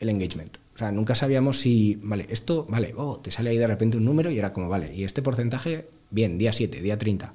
el 0.00 0.08
engagement. 0.08 0.58
O 0.74 0.78
sea, 0.78 0.90
nunca 0.90 1.14
sabíamos 1.14 1.60
si, 1.60 1.98
vale, 2.02 2.26
esto, 2.30 2.66
vale, 2.68 2.94
oh, 2.96 3.18
te 3.18 3.30
sale 3.30 3.50
ahí 3.50 3.58
de 3.58 3.66
repente 3.66 3.96
un 3.96 4.04
número 4.04 4.30
y 4.30 4.38
era 4.38 4.52
como, 4.52 4.68
vale, 4.68 4.94
y 4.94 5.04
este 5.04 5.22
porcentaje, 5.22 5.88
bien, 6.10 6.36
día 6.36 6.52
7, 6.52 6.82
día 6.82 6.98
30. 6.98 7.32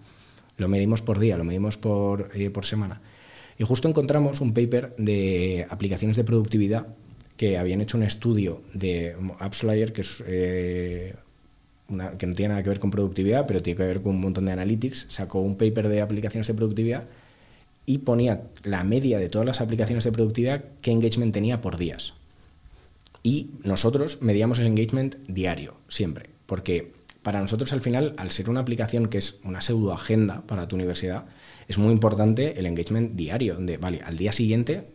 Lo 0.57 0.67
medimos 0.67 1.01
por 1.01 1.19
día, 1.19 1.37
lo 1.37 1.45
medimos 1.45 1.77
por, 1.77 2.31
eh, 2.33 2.49
por 2.49 2.65
semana. 2.65 3.01
Y 3.57 3.63
justo 3.63 3.87
encontramos 3.87 4.41
un 4.41 4.53
paper 4.53 4.93
de 4.97 5.67
aplicaciones 5.69 6.17
de 6.17 6.23
productividad 6.25 6.87
que 7.39 7.57
habían 7.57 7.79
hecho 7.79 7.95
un 7.95 8.03
estudio 8.03 8.61
de 8.73 9.15
AppsFlyer, 9.39 9.93
que 9.93 10.03
eh, 10.27 11.15
que 12.17 12.27
no 12.27 12.35
tiene 12.35 12.49
nada 12.49 12.63
que 12.63 12.67
ver 12.67 12.79
con 12.79 12.91
productividad, 12.91 13.47
pero 13.47 13.61
tiene 13.61 13.77
que 13.77 13.85
ver 13.85 14.01
con 14.01 14.15
un 14.15 14.19
montón 14.19 14.43
de 14.43 14.51
analytics. 14.51 15.05
Sacó 15.07 15.39
un 15.39 15.55
paper 15.55 15.87
de 15.87 16.01
aplicaciones 16.01 16.47
de 16.47 16.53
productividad 16.53 17.07
y 17.85 17.99
ponía 17.99 18.41
la 18.63 18.83
media 18.83 19.19
de 19.19 19.29
todas 19.29 19.45
las 19.45 19.61
aplicaciones 19.61 20.03
de 20.03 20.11
productividad 20.11 20.65
qué 20.81 20.91
engagement 20.91 21.33
tenía 21.33 21.61
por 21.61 21.77
días. 21.77 22.13
Y 23.23 23.51
nosotros 23.63 24.21
medíamos 24.21 24.59
el 24.59 24.67
engagement 24.67 25.15
diario, 25.29 25.75
siempre, 25.87 26.25
porque 26.45 26.91
para 27.23 27.39
nosotros 27.39 27.71
al 27.71 27.81
final, 27.81 28.15
al 28.17 28.31
ser 28.31 28.49
una 28.49 28.59
aplicación 28.59 29.07
que 29.07 29.17
es 29.17 29.39
una 29.45 29.61
pseudo 29.61 29.93
agenda 29.93 30.41
para 30.45 30.67
tu 30.67 30.75
universidad, 30.75 31.23
es 31.69 31.77
muy 31.77 31.93
importante 31.93 32.59
el 32.59 32.65
engagement 32.65 33.15
diario, 33.15 33.53
donde, 33.53 33.77
vale, 33.77 34.01
al 34.03 34.17
día 34.17 34.33
siguiente 34.33 34.89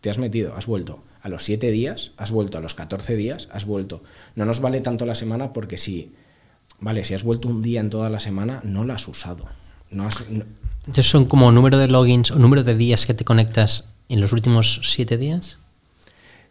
te 0.00 0.08
has 0.08 0.16
metido, 0.16 0.56
has 0.56 0.64
vuelto 0.64 1.02
a 1.22 1.28
los 1.28 1.44
7 1.44 1.70
días, 1.70 2.12
has 2.16 2.30
vuelto 2.30 2.58
a 2.58 2.60
los 2.60 2.74
14 2.74 3.16
días, 3.16 3.48
has 3.52 3.64
vuelto. 3.64 4.02
No 4.34 4.44
nos 4.44 4.60
vale 4.60 4.80
tanto 4.80 5.06
la 5.06 5.14
semana 5.14 5.52
porque 5.52 5.78
si, 5.78 6.12
vale, 6.80 7.04
si 7.04 7.14
has 7.14 7.22
vuelto 7.22 7.48
un 7.48 7.62
día 7.62 7.80
en 7.80 7.90
toda 7.90 8.10
la 8.10 8.20
semana, 8.20 8.60
no 8.64 8.84
la 8.84 8.94
has 8.94 9.06
usado. 9.06 9.46
No 9.90 10.06
has, 10.06 10.24
Entonces 10.28 11.06
son 11.06 11.26
como 11.26 11.52
número 11.52 11.78
de 11.78 11.88
logins 11.88 12.30
o 12.32 12.38
número 12.38 12.64
de 12.64 12.74
días 12.74 13.06
que 13.06 13.14
te 13.14 13.24
conectas 13.24 13.88
en 14.08 14.20
los 14.20 14.32
últimos 14.32 14.80
siete 14.82 15.16
días. 15.16 15.58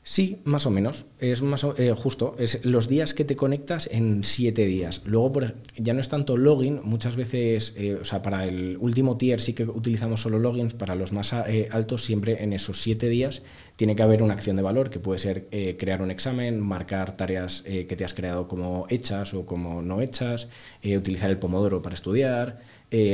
Sí, 0.03 0.41
más 0.45 0.65
o 0.65 0.71
menos. 0.71 1.05
Es 1.19 1.43
más 1.43 1.63
eh, 1.77 1.93
justo. 1.95 2.35
Es 2.39 2.65
los 2.65 2.87
días 2.87 3.13
que 3.13 3.23
te 3.23 3.35
conectas 3.35 3.87
en 3.91 4.23
siete 4.23 4.65
días. 4.65 5.01
Luego 5.05 5.31
por 5.31 5.55
ya 5.75 5.93
no 5.93 5.99
es 5.99 6.09
tanto 6.09 6.37
login. 6.37 6.81
Muchas 6.83 7.15
veces, 7.15 7.75
eh, 7.77 7.99
o 8.01 8.03
sea, 8.03 8.23
para 8.23 8.45
el 8.45 8.77
último 8.79 9.17
tier 9.17 9.39
sí 9.41 9.53
que 9.53 9.63
utilizamos 9.63 10.21
solo 10.21 10.39
logins. 10.39 10.73
Para 10.73 10.95
los 10.95 11.11
más 11.13 11.33
eh, 11.33 11.69
altos, 11.71 12.03
siempre 12.03 12.43
en 12.43 12.51
esos 12.53 12.81
siete 12.81 13.09
días 13.09 13.43
tiene 13.75 13.95
que 13.95 14.01
haber 14.01 14.23
una 14.23 14.33
acción 14.33 14.55
de 14.55 14.63
valor 14.63 14.89
que 14.89 14.99
puede 14.99 15.19
ser 15.19 15.47
crear 15.77 16.01
un 16.01 16.11
examen, 16.11 16.59
marcar 16.59 17.15
tareas 17.17 17.63
que 17.63 17.95
te 17.95 18.05
has 18.05 18.13
creado 18.13 18.47
como 18.47 18.85
hechas 18.89 19.33
o 19.33 19.45
como 19.45 19.81
no 19.81 20.01
hechas, 20.01 20.49
utilizar 20.83 21.31
el 21.31 21.39
pomodoro 21.39 21.81
para 21.81 21.95
estudiar, 21.95 22.61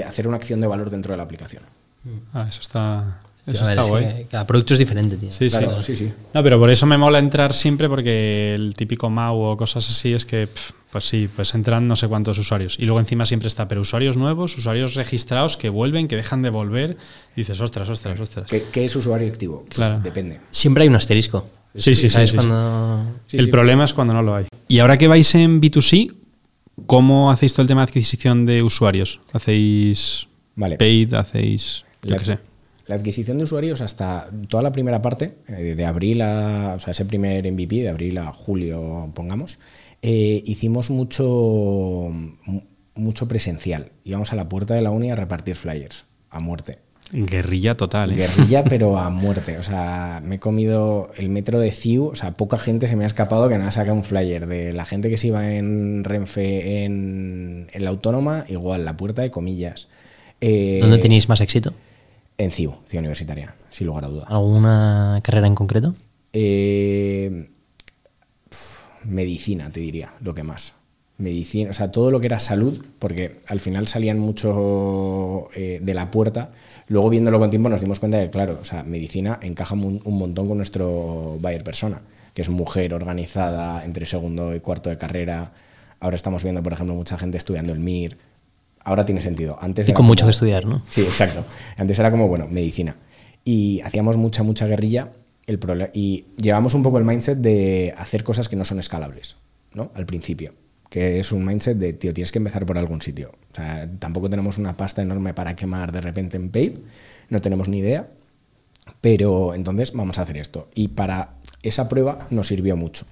hacer 0.05 0.27
una 0.27 0.35
acción 0.35 0.59
de 0.59 0.67
valor 0.67 0.89
dentro 0.89 1.13
de 1.13 1.17
la 1.17 1.23
aplicación. 1.23 1.63
Ah, 2.33 2.47
eso 2.49 2.59
está, 2.59 3.21
eso 3.47 3.63
A 3.63 3.67
ver, 3.67 3.77
está 3.77 3.81
es 3.81 3.87
guay. 3.87 4.05
que 4.05 4.25
cada 4.29 4.45
producto 4.45 4.73
es 4.73 4.79
diferente, 4.79 5.15
tío. 5.17 5.31
Sí, 5.31 5.47
Claro, 5.49 5.81
sí. 5.81 5.95
sí, 5.95 6.05
sí. 6.07 6.13
No, 6.33 6.43
pero 6.43 6.59
por 6.59 6.69
eso 6.69 6.85
me 6.85 6.97
mola 6.97 7.19
entrar 7.19 7.53
siempre 7.53 7.87
porque 7.89 8.53
el 8.55 8.73
típico 8.75 9.09
MAU 9.09 9.39
o 9.41 9.57
cosas 9.57 9.89
así 9.89 10.13
es 10.13 10.25
que, 10.25 10.47
pues 10.91 11.05
sí, 11.07 11.29
pues 11.33 11.53
entran 11.55 11.87
no 11.87 11.95
sé 11.95 12.07
cuántos 12.07 12.37
usuarios. 12.37 12.77
Y 12.79 12.83
luego 12.85 12.99
encima 12.99 13.25
siempre 13.25 13.47
está, 13.47 13.67
pero 13.67 13.81
usuarios 13.81 14.17
nuevos, 14.17 14.57
usuarios 14.57 14.95
registrados 14.95 15.55
que 15.57 15.69
vuelven, 15.69 16.07
que 16.07 16.15
dejan 16.17 16.41
de 16.41 16.49
volver. 16.49 16.97
Y 17.35 17.41
dices, 17.41 17.59
ostras, 17.61 17.89
ostras, 17.89 18.19
ostras. 18.19 18.49
¿Qué, 18.49 18.65
qué 18.71 18.85
es 18.85 18.95
usuario 18.95 19.27
activo? 19.29 19.63
Pues 19.65 19.77
Claro. 19.77 19.99
Depende. 20.01 20.39
Siempre 20.49 20.83
hay 20.83 20.89
un 20.89 20.95
asterisco. 20.95 21.47
Sí, 21.75 21.95
sí, 21.95 22.09
sí. 22.09 22.35
Cuando... 22.35 23.03
Sí, 23.27 23.37
el 23.37 23.45
sí. 23.45 23.51
problema 23.51 23.85
es 23.85 23.93
cuando 23.93 24.13
no 24.13 24.21
lo 24.23 24.35
hay. 24.35 24.45
Y 24.67 24.79
ahora 24.79 24.97
que 24.97 25.07
vais 25.07 25.33
en 25.35 25.61
B2C, 25.61 26.11
¿cómo 26.85 27.29
hacéis 27.31 27.53
todo 27.53 27.61
el 27.61 27.67
tema 27.67 27.81
de 27.81 27.89
adquisición 27.89 28.45
de 28.45 28.63
usuarios? 28.63 29.21
¿Hacéis 29.31 30.27
Vale. 30.55 30.77
paid? 30.77 31.13
¿Hacéis, 31.13 31.85
yo 32.03 32.09
La, 32.11 32.17
qué 32.17 32.25
sé? 32.25 32.39
La 32.87 32.95
adquisición 32.95 33.37
de 33.37 33.43
usuarios 33.43 33.81
hasta 33.81 34.29
toda 34.49 34.63
la 34.63 34.71
primera 34.71 35.01
parte, 35.01 35.35
eh, 35.47 35.75
de 35.75 35.85
abril 35.85 36.21
a, 36.21 36.73
o 36.75 36.79
sea, 36.79 36.91
ese 36.91 37.05
primer 37.05 37.49
MVP, 37.51 37.81
de 37.81 37.89
abril 37.89 38.17
a 38.17 38.31
julio, 38.31 39.11
pongamos, 39.13 39.59
eh, 40.01 40.41
hicimos 40.45 40.89
mucho, 40.89 41.23
mu- 42.45 42.61
mucho 42.95 43.27
presencial. 43.27 43.91
Íbamos 44.03 44.31
a 44.33 44.35
la 44.35 44.47
puerta 44.49 44.73
de 44.73 44.81
la 44.81 44.91
uni 44.91 45.11
a 45.11 45.15
repartir 45.15 45.55
flyers, 45.55 46.05
a 46.29 46.39
muerte. 46.39 46.79
Guerrilla 47.11 47.75
total, 47.77 48.11
¿eh? 48.11 48.15
Guerrilla, 48.15 48.63
pero 48.69 48.97
a 48.97 49.09
muerte. 49.09 49.57
O 49.57 49.63
sea, 49.63 50.21
me 50.25 50.35
he 50.35 50.39
comido 50.39 51.09
el 51.15 51.29
metro 51.29 51.57
de 51.59 51.71
CIU. 51.71 52.07
O 52.07 52.15
sea, 52.15 52.31
poca 52.31 52.57
gente 52.57 52.87
se 52.87 52.97
me 52.97 53.05
ha 53.05 53.07
escapado 53.07 53.47
que 53.47 53.57
nada 53.57 53.71
saca 53.71 53.93
un 53.93 54.03
flyer. 54.03 54.45
De 54.45 54.73
la 54.73 54.83
gente 54.83 55.09
que 55.09 55.15
se 55.17 55.27
iba 55.27 55.53
en 55.53 56.03
Renfe 56.03 56.83
en, 56.83 57.67
en 57.71 57.83
la 57.83 57.91
autónoma, 57.91 58.45
igual, 58.49 58.83
la 58.83 58.97
puerta 58.97 59.21
de 59.21 59.31
comillas. 59.31 59.87
Eh, 60.41 60.79
¿Dónde 60.81 60.97
tenéis 60.97 61.29
más 61.29 61.39
éxito? 61.39 61.73
En 62.37 62.51
CIU, 62.51 62.75
CIU 62.85 62.99
Universitaria, 62.99 63.55
sin 63.69 63.87
lugar 63.87 64.05
a 64.05 64.09
duda. 64.09 64.25
¿Alguna 64.27 65.19
carrera 65.23 65.47
en 65.47 65.55
concreto? 65.55 65.95
Eh, 66.33 67.49
pf, 68.49 69.05
medicina, 69.05 69.71
te 69.71 69.79
diría, 69.79 70.09
lo 70.21 70.35
que 70.35 70.43
más. 70.43 70.73
Medicina, 71.17 71.71
o 71.71 71.73
sea, 71.73 71.91
todo 71.91 72.11
lo 72.11 72.19
que 72.19 72.27
era 72.27 72.39
salud, 72.39 72.85
porque 72.99 73.39
al 73.47 73.59
final 73.59 73.87
salían 73.87 74.19
mucho 74.19 75.49
eh, 75.55 75.79
de 75.81 75.93
la 75.95 76.11
puerta. 76.11 76.51
Luego, 76.89 77.09
viéndolo 77.09 77.39
con 77.39 77.49
tiempo, 77.49 77.69
nos 77.69 77.81
dimos 77.81 77.99
cuenta 77.99 78.17
de 78.17 78.25
que, 78.25 78.31
claro, 78.31 78.59
o 78.61 78.63
sea, 78.63 78.83
medicina 78.83 79.39
encaja 79.41 79.73
un, 79.73 79.99
un 80.03 80.17
montón 80.19 80.47
con 80.47 80.57
nuestro 80.57 81.37
buyer 81.41 81.63
persona, 81.63 82.03
que 82.35 82.43
es 82.43 82.49
mujer 82.49 82.93
organizada 82.93 83.83
entre 83.83 84.05
segundo 84.05 84.55
y 84.55 84.59
cuarto 84.59 84.91
de 84.91 84.97
carrera. 84.97 85.53
Ahora 85.99 86.15
estamos 86.15 86.43
viendo, 86.43 86.61
por 86.61 86.73
ejemplo, 86.73 86.93
mucha 86.93 87.17
gente 87.17 87.39
estudiando 87.39 87.73
el 87.73 87.79
MIR. 87.79 88.15
Ahora 88.87 89.03
tiene 89.03 89.19
sentido. 89.19 89.57
Antes 89.59 89.89
Y 89.89 89.91
con 89.91 90.05
mucho 90.05 90.23
que 90.23 90.31
estudiar, 90.31 90.65
¿no? 90.65 90.81
Sí, 90.87 91.01
exacto. 91.01 91.43
Antes 91.75 91.99
era 91.99 92.09
como, 92.09 92.29
bueno, 92.29 92.47
medicina. 92.47 92.95
Y 93.43 93.81
hacíamos 93.81 94.15
mucha, 94.15 94.43
mucha 94.43 94.65
guerrilla. 94.65 95.11
El 95.45 95.59
y 95.93 96.23
llevamos 96.37 96.73
un 96.73 96.83
poco 96.83 96.97
el 96.97 97.03
mindset 97.03 97.37
de 97.37 97.93
hacer 97.97 98.23
cosas 98.23 98.47
que 98.47 98.55
no 98.55 98.63
son 98.63 98.79
escalables, 98.79 99.35
¿no? 99.73 99.91
Al 99.93 100.05
principio. 100.05 100.53
Que 100.89 101.19
es 101.19 101.33
un 101.33 101.45
mindset 101.45 101.77
de, 101.77 101.91
tío, 101.91 102.13
tienes 102.13 102.31
que 102.31 102.37
empezar 102.37 102.65
por 102.65 102.77
algún 102.77 103.01
sitio. 103.01 103.33
O 103.51 103.55
sea, 103.55 103.89
tampoco 103.99 104.29
tenemos 104.29 104.57
una 104.57 104.77
pasta 104.77 105.01
enorme 105.01 105.33
para 105.33 105.53
quemar 105.53 105.91
de 105.91 105.99
repente 105.99 106.37
en 106.37 106.49
paid. 106.49 106.77
No 107.29 107.41
tenemos 107.41 107.67
ni 107.67 107.79
idea. 107.79 108.07
Pero 109.01 109.53
entonces 109.53 109.91
vamos 109.91 110.17
a 110.17 110.21
hacer 110.21 110.37
esto. 110.37 110.69
Y 110.73 110.87
para 110.87 111.31
esa 111.61 111.89
prueba 111.89 112.25
nos 112.29 112.47
sirvió 112.47 112.77
mucho. 112.77 113.05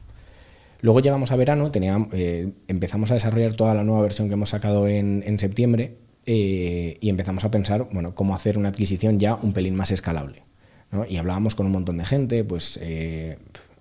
Luego 0.86 1.00
llegamos 1.00 1.32
a 1.32 1.36
verano, 1.36 1.72
eh, 2.14 2.52
empezamos 2.68 3.10
a 3.10 3.16
desarrollar 3.16 3.54
toda 3.54 3.74
la 3.74 3.84
nueva 3.84 4.04
versión 4.04 4.28
que 4.28 4.36
hemos 4.36 4.52
sacado 4.52 4.88
en, 4.88 5.40
septiembre 5.40 5.98
eh, 6.28 7.00
y 7.02 7.10
empezamos 7.10 7.44
a 7.44 7.50
pensar, 7.50 7.90
bueno, 7.92 8.14
cómo 8.14 8.36
hacer 8.36 8.56
una 8.56 8.70
adquisición 8.70 9.20
ya 9.20 9.34
un 9.34 9.52
pelín 9.52 9.74
más 9.74 9.90
escalable. 9.90 10.44
Y 11.10 11.18
hablábamos 11.18 11.56
con 11.56 11.66
un 11.66 11.72
montón 11.72 11.98
de 11.98 12.06
gente, 12.06 12.44
pues 12.44 12.78
eh, 12.84 13.40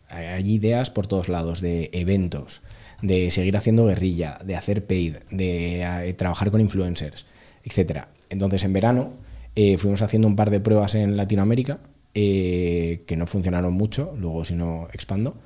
hay 0.09 0.51
ideas 0.51 0.88
por 0.88 1.07
todos 1.07 1.29
lados 1.29 1.61
de 1.61 1.90
eventos, 1.93 2.62
de 3.03 3.31
seguir 3.31 3.59
haciendo 3.59 3.85
guerrilla, 3.85 4.38
de 4.43 4.57
hacer 4.57 4.87
paid, 4.87 5.17
de 5.31 6.14
trabajar 6.17 6.51
con 6.51 6.62
influencers, 6.62 7.27
etcétera. 7.64 8.09
Entonces 8.31 8.64
en 8.64 8.73
verano 8.73 9.11
fuimos 9.77 10.01
haciendo 10.01 10.27
un 10.27 10.37
par 10.37 10.49
de 10.49 10.59
pruebas 10.59 10.95
en 10.95 11.19
Latinoamérica 11.19 11.81
que 12.14 13.14
no 13.14 13.27
funcionaron 13.27 13.75
mucho, 13.75 14.14
luego 14.19 14.43
si 14.47 14.55
no 14.55 14.88
expando. 14.95 15.37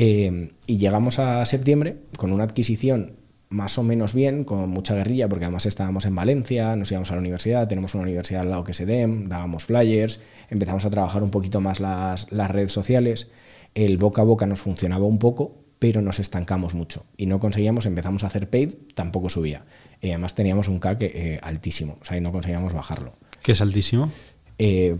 Eh, 0.00 0.52
y 0.68 0.76
llegamos 0.76 1.18
a 1.18 1.44
septiembre 1.44 1.96
con 2.16 2.30
una 2.30 2.44
adquisición 2.44 3.16
más 3.48 3.78
o 3.78 3.82
menos 3.82 4.14
bien, 4.14 4.44
con 4.44 4.70
mucha 4.70 4.94
guerrilla, 4.94 5.28
porque 5.28 5.46
además 5.46 5.66
estábamos 5.66 6.04
en 6.04 6.14
Valencia, 6.14 6.76
nos 6.76 6.92
íbamos 6.92 7.10
a 7.10 7.14
la 7.14 7.20
universidad, 7.20 7.66
tenemos 7.66 7.94
una 7.94 8.04
universidad 8.04 8.42
al 8.42 8.50
lado 8.50 8.62
que 8.62 8.74
se 8.74 8.86
dem, 8.86 9.28
dábamos 9.28 9.64
flyers, 9.64 10.20
empezamos 10.50 10.84
a 10.84 10.90
trabajar 10.90 11.24
un 11.24 11.32
poquito 11.32 11.60
más 11.60 11.80
las, 11.80 12.30
las 12.30 12.48
redes 12.48 12.70
sociales, 12.70 13.32
el 13.74 13.98
boca 13.98 14.22
a 14.22 14.24
boca 14.24 14.46
nos 14.46 14.62
funcionaba 14.62 15.04
un 15.04 15.18
poco, 15.18 15.64
pero 15.80 16.00
nos 16.00 16.20
estancamos 16.20 16.74
mucho 16.74 17.04
y 17.16 17.26
no 17.26 17.40
conseguíamos, 17.40 17.84
empezamos 17.86 18.22
a 18.22 18.28
hacer 18.28 18.48
paid, 18.48 18.74
tampoco 18.94 19.28
subía. 19.28 19.66
Y 20.00 20.10
además 20.10 20.36
teníamos 20.36 20.68
un 20.68 20.78
CAC 20.78 21.02
eh, 21.02 21.40
altísimo, 21.42 21.98
o 22.00 22.04
sea, 22.04 22.16
y 22.16 22.20
no 22.20 22.30
conseguíamos 22.30 22.72
bajarlo. 22.72 23.14
Que 23.42 23.50
es 23.50 23.60
altísimo. 23.60 24.12
Eh, 24.58 24.96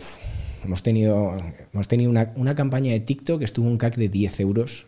hemos 0.65 0.83
tenido, 0.83 1.37
hemos 1.73 1.87
tenido 1.87 2.11
una, 2.11 2.33
una 2.35 2.57
campaña 2.57 2.91
de 2.91 2.99
TikTok 2.99 3.39
que 3.39 3.45
estuvo 3.45 3.69
un 3.69 3.79
CAC 3.79 3.95
de 3.95 4.09
10 4.09 4.41
euros 4.41 4.88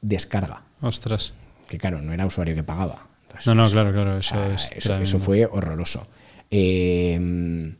descarga, 0.00 0.62
Ostras. 0.80 1.32
que 1.68 1.78
claro, 1.78 2.00
no 2.02 2.12
era 2.12 2.26
usuario 2.26 2.54
que 2.54 2.62
pagaba. 2.62 3.06
Entonces, 3.22 3.46
No, 3.46 3.54
no, 3.54 3.64
eso- 3.64 3.72
claro, 3.72 3.92
claro. 3.92 4.18
Eso, 4.18 4.34
ah, 4.36 4.54
es 4.54 4.72
eso, 4.86 5.18
fue 5.20 5.46
horroroso. 5.46 6.06
Eh, 6.50 7.74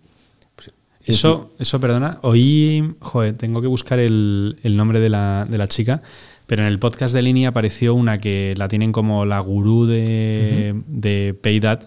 pues, 0.54 0.70
Eso, 1.04 1.52
eso, 1.58 1.80
perdona. 1.80 2.18
Oí, 2.22 2.94
joder, 3.00 3.34
tengo 3.36 3.60
que 3.62 3.66
buscar 3.66 3.98
el, 3.98 4.58
el 4.62 4.76
nombre 4.76 5.00
de 5.00 5.08
la, 5.08 5.46
de 5.48 5.56
la 5.58 5.68
chica, 5.68 6.02
pero 6.46 6.62
en 6.62 6.68
el 6.68 6.78
podcast 6.78 7.14
de 7.14 7.22
línea 7.22 7.50
apareció 7.50 7.94
una 7.94 8.18
que 8.18 8.54
la 8.56 8.68
tienen 8.68 8.92
como 8.92 9.24
la 9.24 9.40
gurú 9.40 9.86
de, 9.86 10.74
de 10.86 11.34
Paydat 11.42 11.84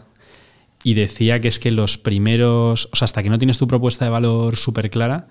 y 0.83 0.95
decía 0.95 1.39
que 1.39 1.47
es 1.47 1.59
que 1.59 1.69
los 1.71 1.97
primeros, 1.99 2.89
o 2.91 2.95
sea, 2.95 3.05
hasta 3.05 3.21
que 3.21 3.29
no 3.29 3.37
tienes 3.37 3.59
tu 3.59 3.67
propuesta 3.67 4.05
de 4.05 4.11
valor 4.11 4.55
súper 4.55 4.89
clara, 4.89 5.27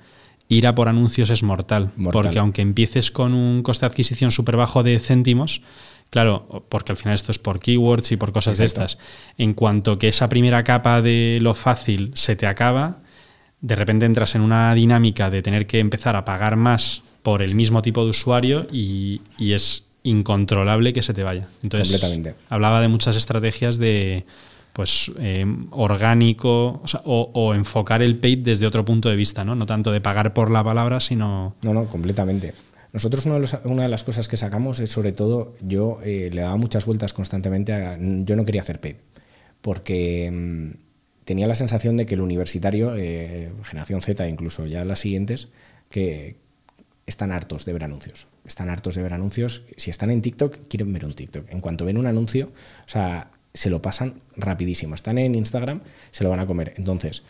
ir 0.50 0.66
a 0.66 0.74
por 0.74 0.88
anuncios 0.88 1.30
es 1.30 1.42
mortal, 1.42 1.90
Mortal. 1.96 2.22
Porque 2.22 2.38
aunque 2.38 2.60
empieces 2.60 3.10
con 3.10 3.32
un 3.32 3.62
coste 3.62 3.86
de 3.86 3.90
adquisición 3.90 4.30
súper 4.30 4.56
bajo 4.56 4.82
de 4.82 4.98
céntimos, 4.98 5.62
claro, 6.10 6.64
porque 6.68 6.92
al 6.92 6.98
final 6.98 7.14
esto 7.14 7.30
es 7.30 7.38
por 7.38 7.60
keywords 7.60 8.12
y 8.12 8.16
por 8.16 8.32
cosas 8.32 8.58
de 8.58 8.66
estas, 8.66 8.98
en 9.38 9.54
cuanto 9.54 9.98
que 9.98 10.08
esa 10.08 10.28
primera 10.28 10.62
capa 10.64 11.00
de 11.00 11.38
lo 11.40 11.54
fácil 11.54 12.10
se 12.14 12.36
te 12.36 12.46
acaba, 12.46 12.98
de 13.60 13.76
repente 13.76 14.06
entras 14.06 14.34
en 14.34 14.42
una 14.42 14.74
dinámica 14.74 15.30
de 15.30 15.40
tener 15.40 15.66
que 15.66 15.78
empezar 15.78 16.16
a 16.16 16.24
pagar 16.24 16.56
más 16.56 17.02
por 17.22 17.42
el 17.42 17.54
mismo 17.54 17.80
tipo 17.80 18.02
de 18.04 18.10
usuario 18.10 18.66
y, 18.72 19.20
y 19.38 19.52
es 19.52 19.84
incontrolable 20.02 20.92
que 20.92 21.02
se 21.02 21.14
te 21.14 21.22
vaya. 21.22 21.46
Entonces, 21.62 21.90
Completamente. 21.92 22.34
hablaba 22.48 22.80
de 22.80 22.88
muchas 22.88 23.16
estrategias 23.16 23.78
de 23.78 24.24
pues 24.80 25.12
eh, 25.18 25.44
orgánico 25.72 26.82
o, 27.04 27.54
enfocar 27.54 28.00
el 28.00 28.16
paid 28.16 28.38
desde 28.38 28.66
otro 28.66 28.82
punto 28.82 29.10
de 29.10 29.16
vista, 29.16 29.44
¿no? 29.44 29.54
No 29.54 29.66
tanto 29.66 29.92
de 29.92 30.00
pagar 30.00 30.32
por 30.32 30.50
la 30.50 30.64
palabra, 30.64 31.00
sino 31.00 31.54
No, 31.60 31.74
no, 31.74 31.84
completamente. 31.84 32.54
Nosotros 32.94 33.26
una 33.26 33.82
de 33.82 33.88
las 33.90 34.04
cosas 34.04 34.26
que 34.26 34.38
sacamos 34.38 34.80
es 34.80 34.90
sobre 34.90 35.12
todo, 35.12 35.52
yo 35.60 35.98
eh, 36.02 36.30
le 36.32 36.40
daba 36.40 36.56
muchas 36.56 36.86
vueltas 36.86 37.12
constantemente 37.12 37.74
a... 37.74 37.98
Yo 38.00 38.36
no 38.36 38.46
quería 38.46 38.62
hacer 38.62 38.80
paid, 38.80 38.96
porque 39.60 40.30
mm, 40.32 40.78
tenía 41.26 41.46
la 41.46 41.56
sensación 41.56 41.98
de 41.98 42.06
que 42.06 42.14
el 42.14 42.22
universitario, 42.22 42.96
eh, 42.96 43.52
generación 43.64 44.00
Z 44.00 44.26
incluso 44.28 44.64
ya 44.64 44.82
las 44.86 45.00
siguientes, 45.00 45.50
que 45.90 46.36
están 47.04 47.32
hartos 47.32 47.66
de 47.66 47.74
ver 47.74 47.84
anuncios. 47.84 48.28
Están 48.46 48.70
hartos 48.70 48.94
de 48.94 49.02
ver 49.02 49.12
anuncios. 49.12 49.60
Si 49.76 49.90
están 49.90 50.10
en 50.10 50.22
TikTok, 50.22 50.68
quieren 50.68 50.90
ver 50.90 51.04
un 51.04 51.12
TikTok. 51.12 51.50
En 51.50 51.60
cuanto 51.60 51.84
ven 51.84 51.98
un 51.98 52.06
anuncio, 52.06 52.46
o 52.46 52.88
sea, 52.88 53.30
se 53.54 53.70
lo 53.70 53.82
pasan 53.82 54.20
rapidísimo. 54.36 54.94
Están 54.94 55.18
en 55.18 55.34
Instagram, 55.34 55.80
se 56.10 56.24
lo 56.24 56.30
van 56.30 56.40
a 56.40 56.46
comer. 56.46 56.74
Entonces, 56.76 57.22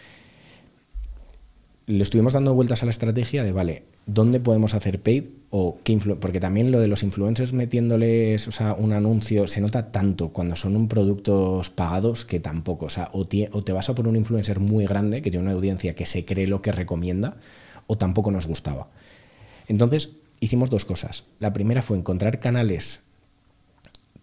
le 1.86 2.02
estuvimos 2.02 2.34
dando 2.34 2.54
vueltas 2.54 2.82
a 2.82 2.86
la 2.86 2.90
estrategia 2.90 3.42
de, 3.42 3.52
vale, 3.52 3.82
¿dónde 4.06 4.38
podemos 4.38 4.74
hacer 4.74 5.00
paid? 5.00 5.24
O 5.50 5.78
qué 5.82 5.98
porque 6.20 6.38
también 6.38 6.70
lo 6.70 6.78
de 6.78 6.86
los 6.86 7.02
influencers 7.02 7.52
metiéndoles 7.52 8.46
o 8.46 8.52
sea, 8.52 8.74
un 8.74 8.92
anuncio 8.92 9.48
se 9.48 9.60
nota 9.60 9.90
tanto 9.90 10.28
cuando 10.28 10.54
son 10.54 10.76
un 10.76 10.86
productos 10.86 11.70
pagados 11.70 12.24
que 12.24 12.38
tampoco. 12.38 12.86
O 12.86 12.90
sea, 12.90 13.10
o, 13.12 13.26
o 13.52 13.64
te 13.64 13.72
vas 13.72 13.88
a 13.88 13.94
por 13.94 14.06
un 14.06 14.14
influencer 14.14 14.60
muy 14.60 14.86
grande 14.86 15.22
que 15.22 15.30
tiene 15.30 15.46
una 15.46 15.54
audiencia 15.54 15.94
que 15.94 16.06
se 16.06 16.24
cree 16.24 16.46
lo 16.46 16.62
que 16.62 16.70
recomienda, 16.70 17.38
o 17.88 17.98
tampoco 17.98 18.30
nos 18.30 18.46
gustaba. 18.46 18.88
Entonces, 19.66 20.10
hicimos 20.38 20.70
dos 20.70 20.84
cosas. 20.84 21.24
La 21.40 21.52
primera 21.52 21.82
fue 21.82 21.98
encontrar 21.98 22.38
canales 22.38 23.00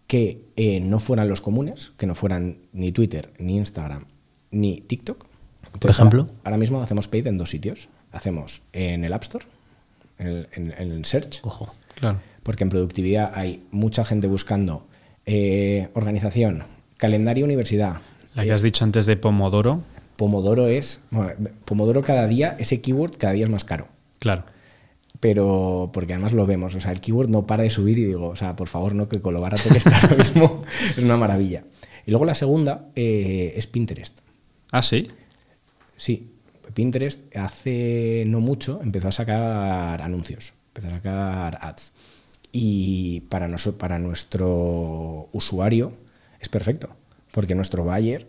que 0.08 0.42
eh, 0.56 0.80
no 0.80 1.00
fueran 1.00 1.28
los 1.28 1.42
comunes, 1.42 1.92
que 1.98 2.06
no 2.08 2.16
fueran 2.16 2.58
ni 2.74 2.92
Twitter, 2.92 3.32
ni 3.40 3.58
Instagram, 3.58 4.06
ni 4.52 4.80
TikTok. 4.82 5.26
Por 5.80 5.92
ejemplo. 5.92 6.22
Ahora, 6.22 6.34
ahora 6.46 6.58
mismo 6.58 6.82
hacemos 6.82 7.08
paid 7.08 7.28
en 7.28 7.38
dos 7.38 7.50
sitios. 7.50 7.90
Hacemos 8.12 8.62
en 8.74 9.04
el 9.04 9.12
App 9.14 9.24
Store, 9.24 9.46
en 10.18 10.28
el, 10.28 10.48
en- 10.54 10.72
en 10.78 10.92
el 10.92 11.06
Search, 11.06 11.42
Ojo. 11.44 11.74
Claro. 11.96 12.20
porque 12.44 12.64
en 12.64 12.70
productividad 12.70 13.32
hay 13.36 13.64
mucha 13.72 14.06
gente 14.06 14.28
buscando 14.28 14.86
eh, 15.26 15.90
organización, 15.94 16.64
calendario 16.96 17.44
universidad. 17.44 17.98
La 18.34 18.44
que 18.46 18.54
has 18.54 18.62
dicho 18.62 18.86
antes 18.86 19.06
de 19.06 19.18
Pomodoro, 19.18 19.82
Pomodoro 20.16 20.68
es. 20.68 21.02
bueno, 21.12 21.34
Pomodoro 21.66 22.02
cada 22.02 22.28
día, 22.28 22.56
ese 22.60 22.80
keyword 22.82 23.18
cada 23.18 23.34
día 23.34 23.44
es 23.44 23.52
más 23.52 23.66
caro. 23.66 23.88
claro. 24.20 24.44
Pero, 25.20 25.90
porque 25.94 26.14
además 26.14 26.34
lo 26.34 26.46
vemos, 26.46 26.76
o 26.76 26.80
sea, 26.80 26.92
el 26.92 27.02
keyword 27.02 27.30
no 27.30 27.48
para 27.48 27.64
de 27.64 27.70
subir 27.72 27.98
y 27.98 28.06
digo, 28.06 28.28
o 28.28 28.36
sea, 28.36 28.56
por 28.56 28.68
favor, 28.68 28.94
no, 28.94 29.10
que 29.10 29.20
con 29.20 29.34
lo 29.34 29.42
barato 29.42 29.68
que 29.70 29.78
está 29.80 30.00
ahora 30.00 30.16
mismo 30.18 30.64
es 30.92 30.98
una 31.04 31.18
maravilla. 31.18 31.64
Y 32.06 32.12
luego 32.12 32.26
la 32.26 32.36
segunda 32.36 32.90
eh, 32.96 33.54
es 33.56 33.66
Pinterest. 33.68 34.20
Ah, 34.72 34.84
sí. 34.84 35.08
Sí, 35.96 36.30
Pinterest 36.74 37.36
hace 37.36 38.24
no 38.28 38.40
mucho 38.42 38.80
empezó 38.84 39.08
a 39.08 39.12
sacar 39.12 40.02
anuncios, 40.02 40.54
empezó 40.68 40.88
a 40.88 40.98
sacar 40.98 41.58
ads. 41.62 41.94
Y 42.52 43.22
para, 43.30 43.48
noso- 43.48 43.78
para 43.78 43.98
nuestro 44.00 45.30
usuario 45.32 45.94
es 46.40 46.50
perfecto, 46.50 46.90
porque 47.32 47.56
nuestro 47.56 47.84
buyer 47.84 48.28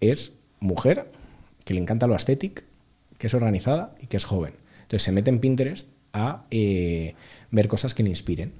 es 0.00 0.32
mujer 0.60 1.10
que 1.64 1.74
le 1.74 1.80
encanta 1.80 2.06
lo 2.06 2.14
aesthetic, 2.14 2.64
que 3.18 3.26
es 3.26 3.34
organizada 3.34 3.94
y 4.00 4.06
que 4.06 4.16
es 4.16 4.24
joven. 4.24 4.54
Entonces 4.82 5.02
se 5.02 5.12
mete 5.12 5.30
en 5.30 5.38
Pinterest 5.38 5.88
a 6.12 6.44
eh, 6.50 7.14
ver 7.50 7.68
cosas 7.68 7.94
que 7.94 8.02
le 8.02 8.10
inspiren. 8.10 8.52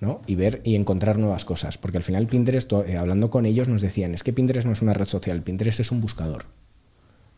¿no? 0.00 0.20
Y 0.26 0.34
ver 0.34 0.60
y 0.64 0.74
encontrar 0.74 1.16
nuevas 1.18 1.46
cosas. 1.46 1.78
Porque 1.78 1.96
al 1.96 2.02
final 2.04 2.26
Pinterest, 2.26 2.70
eh, 2.86 2.98
hablando 2.98 3.30
con 3.30 3.46
ellos, 3.46 3.68
nos 3.68 3.80
decían, 3.80 4.12
es 4.12 4.22
que 4.22 4.34
Pinterest 4.34 4.66
no 4.66 4.72
es 4.74 4.82
una 4.82 4.92
red 4.92 5.06
social, 5.06 5.40
Pinterest 5.42 5.80
es 5.80 5.90
un 5.92 6.02
buscador. 6.02 6.44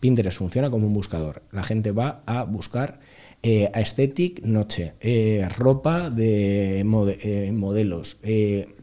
Pinterest 0.00 0.36
funciona 0.38 0.68
como 0.68 0.86
un 0.86 0.92
buscador. 0.94 1.42
La 1.52 1.62
gente 1.62 1.92
va 1.92 2.22
a 2.26 2.42
buscar 2.44 2.98
eh, 3.42 3.70
aesthetic 3.72 4.42
noche, 4.42 4.94
eh, 5.00 5.46
ropa 5.56 6.10
de 6.10 6.82
mode- 6.84 7.18
eh, 7.22 7.52
modelos. 7.52 8.16
eh, 8.24 8.74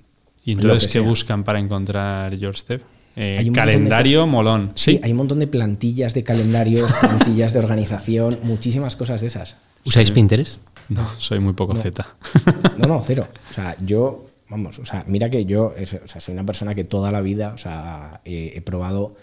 ¿Y 0.45 0.53
entonces 0.53 0.85
qué 0.87 0.99
sea. 0.99 1.01
buscan 1.01 1.43
para 1.43 1.59
encontrar 1.59 2.35
Your 2.37 2.55
Step? 2.55 2.81
Eh, 3.15 3.49
calendario 3.53 4.25
molón. 4.27 4.71
Sí, 4.75 4.93
Sí. 4.93 4.99
hay 5.03 5.11
un 5.11 5.17
montón 5.17 5.39
de 5.39 5.47
plantillas 5.47 6.13
de 6.13 6.23
calendarios, 6.23 6.91
plantillas 7.01 7.51
de 7.53 7.59
organización, 7.59 8.39
muchísimas 8.43 8.95
cosas 8.95 9.19
de 9.21 9.27
esas. 9.27 9.55
¿Usáis 9.85 10.09
Pinterest? 10.11 10.61
No, 10.89 11.07
soy 11.17 11.39
muy 11.39 11.53
poco 11.53 11.75
Z. 11.75 12.05
No, 12.77 12.87
no, 12.87 13.01
cero. 13.01 13.27
O 13.49 13.53
sea, 13.53 13.75
yo, 13.79 14.29
vamos, 14.49 14.79
o 14.79 14.85
sea, 14.85 15.03
mira 15.07 15.29
que 15.29 15.45
yo 15.45 15.73
o 15.79 15.85
sea, 15.85 16.19
soy 16.19 16.33
una 16.33 16.45
persona 16.45 16.75
que 16.75 16.83
toda 16.83 17.11
la 17.11 17.21
vida, 17.21 17.53
o 17.53 17.57
sea, 17.57 18.21
he 18.25 18.61
probado 18.61 19.15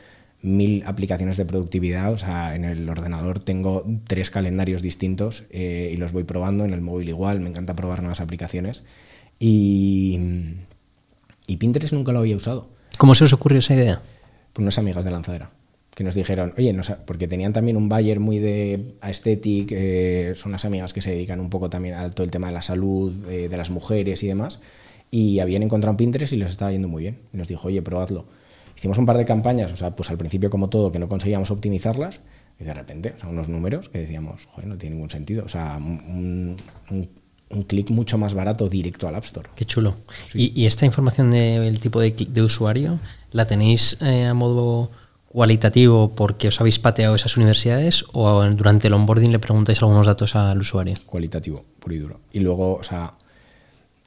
mil 0.42 0.82
aplicaciones 0.86 1.36
de 1.36 1.44
productividad, 1.44 2.12
o 2.12 2.16
sea, 2.16 2.54
en 2.54 2.64
el 2.64 2.88
ordenador 2.88 3.40
tengo 3.40 3.84
tres 4.06 4.30
calendarios 4.30 4.80
distintos 4.82 5.44
eh, 5.50 5.90
y 5.92 5.96
los 5.96 6.12
voy 6.12 6.24
probando, 6.24 6.64
en 6.64 6.72
el 6.72 6.80
móvil 6.80 7.08
igual, 7.11 7.40
me 7.40 7.50
encanta 7.50 7.76
probar 7.76 8.00
nuevas 8.00 8.20
aplicaciones 8.20 8.82
y, 9.38 10.18
y 11.46 11.56
Pinterest 11.56 11.92
nunca 11.92 12.12
lo 12.12 12.20
había 12.20 12.36
usado 12.36 12.68
¿Cómo 12.96 13.14
se 13.14 13.24
os 13.24 13.32
ocurrió 13.32 13.58
esa 13.58 13.74
idea? 13.74 14.00
por 14.52 14.62
unas 14.62 14.78
amigas 14.78 15.04
de 15.04 15.11
lanzadera 15.11 15.50
que 15.95 16.05
nos 16.05 16.14
dijeron, 16.14 16.55
oye, 16.57 16.72
no 16.72 16.82
sa- 16.82 17.05
porque 17.05 17.26
tenían 17.28 17.53
también 17.53 17.76
un 17.76 17.88
buyer 17.88 18.20
muy 18.20 18.38
de 18.38 18.95
aesthetic, 19.01 19.68
eh, 19.72 20.32
son 20.36 20.51
unas 20.53 20.64
amigas 20.64 20.93
que 20.93 21.03
se 21.03 21.11
dedican 21.11 21.41
un 21.41 21.51
poco 21.51 21.68
también 21.68 21.95
a 21.97 22.09
todo 22.11 22.24
el 22.24 22.30
tema 22.30 22.47
de 22.47 22.53
la 22.55 22.62
salud, 22.62 23.12
eh, 23.28 23.49
de 23.49 23.57
las 23.57 23.70
mujeres 23.70 24.22
y 24.22 24.26
demás, 24.28 24.61
y 25.11 25.41
habían 25.41 25.62
encontrado 25.62 25.91
un 25.93 25.97
Pinterest 25.97 26.32
y 26.32 26.36
les 26.36 26.51
estaba 26.51 26.70
yendo 26.72 26.88
muy 26.88 27.03
bien. 27.03 27.18
Y 27.32 27.36
nos 27.36 27.49
dijo, 27.49 27.68
oye, 27.68 27.82
probadlo. 27.82 28.26
Hicimos 28.76 28.97
un 28.99 29.05
par 29.07 29.16
de 29.18 29.24
campañas, 29.26 29.72
o 29.72 29.76
sea, 29.76 29.95
pues 29.95 30.09
al 30.11 30.16
principio 30.16 30.49
como 30.49 30.68
todo, 30.70 30.91
que 30.93 30.99
no 30.99 31.09
conseguíamos 31.09 31.51
optimizarlas, 31.51 32.20
y 32.59 32.64
de 32.64 32.72
repente, 32.74 33.14
o 33.16 33.18
sea, 33.18 33.28
unos 33.28 33.49
números 33.49 33.88
que 33.88 33.99
decíamos, 33.99 34.47
joder, 34.47 34.68
no 34.68 34.76
tiene 34.78 34.95
ningún 34.95 35.11
sentido. 35.11 35.45
O 35.45 35.49
sea, 35.49 35.76
un, 35.78 36.57
un- 36.91 37.09
un 37.53 37.62
clic 37.62 37.91
mucho 37.91 38.16
más 38.16 38.32
barato 38.34 38.68
directo 38.68 39.09
al 39.09 39.16
App 39.16 39.24
Store. 39.24 39.49
Qué 39.57 39.64
chulo. 39.64 39.97
¿Y, 40.34 40.53
y 40.61 40.66
esta 40.66 40.86
información 40.86 41.32
del 41.32 41.80
tipo 41.80 41.99
de, 42.01 42.12
de 42.12 42.43
usuario 42.43 43.01
la 43.32 43.47
tenéis 43.49 43.97
eh, 44.03 44.26
a 44.26 44.34
modo 44.34 44.88
cualitativo 45.31 46.12
porque 46.16 46.49
os 46.49 46.61
habéis 46.61 46.81
pateado 46.81 47.14
esas 47.14 47.37
universidades 47.37 48.05
o 48.12 48.43
durante 48.51 48.89
el 48.89 48.95
onboarding 48.95 49.31
le 49.31 49.39
preguntáis 49.39 49.81
algunos 49.81 50.07
datos 50.07 50.35
al 50.35 50.59
usuario? 50.59 50.97
cualitativo, 51.07 51.64
puro 51.78 51.95
y 51.95 51.99
duro. 51.99 52.20
Y 52.33 52.41
luego, 52.41 52.74
o 52.74 52.83
sea, 52.83 53.14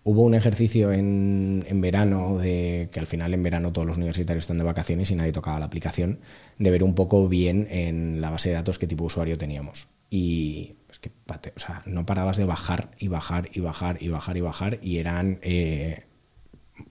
hubo 0.03 0.23
un 0.23 0.35
ejercicio 0.35 0.91
en, 0.91 1.65
en 1.69 1.79
verano, 1.79 2.39
de 2.39 2.89
que 2.91 2.99
al 2.99 3.07
final 3.07 3.33
en 3.33 3.41
verano 3.41 3.71
todos 3.71 3.87
los 3.87 3.95
universitarios 3.95 4.43
están 4.43 4.57
de 4.57 4.65
vacaciones 4.65 5.11
y 5.11 5.15
nadie 5.15 5.31
tocaba 5.31 5.59
la 5.59 5.65
aplicación, 5.65 6.19
de 6.59 6.71
ver 6.71 6.83
un 6.83 6.93
poco 6.93 7.29
bien 7.29 7.69
en 7.71 8.19
la 8.19 8.29
base 8.29 8.49
de 8.49 8.55
datos 8.55 8.77
qué 8.77 8.85
tipo 8.85 9.05
de 9.05 9.07
usuario 9.07 9.37
teníamos. 9.37 9.87
Y 10.09 10.75
es 10.91 10.99
que, 10.99 11.09
o 11.55 11.59
sea, 11.59 11.83
no 11.85 12.05
parabas 12.05 12.35
de 12.35 12.43
bajar 12.43 12.91
y 12.99 13.07
bajar 13.07 13.49
y 13.53 13.61
bajar 13.61 13.97
y 14.01 14.09
bajar 14.09 14.35
y 14.35 14.41
bajar 14.41 14.79
y 14.81 14.97
eran 14.97 15.39
eh, 15.41 16.03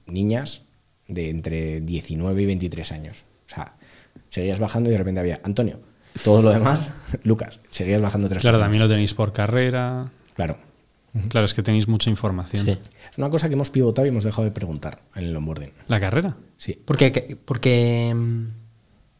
niñas 0.07 0.63
de 1.07 1.29
entre 1.29 1.83
19 1.83 2.43
y 2.43 2.47
23 2.47 2.93
años. 2.93 3.25
O 3.47 3.55
sea, 3.55 3.77
seguías 4.33 4.59
bajando 4.59 4.89
y 4.89 4.93
de 4.93 4.99
repente 4.99 5.21
había 5.21 5.41
Antonio. 5.45 5.79
Todo 6.25 6.41
lo 6.43 6.51
demás, 6.51 6.81
Lucas, 7.25 7.61
seguías 7.71 8.01
bajando 8.01 8.29
tres 8.29 8.41
Claro, 8.41 8.59
también 8.59 8.83
lo 8.83 8.89
tenéis 8.89 9.13
por 9.15 9.33
carrera. 9.33 10.11
Claro. 10.35 10.57
Claro, 11.29 11.45
es 11.45 11.53
que 11.53 11.63
tenéis 11.63 11.89
mucha 11.89 12.09
información. 12.09 12.65
Sí. 12.65 12.71
Es 13.11 13.19
una 13.19 13.29
cosa 13.29 13.49
que 13.49 13.55
hemos 13.55 13.69
pivotado 13.69 14.07
y 14.07 14.09
hemos 14.09 14.25
dejado 14.25 14.45
de 14.45 14.51
preguntar 14.51 15.03
en 15.15 15.25
el 15.25 15.37
onboarding. 15.37 15.71
¿La 15.87 16.01
carrera? 16.01 16.37
Sí. 16.57 16.81
Porque, 16.83 17.37
porque 17.45 18.13
mm, 18.17 18.45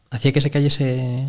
hacía 0.09 0.31
que 0.31 0.41
se 0.41 0.49
cayese 0.49 1.27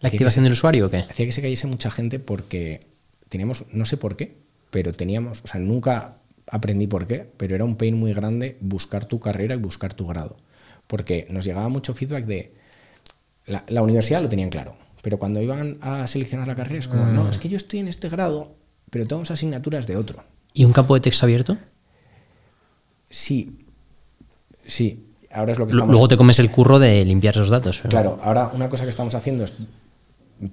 la 0.00 0.08
activación 0.08 0.42
se- 0.42 0.46
del 0.48 0.52
usuario 0.54 0.86
o 0.86 0.90
qué? 0.90 0.98
Hacía 0.98 1.26
que 1.26 1.32
se 1.32 1.42
cayese 1.42 1.66
mucha 1.66 1.90
gente 1.90 2.18
porque 2.18 2.80
teníamos, 3.28 3.64
no 3.72 3.84
sé 3.84 3.98
por 3.98 4.16
qué, 4.16 4.38
pero 4.70 4.92
teníamos, 4.94 5.42
o 5.44 5.46
sea, 5.46 5.60
nunca 5.60 6.16
aprendí 6.50 6.86
por 6.86 7.06
qué, 7.06 7.28
pero 7.36 7.54
era 7.54 7.64
un 7.64 7.76
pain 7.76 7.94
muy 7.94 8.14
grande 8.14 8.56
buscar 8.62 9.04
tu 9.04 9.20
carrera 9.20 9.54
y 9.54 9.58
buscar 9.58 9.92
tu 9.92 10.06
grado. 10.06 10.36
Porque 10.86 11.26
nos 11.28 11.44
llegaba 11.44 11.68
mucho 11.68 11.92
feedback 11.92 12.24
de. 12.24 12.54
La, 13.48 13.64
la 13.68 13.82
universidad 13.82 14.22
lo 14.22 14.28
tenían 14.28 14.50
claro, 14.50 14.76
pero 15.02 15.18
cuando 15.18 15.40
iban 15.42 15.78
a 15.80 16.06
seleccionar 16.06 16.46
la 16.46 16.54
carrera 16.54 16.78
es 16.78 16.86
como, 16.88 17.04
no, 17.06 17.28
es 17.30 17.38
que 17.38 17.48
yo 17.48 17.56
estoy 17.56 17.80
en 17.80 17.88
este 17.88 18.08
grado, 18.08 18.52
pero 18.90 19.06
tengo 19.06 19.22
asignaturas 19.22 19.86
de 19.86 19.96
otro. 19.96 20.22
¿Y 20.54 20.64
un 20.64 20.72
campo 20.72 20.94
de 20.94 21.00
texto 21.00 21.26
abierto? 21.26 21.56
Sí, 23.10 23.64
sí. 24.66 25.04
Ahora 25.32 25.52
es 25.52 25.58
lo 25.58 25.66
que 25.66 25.72
estamos 25.72 25.90
Luego 25.92 26.08
te 26.08 26.16
comes 26.16 26.38
el 26.38 26.50
curro 26.50 26.78
de 26.78 27.04
limpiar 27.04 27.34
esos 27.34 27.48
datos. 27.50 27.78
pero- 27.78 27.90
Claro, 27.90 28.20
ahora 28.22 28.50
una 28.54 28.68
cosa 28.68 28.84
que 28.84 28.90
estamos 28.90 29.14
haciendo 29.14 29.44
es 29.44 29.52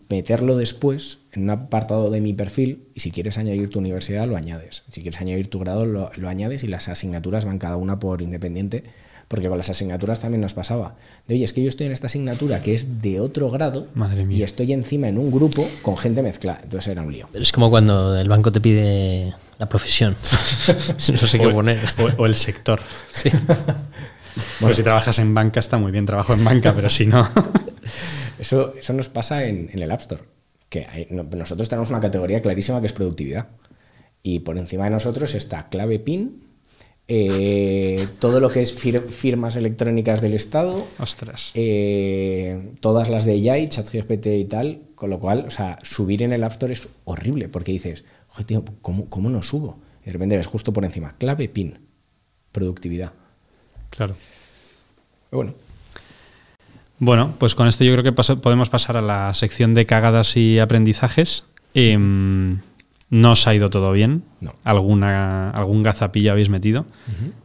meterlo 0.10 0.58
después 0.58 1.20
en 1.32 1.44
un 1.44 1.50
apartado 1.52 2.10
de 2.10 2.20
mi 2.20 2.34
perfil 2.34 2.88
y 2.96 3.00
si 3.02 3.12
quieres 3.12 3.38
añadir 3.38 3.70
tu 3.70 3.80
universidad 3.80 4.26
lo 4.28 4.36
añades. 4.36 4.84
Si 4.92 5.02
quieres 5.02 5.22
añadir 5.22 5.48
tu 5.50 5.60
grado 5.60 5.86
lo, 5.86 6.12
lo 6.16 6.28
añades 6.30 6.64
y 6.64 6.68
las 6.68 6.88
asignaturas 6.90 7.46
van 7.46 7.60
cada 7.60 7.78
una 7.78 8.00
por 8.00 8.22
independiente, 8.22 8.84
porque 9.28 9.48
con 9.50 9.58
las 9.58 9.70
asignaturas 9.70 10.20
también 10.20 10.42
nos 10.42 10.54
pasaba. 10.54 10.96
De 11.28 11.36
oye, 11.36 11.44
es 11.46 11.54
que 11.54 11.62
yo 11.64 11.70
estoy 11.70 11.88
en 11.88 11.94
esta 11.94 12.08
asignatura 12.08 12.62
que 12.62 12.74
es 12.76 13.02
de 13.02 13.20
otro 13.20 13.50
grado 13.50 13.88
Madre 13.96 14.26
mía. 14.26 14.38
y 14.38 14.44
estoy 14.44 14.72
encima 14.74 15.08
en 15.08 15.18
un 15.18 15.32
grupo 15.32 15.68
con 15.82 15.98
gente 15.98 16.22
mezclada. 16.22 16.60
Entonces 16.64 16.88
era 16.90 17.02
un 17.02 17.12
lío. 17.12 17.28
Pero 17.32 17.44
es 17.44 17.52
como 17.52 17.70
cuando 17.70 18.16
el 18.20 18.30
banco 18.30 18.52
te 18.52 18.62
pide 18.62 19.34
la 19.58 19.68
profesión. 19.70 20.16
no 20.68 21.00
sé 21.28 21.40
qué 21.40 21.48
O- 21.48 21.52
poner. 21.54 21.80
O, 22.18 22.24
o 22.24 22.26
el 22.26 22.36
sector. 22.36 22.80
Sí. 23.12 23.30
Bueno, 24.60 24.76
si 24.76 24.84
trabajas 24.84 25.18
en 25.20 25.34
banca 25.34 25.60
está 25.60 25.78
muy 25.78 25.92
bien, 25.92 26.06
trabajo 26.06 26.34
en 26.34 26.44
banca, 26.44 26.74
pero 26.76 26.90
si 26.90 27.06
no. 27.06 27.28
Eso, 28.38 28.74
eso 28.78 28.94
nos 28.94 29.08
pasa 29.10 29.46
en, 29.46 29.70
en 29.74 29.82
el 29.82 29.92
App 29.92 30.02
Store. 30.02 30.24
Que 30.70 30.86
hay- 30.92 31.08
no- 31.10 31.24
nosotros 31.24 31.70
tenemos 31.70 31.90
una 31.90 32.02
categoría 32.02 32.42
clarísima 32.42 32.80
que 32.82 32.88
es 32.88 32.94
productividad. 32.94 33.48
Y 34.24 34.40
por 34.40 34.58
encima 34.58 34.86
de 34.86 34.90
nosotros 34.90 35.36
está 35.36 35.70
clave 35.70 36.00
PIN, 36.00 36.45
eh, 37.08 38.08
todo 38.20 38.40
lo 38.40 38.50
que 38.50 38.62
es 38.62 38.76
fir- 38.76 39.08
firmas 39.10 39.56
electrónicas 39.56 40.22
del 40.22 40.34
Estado, 40.34 40.86
Ostras. 41.00 41.52
eh, 41.54 42.72
todas 42.80 43.10
las 43.10 43.26
de 43.26 43.34
AI, 43.52 43.70
ChatGPT 43.70 44.28
y 44.28 44.46
tal. 44.46 44.82
Con 44.96 45.10
lo 45.10 45.20
cual, 45.20 45.46
o 45.48 45.52
sea, 45.52 45.78
subir 45.84 46.24
en 46.24 46.32
el 46.34 46.44
App 46.44 46.54
Store 46.54 46.72
es 46.74 46.88
horrible 47.04 47.50
porque 47.50 47.72
dices, 47.74 48.06
oye, 48.36 48.46
tío, 48.46 48.64
¿cómo, 48.82 49.10
cómo 49.10 49.30
no 49.30 49.44
subo? 49.44 49.78
Y 50.04 50.06
de 50.08 50.14
repente 50.14 50.38
ves 50.38 50.48
justo 50.48 50.72
por 50.72 50.86
encima, 50.86 51.16
clave 51.18 51.50
PIN, 51.50 51.80
productividad. 52.52 53.12
Claro. 53.90 54.16
Pero 55.30 55.38
bueno, 55.44 55.54
Bueno, 56.98 57.34
pues 57.40 57.56
con 57.56 57.68
esto 57.68 57.84
yo 57.84 57.92
creo 57.92 58.04
que 58.04 58.14
paso- 58.14 58.40
podemos 58.40 58.70
pasar 58.70 58.96
a 58.96 59.02
la 59.02 59.34
sección 59.34 59.74
de 59.74 59.86
cagadas 59.86 60.38
y 60.38 60.60
aprendizajes. 60.60 61.44
Em, 61.74 62.60
no 63.10 63.32
os 63.34 63.48
ha 63.48 63.54
ido 63.56 63.70
todo 63.70 63.92
bien. 63.92 64.24
No. 64.42 64.54
Alguna, 64.64 65.52
algún 65.52 65.84
gazapillo 65.84 66.32
habéis 66.32 66.50
metido. 66.50 66.86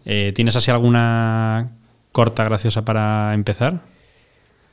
Eh, 0.04 0.32
¿Tienes 0.34 0.56
así 0.56 0.70
alguna 0.70 1.70
corta 2.12 2.44
graciosa 2.44 2.84
para 2.84 3.34
empezar? 3.34 3.80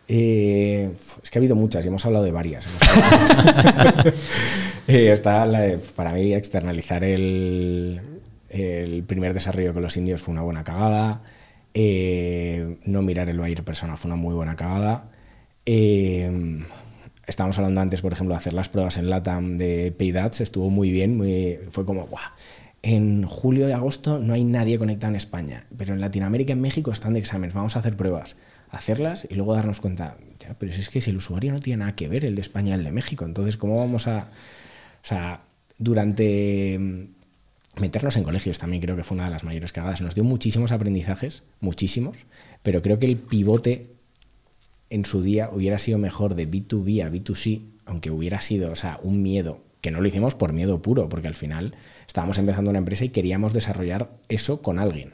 Eh, 0.10 0.92
es 1.22 1.30
que 1.30 1.38
ha 1.38 1.42
habido 1.42 1.56
muchas 1.56 1.84
y 1.84 1.90
hemos 1.90 2.06
hablado 2.06 2.24
de 2.24 2.32
varias. 2.32 2.68
Hablado- 2.82 4.14
Eh, 4.90 5.12
está 5.12 5.46
la 5.46 5.60
de- 5.60 5.78
para 5.80 6.14
mí, 6.14 6.34
externalizar 6.34 7.04
el, 7.04 8.00
el 8.48 9.04
primer 9.04 9.34
desarrollo 9.34 9.74
con 9.74 9.84
los 9.84 9.98
indios 9.98 10.22
fue 10.22 10.32
una 10.32 10.44
buena 10.44 10.64
cagada. 10.64 11.24
Eh, 11.74 12.78
no 12.86 13.02
mirar 13.02 13.28
el 13.28 13.38
buyer 13.38 13.64
persona 13.66 13.98
fue 13.98 14.08
una 14.10 14.16
muy 14.16 14.34
buena 14.34 14.56
cagada. 14.56 15.10
Estábamos 17.28 17.58
hablando 17.58 17.82
antes, 17.82 18.02
por 18.02 18.14
ejemplo, 18.14 18.34
de 18.34 18.38
hacer 18.38 18.54
las 18.54 18.70
pruebas 18.70 18.98
en 18.98 19.10
LATAM 19.10 19.58
de 19.58 19.94
Paid 19.98 20.16
estuvo 20.40 20.70
muy 20.70 20.92
bien, 20.92 21.22
fue 21.70 21.86
como, 21.86 22.08
guau, 22.08 22.24
en 22.82 23.24
julio 23.24 23.68
y 23.68 23.74
agosto 23.74 24.20
no 24.20 24.34
hay 24.34 24.46
nadie 24.46 24.80
conectado 24.80 25.12
en 25.12 25.18
España, 25.18 25.66
pero 25.78 25.94
en 25.94 26.00
Latinoamérica 26.00 26.52
y 26.52 26.54
en 26.54 26.62
México 26.62 26.90
están 26.90 27.14
de 27.14 27.20
exámenes, 27.20 27.54
vamos 27.54 27.76
a 27.76 27.80
hacer 27.80 27.98
pruebas, 27.98 28.38
hacerlas 28.72 29.28
y 29.30 29.36
luego 29.36 29.54
darnos 29.54 29.82
cuenta, 29.82 30.16
ya, 30.40 30.56
pero 30.58 30.72
si 30.72 30.80
es 30.80 30.90
que 30.90 31.02
si 31.02 31.10
el 31.10 31.18
usuario 31.18 31.52
no 31.52 31.60
tiene 31.60 31.80
nada 31.82 31.96
que 31.96 32.08
ver 32.08 32.24
el 32.24 32.36
de 32.36 32.42
España 32.42 32.72
y 32.72 32.80
el 32.80 32.84
de 32.86 32.92
México, 32.94 33.26
entonces, 33.26 33.58
¿cómo 33.58 33.78
vamos 33.78 34.08
a...? 34.08 34.30
O 35.04 35.08
sea, 35.08 35.42
durante 35.78 36.78
mm, 36.80 37.82
meternos 37.82 38.16
en 38.16 38.24
colegios 38.24 38.58
también 38.60 38.82
creo 38.82 38.96
que 38.96 39.04
fue 39.04 39.16
una 39.16 39.26
de 39.26 39.32
las 39.32 39.44
mayores 39.44 39.72
cagadas. 39.72 40.02
Nos 40.02 40.16
dio 40.16 40.24
muchísimos 40.24 40.72
aprendizajes, 40.72 41.44
muchísimos, 41.60 42.18
pero 42.64 42.82
creo 42.82 43.00
que 43.00 43.06
el 43.06 43.18
pivote 43.18 43.97
en 44.90 45.06
su 45.06 45.22
día 45.22 45.50
hubiera 45.52 45.80
sido 45.80 45.98
mejor 45.98 46.36
de 46.36 46.50
B2B 46.50 47.06
a 47.06 47.12
B2C, 47.12 47.62
aunque 47.86 48.12
hubiera 48.12 48.42
sido, 48.42 48.72
o 48.72 48.76
sea, 48.76 49.00
un 49.04 49.22
miedo, 49.22 49.62
que 49.82 49.92
no 49.92 50.02
lo 50.02 50.08
hicimos 50.08 50.36
por 50.36 50.54
miedo 50.54 50.82
puro, 50.82 51.10
porque 51.10 51.28
al 51.28 51.36
final 51.36 51.76
estábamos 52.08 52.38
empezando 52.38 52.70
una 52.70 52.80
empresa 52.80 53.06
y 53.06 53.10
queríamos 53.10 53.54
desarrollar 53.54 54.10
eso 54.30 54.62
con 54.62 54.80
alguien. 54.80 55.14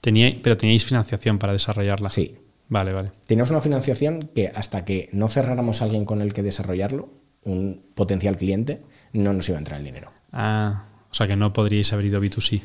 Tenía, 0.00 0.34
pero 0.42 0.56
teníais 0.56 0.84
financiación 0.84 1.38
para 1.38 1.52
desarrollarla. 1.52 2.10
Sí. 2.10 2.36
Vale, 2.68 2.92
vale. 2.92 3.10
Teníamos 3.26 3.50
una 3.50 3.60
financiación 3.60 4.30
que 4.34 4.48
hasta 4.48 4.84
que 4.84 5.10
no 5.12 5.28
cerráramos 5.28 5.82
a 5.82 5.84
alguien 5.84 6.06
con 6.06 6.22
el 6.22 6.32
que 6.32 6.42
desarrollarlo, 6.42 7.10
un 7.44 7.82
potencial 7.94 8.36
cliente, 8.36 8.80
no 9.12 9.32
nos 9.32 9.48
iba 9.48 9.58
a 9.58 9.60
entrar 9.60 9.78
el 9.78 9.84
dinero. 9.84 10.10
Ah, 10.32 10.84
o 11.10 11.14
sea 11.14 11.26
que 11.26 11.36
no 11.36 11.52
podríais 11.52 11.92
haber 11.92 12.06
ido 12.06 12.22
B2C. 12.22 12.62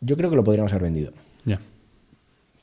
Yo 0.00 0.16
creo 0.16 0.30
que 0.30 0.36
lo 0.36 0.42
podríamos 0.42 0.72
haber 0.72 0.82
vendido. 0.82 1.12
Ya. 1.44 1.60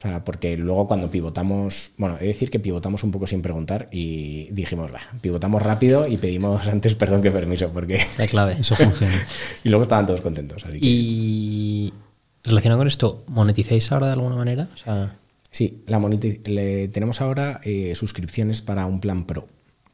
O 0.02 0.08
sea, 0.08 0.24
porque 0.24 0.58
luego 0.58 0.88
cuando 0.88 1.12
pivotamos, 1.12 1.92
bueno, 1.96 2.18
he 2.18 2.22
de 2.22 2.28
decir 2.30 2.50
que 2.50 2.60
pivotamos 2.60 3.04
un 3.04 3.12
poco 3.12 3.28
sin 3.28 3.44
preguntar 3.44 3.88
y 3.92 4.48
dijimos, 4.52 4.92
va, 4.92 5.00
pivotamos 5.22 5.62
rápido 5.62 6.08
y 6.08 6.18
pedimos 6.18 6.68
antes 6.70 6.96
perdón 6.96 7.22
que 7.22 7.30
permiso, 7.30 7.70
porque... 7.72 8.00
La 8.18 8.26
clave. 8.26 8.56
Eso 8.60 8.74
funciona. 8.76 9.14
y 9.64 9.70
luego 9.70 9.84
estaban 9.84 10.08
todos 10.08 10.22
contentos. 10.22 10.64
Así 10.66 10.80
que, 10.80 10.88
Y 10.88 11.94
relacionado 12.44 12.80
con 12.80 12.88
esto, 12.88 13.24
¿monetizáis 13.28 13.92
ahora 13.92 14.08
de 14.08 14.14
alguna 14.14 14.36
manera? 14.38 14.68
O 14.74 14.78
sea, 14.78 15.16
Sí, 15.52 15.84
la 15.86 16.00
le- 16.46 16.88
tenemos 16.88 17.22
ahora 17.22 17.60
eh, 17.64 17.94
suscripciones 17.94 18.62
para 18.64 18.88
un 18.88 19.02
plan 19.02 19.26
pro, 19.26 19.48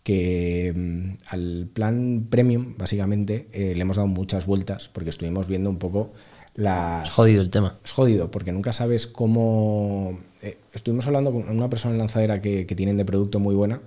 que 0.03 0.71
mm, 0.73 1.09
al 1.31 1.67
plan 1.73 2.27
premium, 2.29 2.75
básicamente, 2.77 3.49
eh, 3.51 3.73
le 3.75 3.81
hemos 3.81 3.97
dado 3.97 4.07
muchas 4.07 4.45
vueltas 4.45 4.87
porque 4.87 5.09
estuvimos 5.09 5.47
viendo 5.49 5.69
un 5.69 5.79
poco 5.79 6.13
las... 6.57 7.07
es 7.07 7.13
jodido 7.13 7.41
el 7.41 7.49
tema. 7.49 7.77
Es 7.85 7.91
jodido, 7.91 8.29
porque 8.29 8.51
nunca 8.51 8.73
sabes 8.73 9.07
cómo... 9.07 10.19
eh, 10.41 10.57
estuvimos 10.73 11.07
hablando 11.07 11.31
con 11.31 11.49
una 11.49 11.69
persona 11.69 11.93
en 11.93 11.99
lanzadera 11.99 12.41
que, 12.41 12.65
que 12.65 12.75
tienen 12.75 12.97
de 12.97 13.05
producto 13.05 13.39
muy 13.39 13.55
buena 13.55 13.81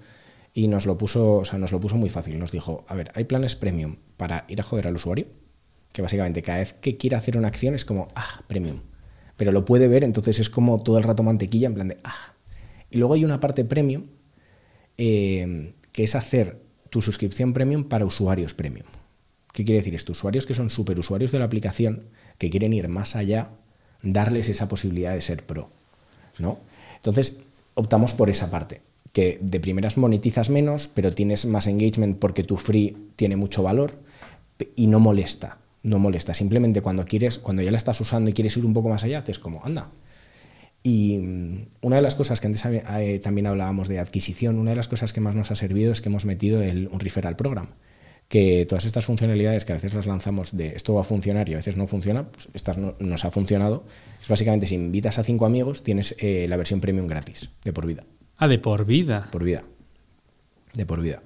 y 0.55 0.69
nos 0.69 0.87
lo, 0.87 0.97
puso, 0.97 1.37
o 1.39 1.45
sea, 1.45 1.59
nos 1.59 1.73
lo 1.73 1.81
puso 1.81 1.97
muy 1.97 2.09
fácil. 2.09 2.39
Nos 2.39 2.53
dijo, 2.53 2.85
a 2.89 2.95
ver, 2.95 3.13
hay 3.15 3.25
planes 3.25 3.57
premium 3.57 3.97
para 4.17 4.47
ir 4.49 4.61
a 4.61 4.65
joder 4.65 4.87
al 4.87 4.95
usuario, 4.95 5.27
que 5.93 6.03
básicamente 6.03 6.43
cada 6.43 6.59
vez 6.59 6.75
que 6.75 6.97
quiere 6.97 7.17
hacer 7.17 7.37
una 7.37 7.49
acción 7.49 7.75
es 7.75 7.85
como, 7.85 8.09
ah, 8.15 8.43
premium. 8.47 8.81
Pero 9.37 9.53
lo 9.53 9.65
puede 9.65 9.89
ver, 9.89 10.05
entonces 10.05 10.39
es 10.39 10.51
como 10.51 10.83
todo 10.83 10.99
el 10.99 11.05
rato 11.05 11.23
mantequilla, 11.23 11.69
en 11.69 11.75
plan 11.75 11.89
de, 11.89 11.99
ah. 12.05 12.35
Y 12.91 12.99
luego 12.99 13.15
hay 13.15 13.25
una 13.25 13.41
parte 13.41 13.65
premium, 13.65 14.07
eh, 14.99 15.75
que 15.93 16.05
es 16.05 16.15
hacer 16.15 16.61
tu 16.91 17.01
suscripción 17.01 17.53
premium 17.53 17.85
para 17.85 18.05
usuarios 18.05 18.53
premium. 18.55 18.87
¿Qué 19.53 19.65
quiere 19.65 19.81
decir 19.81 19.95
esto? 19.95 20.13
Usuarios 20.13 20.47
que 20.47 20.55
son 20.55 20.71
super 20.71 20.99
usuarios 20.99 21.33
de 21.33 21.39
la 21.39 21.45
aplicación, 21.45 22.09
que 22.41 22.49
quieren 22.49 22.73
ir 22.73 22.89
más 22.89 23.17
allá, 23.17 23.51
darles 24.03 24.49
esa 24.49 24.67
posibilidad 24.67 25.13
de 25.13 25.21
ser 25.21 25.45
pro. 25.45 25.69
¿no? 26.39 26.59
Entonces, 26.97 27.37
optamos 27.75 28.15
por 28.15 28.31
esa 28.31 28.51
parte, 28.51 28.81
que 29.13 29.39
de 29.43 29.61
primeras 29.61 29.99
monetizas 29.99 30.49
menos, 30.49 30.89
pero 30.89 31.13
tienes 31.13 31.45
más 31.45 31.67
engagement 31.67 32.19
porque 32.19 32.43
tu 32.43 32.57
free 32.57 32.97
tiene 33.17 33.37
mucho 33.37 33.63
valor 33.63 33.93
y 34.75 34.87
no 34.87 35.01
molesta. 35.01 35.59
No 35.83 35.99
molesta. 35.99 36.33
Simplemente 36.33 36.81
cuando 36.81 37.05
quieres, 37.05 37.39
cuando 37.39 37.61
ya 37.63 37.71
la 37.71 37.77
estás 37.77 38.01
usando 38.01 38.31
y 38.31 38.33
quieres 38.33 38.57
ir 38.57 38.65
un 38.65 38.73
poco 38.73 38.89
más 38.89 39.05
allá, 39.05 39.19
haces 39.19 39.39
como, 39.39 39.63
anda, 39.63 39.89
y 40.83 41.19
mm, 41.19 41.67
una 41.83 41.97
de 41.97 42.03
las 42.03 42.15
cosas 42.15 42.41
que 42.41 42.47
antes 42.47 42.65
eh, 42.65 43.21
también 43.23 43.49
hablábamos 43.49 43.87
de 43.89 43.99
adquisición, 43.99 44.59
una 44.59 44.71
de 44.71 44.77
las 44.77 44.89
cosas 44.89 45.13
que 45.13 45.21
más 45.21 45.35
nos 45.35 45.51
ha 45.51 45.57
servido 45.57 45.93
es 45.93 46.01
que 46.01 46.09
hemos 46.09 46.25
metido 46.25 46.63
el, 46.63 46.89
un 46.91 47.01
referral 47.01 47.37
program. 47.37 47.69
Que 48.31 48.65
todas 48.65 48.85
estas 48.85 49.05
funcionalidades 49.05 49.65
que 49.65 49.73
a 49.73 49.75
veces 49.75 49.93
las 49.93 50.07
lanzamos 50.07 50.57
de 50.57 50.69
esto 50.77 50.95
va 50.95 51.01
a 51.01 51.05
funcionar 51.05 51.49
y 51.49 51.55
a 51.55 51.57
veces 51.57 51.77
no 51.77 51.89
funciona, 51.89 52.29
pues 52.29 52.49
estas 52.55 52.79
no- 52.79 52.95
nos 53.01 53.25
ha 53.25 53.33
funcionado. 53.33 53.83
Es 54.23 54.29
básicamente 54.29 54.69
si 54.69 54.77
invitas 54.77 55.19
a 55.19 55.25
cinco 55.25 55.47
amigos, 55.47 55.83
tienes 55.83 56.15
eh, 56.21 56.47
la 56.49 56.57
versión 56.57 56.81
premium 56.81 57.09
gratis, 57.09 57.51
de 57.65 57.73
por 57.73 57.87
vida. 57.87 58.05
Ah, 58.39 58.47
de 58.47 58.59
por 58.61 58.85
vida. 58.87 59.27
Por 59.33 59.43
vida. 59.43 59.65
De 60.75 60.87
por 60.87 61.01
vida. 61.01 61.23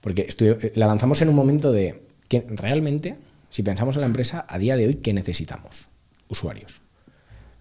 Porque 0.00 0.24
estoy- 0.26 0.48
eh, 0.48 0.72
la 0.76 0.86
lanzamos 0.86 1.20
en 1.20 1.28
un 1.28 1.34
momento 1.34 1.72
de 1.72 2.02
que 2.26 2.46
realmente, 2.48 3.16
si 3.50 3.62
pensamos 3.62 3.96
en 3.96 4.00
la 4.00 4.06
empresa, 4.06 4.46
a 4.48 4.58
día 4.58 4.76
de 4.76 4.86
hoy, 4.86 4.94
¿qué 4.96 5.12
necesitamos? 5.12 5.88
Usuarios. 6.28 6.80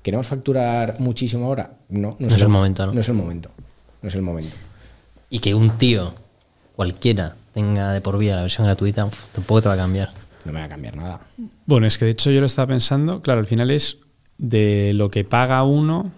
¿Queremos 0.04 0.28
facturar 0.28 0.96
muchísimo 1.00 1.48
ahora? 1.48 1.80
No, 1.90 2.16
No 2.18 2.28
es 2.28 2.42
el 2.42 2.48
momento, 2.48 2.86
¿no? 2.86 2.94
No 2.94 3.02
es 3.02 3.10
el 3.10 3.16
momento. 3.16 3.52
No 4.02 4.08
es 4.08 4.16
el 4.16 4.22
momento. 4.22 4.56
Y 5.30 5.40
que 5.40 5.54
un 5.54 5.72
tío, 5.78 6.14
cualquiera, 6.76 7.36
tenga 7.56 7.92
de 7.94 8.02
por 8.02 8.20
vida 8.20 8.36
la 8.36 8.44
versión 8.44 8.68
gratuita, 8.68 9.06
uf, 9.06 9.26
tampoco 9.32 9.64
te 9.64 9.70
va 9.70 9.74
a 9.74 9.78
cambiar. 9.78 10.12
No 10.46 10.52
me 10.54 10.60
va 10.60 10.66
a 10.66 10.70
cambiar 10.70 10.96
nada. 10.96 11.22
Bueno, 11.66 11.88
es 11.88 11.98
que 11.98 12.06
de 12.06 12.12
hecho 12.12 12.30
yo 12.30 12.40
lo 12.42 12.46
estaba 12.46 12.68
pensando, 12.68 13.22
claro, 13.22 13.40
al 13.40 13.48
final 13.48 13.72
es 13.72 13.98
de 14.38 14.92
lo 14.94 15.10
que 15.10 15.24
paga 15.24 15.64
uno, 15.64 16.12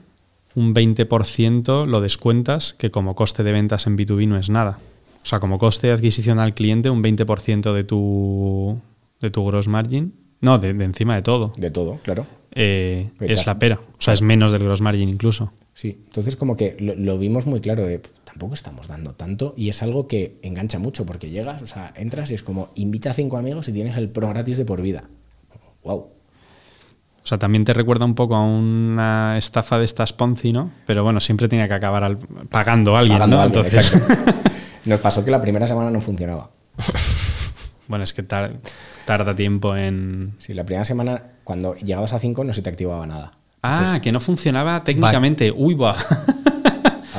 un 0.55 0.73
20% 0.73 1.85
lo 1.85 2.01
descuentas, 2.01 2.73
que 2.77 2.91
como 2.91 3.15
coste 3.15 3.43
de 3.43 3.51
ventas 3.53 3.87
en 3.87 3.97
B2B 3.97 4.27
no 4.27 4.37
es 4.37 4.49
nada. 4.49 4.79
O 5.23 5.25
sea, 5.25 5.39
como 5.39 5.57
coste 5.59 5.87
de 5.87 5.93
adquisición 5.93 6.39
al 6.39 6.53
cliente, 6.53 6.89
un 6.89 7.03
20% 7.03 7.73
de 7.73 7.83
tu, 7.83 8.79
de 9.21 9.29
tu 9.29 9.45
gross 9.45 9.67
margin, 9.67 10.13
no, 10.41 10.57
de, 10.57 10.73
de 10.73 10.85
encima 10.85 11.15
de 11.15 11.21
todo, 11.21 11.53
De 11.57 11.69
todo, 11.71 11.99
claro. 12.03 12.25
eh, 12.51 13.09
es 13.21 13.45
la 13.45 13.59
pera. 13.59 13.79
O 13.97 14.01
sea, 14.01 14.13
es 14.13 14.21
menos 14.21 14.51
del 14.51 14.63
gross 14.63 14.81
margin 14.81 15.09
incluso. 15.09 15.51
Sí. 15.73 15.97
Entonces, 16.07 16.35
como 16.35 16.57
que 16.57 16.75
lo, 16.79 16.95
lo 16.95 17.17
vimos 17.19 17.45
muy 17.45 17.59
claro 17.61 17.85
de 17.85 17.99
"Pff, 17.99 18.11
tampoco 18.37 18.53
estamos 18.53 18.87
dando 18.87 19.13
tanto 19.15 19.55
y 19.57 19.69
es 19.69 19.81
algo 19.81 20.07
que 20.07 20.37
engancha 20.43 20.77
mucho 20.77 21.07
porque 21.07 21.31
llegas, 21.31 21.63
o 21.63 21.65
sea, 21.65 21.91
entras 21.95 22.29
y 22.29 22.35
es 22.35 22.43
como 22.43 22.69
invita 22.75 23.09
a 23.09 23.13
cinco 23.15 23.37
amigos 23.39 23.67
y 23.67 23.73
tienes 23.73 23.97
el 23.97 24.09
pro 24.09 24.29
gratis 24.29 24.59
de 24.59 24.65
por 24.65 24.79
vida. 24.83 25.05
¡Wow! 25.83 25.95
O 25.97 26.11
sea, 27.27 27.39
también 27.39 27.65
te 27.65 27.73
recuerda 27.73 28.05
un 28.05 28.13
poco 28.13 28.35
a 28.35 28.43
una 28.45 29.39
estafa 29.39 29.79
de 29.79 29.85
estas 29.85 30.13
Ponzi, 30.13 30.53
¿no? 30.53 30.69
Pero 30.85 31.03
bueno, 31.03 31.19
siempre 31.19 31.47
tenía 31.47 31.67
que 31.67 31.73
acabar 31.73 32.03
al- 32.03 32.19
pagando 32.51 32.95
a 32.95 32.99
alguien, 32.99 33.17
Pagando 33.17 33.37
¿no? 33.37 33.41
a 33.41 33.45
alguien, 33.45 33.65
Entonces, 33.65 33.91
exacto. 33.95 34.43
Nos 34.85 34.99
pasó 34.99 35.25
que 35.25 35.31
la 35.31 35.41
primera 35.41 35.65
semana 35.67 35.89
no 35.89 35.99
funcionaba. 35.99 36.51
bueno, 37.87 38.03
es 38.03 38.13
que 38.13 38.21
tar- 38.21 38.55
tarda 39.05 39.35
tiempo 39.35 39.75
en... 39.75 40.35
Sí, 40.37 40.53
la 40.53 40.63
primera 40.63 40.85
semana, 40.85 41.23
cuando 41.43 41.73
llegabas 41.73 42.13
a 42.13 42.19
5, 42.19 42.43
no 42.43 42.53
se 42.53 42.61
te 42.61 42.69
activaba 42.69 43.07
nada. 43.07 43.33
Ah, 43.63 43.99
que 44.03 44.11
no 44.11 44.19
funcionaba 44.19 44.83
técnicamente. 44.83 45.51
Uy, 45.51 45.73
va. 45.73 45.95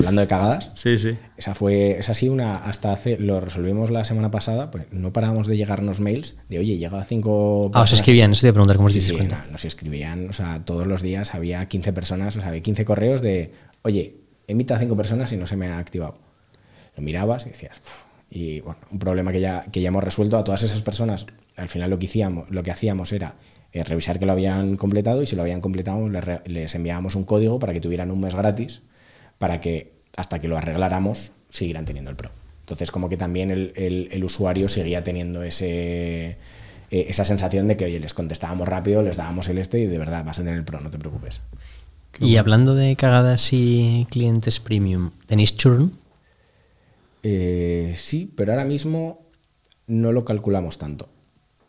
Hablando 0.08 0.22
de 0.22 0.28
cagadas, 0.28 0.72
sí, 0.74 0.96
sí. 0.98 1.16
esa 1.36 1.54
fue, 1.54 1.98
esa 1.98 2.14
sí 2.14 2.28
una, 2.28 2.56
hasta 2.56 2.92
hace, 2.92 3.18
lo 3.18 3.40
resolvimos 3.40 3.90
la 3.90 4.04
semana 4.04 4.30
pasada, 4.30 4.70
pues 4.70 4.86
no 4.90 5.12
parábamos 5.12 5.46
de 5.46 5.56
llegarnos 5.56 6.00
mails 6.00 6.36
de, 6.48 6.58
oye, 6.58 6.78
llega 6.78 6.98
a 7.00 7.04
5 7.04 7.70
Ah, 7.74 7.82
os 7.82 7.92
escribían, 7.92 8.32
eso 8.32 8.40
te 8.40 8.46
iba 8.46 8.50
a 8.50 8.54
preguntar 8.54 8.76
cómo 8.76 8.86
os 8.86 8.92
Sí, 8.94 8.98
dices 9.00 9.10
sí, 9.10 9.16
cuenta. 9.16 9.44
no, 9.46 9.52
nos 9.52 9.64
escribían, 9.64 10.30
o 10.30 10.32
sea, 10.32 10.64
todos 10.64 10.86
los 10.86 11.02
días 11.02 11.34
había 11.34 11.66
15 11.66 11.92
personas, 11.92 12.36
o 12.36 12.40
sea, 12.40 12.48
había 12.48 12.62
15 12.62 12.84
correos 12.84 13.20
de, 13.20 13.52
oye, 13.82 14.16
emita 14.46 14.76
a 14.76 14.78
5 14.78 14.96
personas 14.96 15.30
y 15.32 15.36
no 15.36 15.46
se 15.46 15.56
me 15.56 15.66
ha 15.68 15.78
activado. 15.78 16.16
Lo 16.96 17.02
mirabas 17.02 17.46
y 17.46 17.50
decías, 17.50 17.78
"Uf". 17.84 18.04
y 18.30 18.60
bueno, 18.60 18.80
un 18.90 18.98
problema 18.98 19.30
que 19.32 19.40
ya, 19.40 19.64
que 19.70 19.80
ya 19.80 19.88
hemos 19.88 20.02
resuelto 20.04 20.38
a 20.38 20.44
todas 20.44 20.62
esas 20.62 20.80
personas. 20.82 21.26
Al 21.56 21.68
final 21.68 21.90
lo 21.90 21.98
que 21.98 22.06
hacíamos, 22.06 22.50
lo 22.50 22.62
que 22.62 22.70
hacíamos 22.70 23.12
era 23.12 23.34
eh, 23.72 23.84
revisar 23.84 24.18
que 24.18 24.24
lo 24.26 24.32
habían 24.32 24.76
completado 24.78 25.22
y 25.22 25.26
si 25.26 25.36
lo 25.36 25.42
habían 25.42 25.60
completado 25.60 26.08
les, 26.08 26.24
les 26.46 26.74
enviábamos 26.74 27.14
un 27.14 27.24
código 27.24 27.58
para 27.58 27.74
que 27.74 27.80
tuvieran 27.82 28.10
un 28.10 28.20
mes 28.20 28.34
gratis 28.34 28.80
para 29.36 29.60
que 29.60 29.97
hasta 30.18 30.38
que 30.40 30.48
lo 30.48 30.56
arregláramos 30.58 31.30
siguieran 31.48 31.84
teniendo 31.84 32.10
el 32.10 32.16
Pro. 32.16 32.30
Entonces 32.60 32.90
como 32.90 33.08
que 33.08 33.16
también 33.16 33.50
el, 33.50 33.72
el- 33.76 34.08
el 34.10 34.24
usuario 34.24 34.68
seguía 34.68 35.02
teniendo 35.04 35.42
ese, 35.42 36.30
eh, 36.30 36.36
esa 36.90 37.24
sensación 37.24 37.68
de 37.68 37.76
que, 37.76 37.84
oye, 37.84 38.00
les 38.00 38.14
contestábamos 38.14 38.68
rápido, 38.68 39.02
les 39.02 39.16
dábamos 39.16 39.48
el 39.48 39.58
este 39.58 39.78
y 39.78 39.86
de 39.86 39.96
verdad 39.96 40.24
vas 40.24 40.38
a 40.40 40.42
tener 40.42 40.58
el 40.58 40.64
Pro, 40.64 40.80
no 40.80 40.90
te 40.90 40.98
preocupes. 40.98 41.40
Y 42.20 42.36
hablando 42.36 42.74
de 42.74 42.96
cagadas 42.96 43.52
y 43.52 44.06
clientes 44.10 44.58
premium, 44.58 45.12
¿tenéis 45.26 45.56
churn? 45.56 45.92
Eh, 47.22 47.94
sí, 47.96 48.32
pero 48.36 48.52
ahora 48.52 48.64
mismo 48.64 49.20
no 49.86 50.10
lo 50.12 50.24
calculamos 50.24 50.78
tanto. 50.78 51.08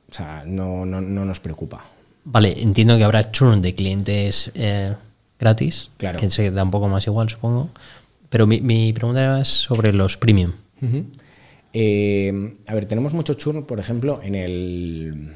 O 0.10 0.14
sea, 0.14 0.44
no, 0.46 0.86
no, 0.86 1.02
no 1.02 1.24
nos 1.26 1.40
preocupa. 1.40 1.86
Vale, 2.26 2.62
entiendo 2.62 2.98
que 2.98 3.04
habrá 3.04 3.32
churn 3.32 3.62
de 3.62 3.76
clientes 3.76 4.52
eh, 4.56 4.96
gratis, 5.40 5.92
Claro. 5.98 6.20
que 6.20 6.30
se 6.30 6.50
da 6.52 6.64
un 6.64 6.72
poco 6.72 6.88
más 6.88 7.06
igual, 7.08 7.30
supongo. 7.30 7.70
Pero 8.30 8.46
mi, 8.48 8.62
mi 8.62 8.94
pregunta 8.94 9.24
era 9.24 9.46
sobre 9.46 9.92
los 9.94 10.18
premium. 10.18 10.52
Eh, 11.74 12.58
a 12.68 12.74
ver, 12.74 12.86
tenemos 12.86 13.14
mucho 13.14 13.34
churn, 13.36 13.64
por 13.66 13.80
ejemplo, 13.80 14.20
en 14.24 14.36
el. 14.36 15.34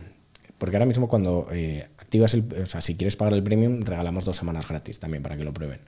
Porque 0.58 0.78
ahora 0.78 0.86
mismo 0.86 1.08
cuando 1.08 1.48
eh, 1.52 1.88
activas 1.98 2.34
el. 2.34 2.46
O 2.64 2.66
sea, 2.66 2.82
si 2.82 2.96
quieres 2.96 3.16
pagar 3.16 3.34
el 3.34 3.44
premium, 3.44 3.82
regalamos 3.84 4.26
dos 4.26 4.38
semanas 4.38 4.68
gratis 4.68 5.00
también 5.00 5.22
para 5.24 5.38
que 5.38 5.44
lo 5.44 5.54
prueben. 5.54 5.80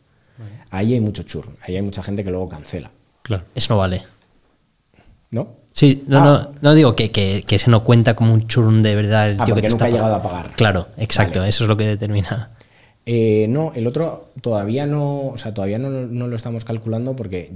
Ahí 0.70 0.93
hay 0.93 0.99
mucho 0.99 1.24
churn. 1.24 1.56
Ahí 1.62 1.76
hay 1.78 1.82
mucha 1.82 2.03
gente 2.03 2.24
que 2.24 2.30
luego 2.30 2.49
cancela. 2.49 2.91
Claro. 3.22 3.43
Eso 3.56 3.74
no 3.74 3.78
vale. 3.80 4.03
¿No? 5.32 5.56
Sí, 5.72 6.03
no, 6.08 6.20
Ah. 6.20 6.24
no, 6.53 6.60
no 6.62 6.74
digo 6.74 6.95
que, 6.95 7.12
que, 7.12 7.43
que 7.45 7.56
ese 7.56 7.70
no 7.72 7.84
cuenta 7.84 8.16
como 8.16 8.34
un 8.34 8.47
churn 8.47 8.84
de 8.84 8.95
verdad. 8.95 9.30
El 9.32 9.41
Ah, 9.41 9.45
tío 9.45 9.56
que 9.56 9.62
te 9.62 9.70
nunca 9.70 9.76
está 9.78 9.86
ha 9.86 9.89
llegado 9.89 10.16
a 10.16 10.22
pagar. 10.22 10.51
Claro, 10.56 10.88
exacto, 10.97 11.39
Vale. 11.39 11.49
eso 11.49 11.64
es 11.64 11.68
lo 11.70 11.78
que 11.78 11.86
determina. 11.88 12.49
Eh, 13.08 13.45
no, 13.49 13.72
el 13.76 13.86
otro 13.86 14.32
todavía 14.41 14.88
no, 14.88 15.28
o 15.28 15.38
sea, 15.38 15.53
todavía 15.53 15.78
no, 15.78 15.89
no 15.89 16.28
lo 16.28 16.36
estamos 16.36 16.66
calculando 16.66 17.16
porque 17.16 17.51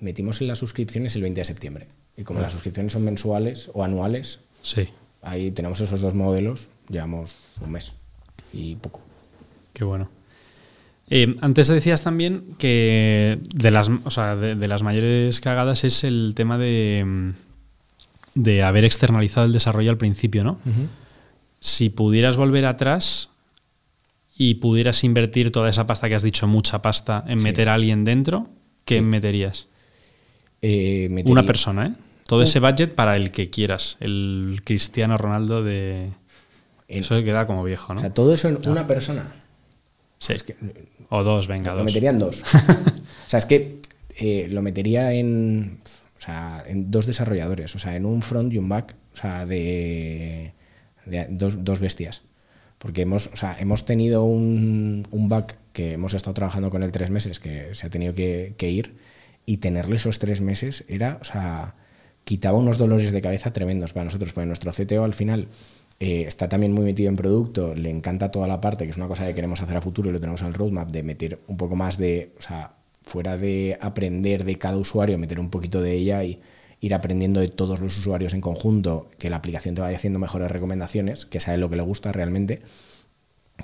metimos 0.00 0.40
en 0.42 0.48
las 0.48 0.58
suscripciones 0.58 1.16
el 1.16 1.22
20 1.22 1.40
de 1.40 1.44
septiembre. 1.44 1.86
Y 2.16 2.24
como 2.24 2.40
las 2.40 2.52
suscripciones 2.52 2.92
son 2.92 3.04
mensuales 3.04 3.70
o 3.72 3.82
anuales, 3.82 4.40
Sí. 4.62 4.88
ahí 5.22 5.50
tenemos 5.52 5.80
esos 5.80 6.00
dos 6.00 6.14
modelos, 6.14 6.68
llevamos 6.90 7.36
un 7.62 7.72
mes 7.72 7.92
y 8.52 8.74
poco. 8.76 9.00
Qué 9.72 9.84
bueno. 9.84 10.10
Eh, 11.08 11.34
antes 11.40 11.68
decías 11.68 12.02
también 12.02 12.44
que 12.58 13.38
de 13.54 13.70
las, 13.70 13.88
o 14.04 14.10
sea, 14.10 14.36
de, 14.36 14.54
de 14.54 14.68
las 14.68 14.82
mayores 14.82 15.40
cagadas 15.40 15.82
es 15.84 16.04
el 16.04 16.34
tema 16.36 16.58
de, 16.58 17.02
mm, 17.06 17.30
de 18.34 18.62
haber 18.62 18.84
externalizado 18.84 19.46
el 19.46 19.52
desarrollo 19.52 19.90
al 19.90 19.96
principio, 19.98 20.44
¿no? 20.44 20.58
Si 21.58 21.88
pudieras 21.90 22.36
volver 22.36 22.64
atrás 22.66 23.30
y 24.36 24.54
pudieras 24.54 25.04
invertir 25.04 25.52
toda 25.52 25.68
esa 25.70 25.86
pasta 25.86 26.08
que 26.08 26.14
has 26.14 26.22
dicho, 26.22 26.46
mucha 26.46 26.80
pasta, 26.82 27.24
en 27.28 27.38
Sí. 27.40 27.44
meter 27.44 27.68
a 27.68 27.74
alguien 27.74 28.04
dentro, 28.04 28.48
¿qué 28.84 28.96
Sí. 28.96 29.00
meterías? 29.02 29.68
Eh, 30.62 31.08
metería- 31.10 31.32
Una 31.32 31.46
persona, 31.46 31.86
¿eh? 31.86 31.92
Todo 32.26 32.40
Un- 32.40 32.44
ese 32.44 32.60
budget 32.60 32.94
para 32.94 33.16
el 33.16 33.30
que 33.32 33.50
quieras. 33.50 33.96
El 34.00 34.60
Cristiano 34.64 35.18
Ronaldo 35.18 35.62
de... 35.64 36.10
En- 36.88 36.98
Eso 37.00 37.22
queda 37.22 37.46
como 37.46 37.62
viejo, 37.64 37.92
O 37.92 37.94
¿no? 37.94 38.00
sea, 38.00 38.12
todo 38.12 38.32
eso 38.34 38.48
en 38.48 38.58
una 38.68 38.86
persona. 38.86 39.32
Sí. 40.18 40.32
Es 40.34 40.42
que 40.42 40.56
O 41.08 41.22
dos, 41.24 41.48
venga, 41.48 41.70
lo 41.72 41.78
dos. 41.78 41.86
metería 41.86 42.10
en 42.10 42.18
dos. 42.18 42.42
o 43.26 43.28
sea, 43.30 43.38
es 43.38 43.46
que 43.46 43.80
eh, 44.16 44.48
lo 44.50 44.60
metería 44.62 45.12
en, 45.12 45.78
o 46.16 46.20
sea, 46.20 46.62
en 46.66 46.90
dos 46.90 47.06
desarrolladores, 47.06 47.74
o 47.74 47.78
sea, 47.78 47.96
en 47.96 48.04
un 48.04 48.20
front 48.22 48.52
y 48.52 48.58
un 48.58 48.68
back, 48.68 48.94
o 49.14 49.16
sea, 49.16 49.46
de, 49.46 50.52
de 51.06 51.26
dos, 51.30 51.64
dos 51.64 51.80
bestias. 51.80 52.22
Porque 52.80 53.02
hemos, 53.02 53.28
o 53.28 53.36
sea, 53.36 53.56
hemos 53.60 53.84
tenido 53.84 54.24
un, 54.24 55.06
un 55.12 55.28
back 55.28 55.58
que 55.72 55.92
hemos 55.92 56.14
estado 56.14 56.34
trabajando 56.34 56.70
con 56.70 56.82
él 56.82 56.90
tres 56.90 57.10
meses, 57.10 57.38
que 57.38 57.74
se 57.74 57.86
ha 57.86 57.90
tenido 57.90 58.14
que, 58.14 58.54
que 58.56 58.70
ir, 58.70 58.96
y 59.46 59.58
tenerle 59.58 59.96
esos 59.96 60.18
tres 60.18 60.40
meses 60.40 60.84
era, 60.88 61.18
o 61.20 61.24
sea, 61.24 61.74
quitaba 62.24 62.58
unos 62.58 62.78
dolores 62.78 63.12
de 63.12 63.20
cabeza 63.20 63.52
tremendos 63.52 63.92
para 63.92 64.04
nosotros, 64.04 64.32
porque 64.32 64.46
nuestro 64.46 64.72
CTO 64.72 65.04
al 65.04 65.14
final 65.14 65.48
eh, 66.00 66.24
está 66.26 66.48
también 66.48 66.72
muy 66.72 66.84
metido 66.84 67.10
en 67.10 67.16
producto, 67.16 67.74
le 67.74 67.90
encanta 67.90 68.30
toda 68.30 68.48
la 68.48 68.60
parte, 68.60 68.84
que 68.84 68.90
es 68.90 68.96
una 68.96 69.08
cosa 69.08 69.26
que 69.26 69.34
queremos 69.34 69.60
hacer 69.60 69.76
a 69.76 69.82
futuro 69.82 70.08
y 70.08 70.12
lo 70.12 70.20
tenemos 70.20 70.40
en 70.40 70.48
el 70.48 70.54
roadmap, 70.54 70.90
de 70.90 71.02
meter 71.02 71.40
un 71.46 71.58
poco 71.58 71.76
más 71.76 71.98
de, 71.98 72.32
o 72.38 72.42
sea, 72.42 72.72
fuera 73.02 73.36
de 73.36 73.76
aprender 73.80 74.44
de 74.44 74.56
cada 74.56 74.78
usuario, 74.78 75.18
meter 75.18 75.38
un 75.38 75.50
poquito 75.50 75.82
de 75.82 75.92
ella 75.92 76.24
y 76.24 76.40
ir 76.80 76.94
aprendiendo 76.94 77.40
de 77.40 77.48
todos 77.48 77.80
los 77.80 77.98
usuarios 77.98 78.32
en 78.32 78.40
conjunto, 78.40 79.08
que 79.18 79.30
la 79.30 79.36
aplicación 79.36 79.74
te 79.74 79.82
vaya 79.82 79.96
haciendo 79.96 80.18
mejores 80.18 80.50
recomendaciones, 80.50 81.26
que 81.26 81.40
sabe 81.40 81.58
lo 81.58 81.68
que 81.68 81.76
le 81.76 81.82
gusta 81.82 82.10
realmente, 82.12 82.62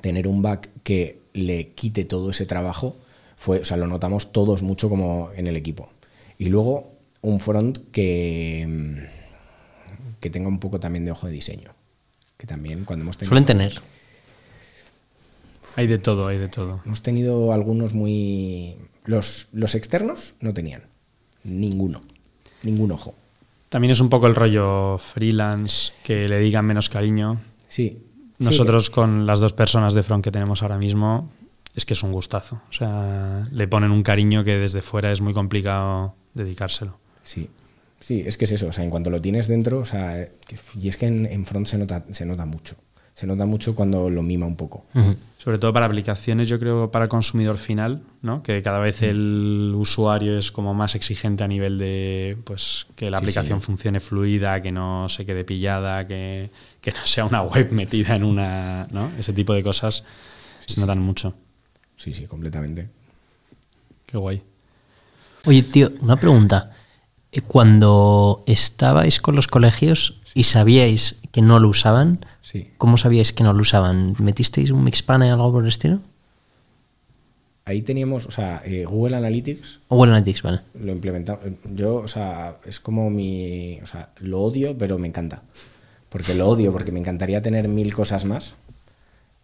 tener 0.03 0.29
un 0.29 0.43
back 0.43 0.69
que 0.83 1.21
le 1.33 1.69
quite 1.71 2.05
todo 2.05 2.31
ese 2.31 2.47
trabajo, 2.47 2.97
fue, 3.37 3.61
o 3.61 3.65
sea, 3.65 3.77
lo 3.77 3.87
notamos 3.87 4.33
todos 4.33 4.63
mucho 4.63 4.89
como 4.89 5.31
en 5.35 5.47
el 5.47 5.57
equipo. 5.57 5.91
Y 6.39 6.49
luego 6.49 6.93
un 7.23 7.41
front 7.41 7.79
que, 7.91 8.67
mm, 8.69 10.21
que 10.21 10.31
tenga 10.31 10.49
un 10.49 10.61
poco 10.61 10.79
también 10.81 11.05
de 11.05 11.11
ojo 11.11 11.27
de 11.27 11.33
diseño. 11.33 11.71
Que 12.37 12.47
también 12.47 12.85
cuando 12.85 13.05
hemos 13.05 13.17
tenido, 13.17 13.31
Suelen 13.31 13.47
tener. 13.47 13.81
Hay 15.77 15.87
de 15.87 15.99
todo, 15.99 16.27
hay 16.27 16.39
de 16.39 16.49
todo. 16.49 16.81
hemos 16.85 17.03
tenido 17.03 17.53
algunos 17.53 17.95
muy... 17.95 18.77
Los, 19.05 19.49
los 19.53 19.75
externos 19.75 20.35
no 20.41 20.53
tenían. 20.55 20.83
Ninguno. 21.45 22.01
Ningún 22.63 22.93
ojo. 22.93 23.15
También 23.69 23.91
es 23.91 24.01
un 24.01 24.09
poco 24.09 24.27
el 24.27 24.35
rollo 24.35 24.99
freelance, 24.99 25.93
que 26.05 26.29
le 26.29 26.39
digan 26.39 26.65
menos 26.65 26.89
cariño. 26.89 27.41
Sí. 27.69 28.03
Nosotros 28.39 28.91
con 28.91 29.27
las 29.27 29.41
dos 29.41 29.53
personas 29.53 29.95
de 29.95 30.03
front 30.03 30.23
que 30.23 30.31
tenemos 30.31 30.63
ahora 30.63 30.79
mismo, 30.79 31.31
es 31.75 31.85
que 31.85 31.95
es 31.95 32.03
un 32.03 32.13
gustazo. 32.13 32.61
O 32.69 32.73
sea, 32.73 33.43
le 33.51 33.69
ponen 33.69 33.91
un 33.91 34.03
cariño 34.03 34.45
que 34.45 34.57
desde 34.57 34.83
fuera 34.83 35.13
es 35.13 35.21
muy 35.21 35.33
complicado 35.33 36.15
dedicárselo. 36.35 36.99
Sí. 37.23 37.49
Sí, 37.99 38.23
es 38.27 38.37
que 38.37 38.45
es 38.45 38.53
eso. 38.53 38.69
O 38.69 38.73
sea, 38.73 38.85
en 38.85 38.91
cuanto 38.91 39.11
lo 39.11 39.21
tienes 39.21 39.49
dentro, 39.49 39.79
o 39.81 39.85
sea, 39.85 40.21
eh, 40.21 40.33
y 40.79 40.89
es 40.89 40.97
que 40.97 41.07
en, 41.07 41.27
en 41.27 41.45
front 41.45 41.67
se 41.67 41.79
nota, 41.79 42.05
se 42.11 42.27
nota 42.27 42.47
mucho. 42.47 42.77
Se 43.17 43.27
nota 43.27 43.47
mucho 43.47 43.75
cuando 43.75 44.11
lo 44.11 44.23
mima 44.23 44.45
un 44.45 44.57
poco. 44.57 44.85
Sobre 45.39 45.59
todo 45.59 45.73
para 45.73 45.87
aplicaciones, 45.87 46.51
yo 46.51 46.59
creo 46.59 46.91
para 46.91 47.05
el 47.07 47.09
consumidor 47.09 47.57
final, 47.57 48.03
¿no? 48.21 48.43
que 48.43 48.61
cada 48.61 48.79
vez 48.79 49.01
el 49.01 49.73
usuario 49.75 50.37
es 50.39 50.53
como 50.53 50.75
más 50.75 50.95
exigente 50.95 51.43
a 51.43 51.49
nivel 51.49 51.79
de 51.79 52.37
pues 52.45 52.87
que 52.95 53.09
la 53.11 53.17
Sí, 53.19 53.25
aplicación 53.25 53.61
sí. 53.61 53.65
funcione 53.67 54.01
fluida, 54.01 54.61
que 54.61 54.71
no 54.71 55.09
se 55.09 55.25
quede 55.25 55.45
pillada, 55.45 56.07
que, 56.07 56.51
que 56.83 56.91
no 56.93 56.99
sea 57.07 57.25
una 57.25 57.41
web 57.43 57.73
metida 57.73 58.17
en 58.17 58.23
una. 58.25 58.87
¿no? 58.93 59.11
Ese 59.19 59.33
tipo 59.33 59.55
de 59.55 59.63
cosas 59.63 60.05
se 60.67 60.79
notan 60.79 60.99
mucho. 61.01 61.33
Sí, 61.97 62.13
sí, 62.13 62.27
completamente. 62.27 62.91
Qué 64.05 64.19
guay. 64.19 64.43
Oye, 65.47 65.63
tío, 65.63 65.91
una 66.01 66.17
pregunta. 66.21 66.73
Eh, 67.33 67.41
Cuando 67.41 68.43
estabais 68.47 69.23
con 69.23 69.37
los 69.37 69.47
colegios 69.47 70.21
y 70.35 70.43
sabíais 70.43 71.17
que 71.37 71.43
no 71.43 71.61
lo 71.61 71.69
usaban, 71.69 72.21
Sí. 72.41 72.71
¿cómo 72.79 72.97
sabíais 72.97 73.35
que 73.35 73.45
no 73.45 73.53
lo 73.53 73.61
usaban? 73.61 74.17
¿Metisteis 74.19 74.71
un 74.71 74.83
Mixpanel 74.85 75.33
o 75.33 75.35
algo 75.35 75.53
por 75.53 75.65
el 75.65 75.69
estilo? 75.69 75.99
Ahí 77.67 77.83
teníamos, 77.83 78.25
o 78.25 78.31
sea, 78.31 78.63
eh, 78.65 78.85
Google 78.87 79.17
Analytics 79.17 79.81
Google 79.91 80.13
Analytics, 80.13 80.43
vale. 80.43 80.61
lo 80.81 80.93
implementamos. 80.93 81.43
Yo, 81.75 81.97
o 81.97 82.09
sea, 82.09 82.57
es 82.65 82.81
como 82.81 83.11
mi. 83.11 83.79
O 83.83 83.87
sea, 83.87 84.09
lo 84.21 84.41
odio, 84.41 84.79
pero 84.79 84.99
me 84.99 85.09
encanta. 85.09 85.43
Porque 86.09 86.35
lo 86.35 86.49
odio, 86.49 86.73
porque 86.73 86.91
me 86.93 87.01
encantaría 87.01 87.43
tener 87.43 87.69
mil 87.69 87.93
cosas 87.93 88.25
más. 88.25 88.55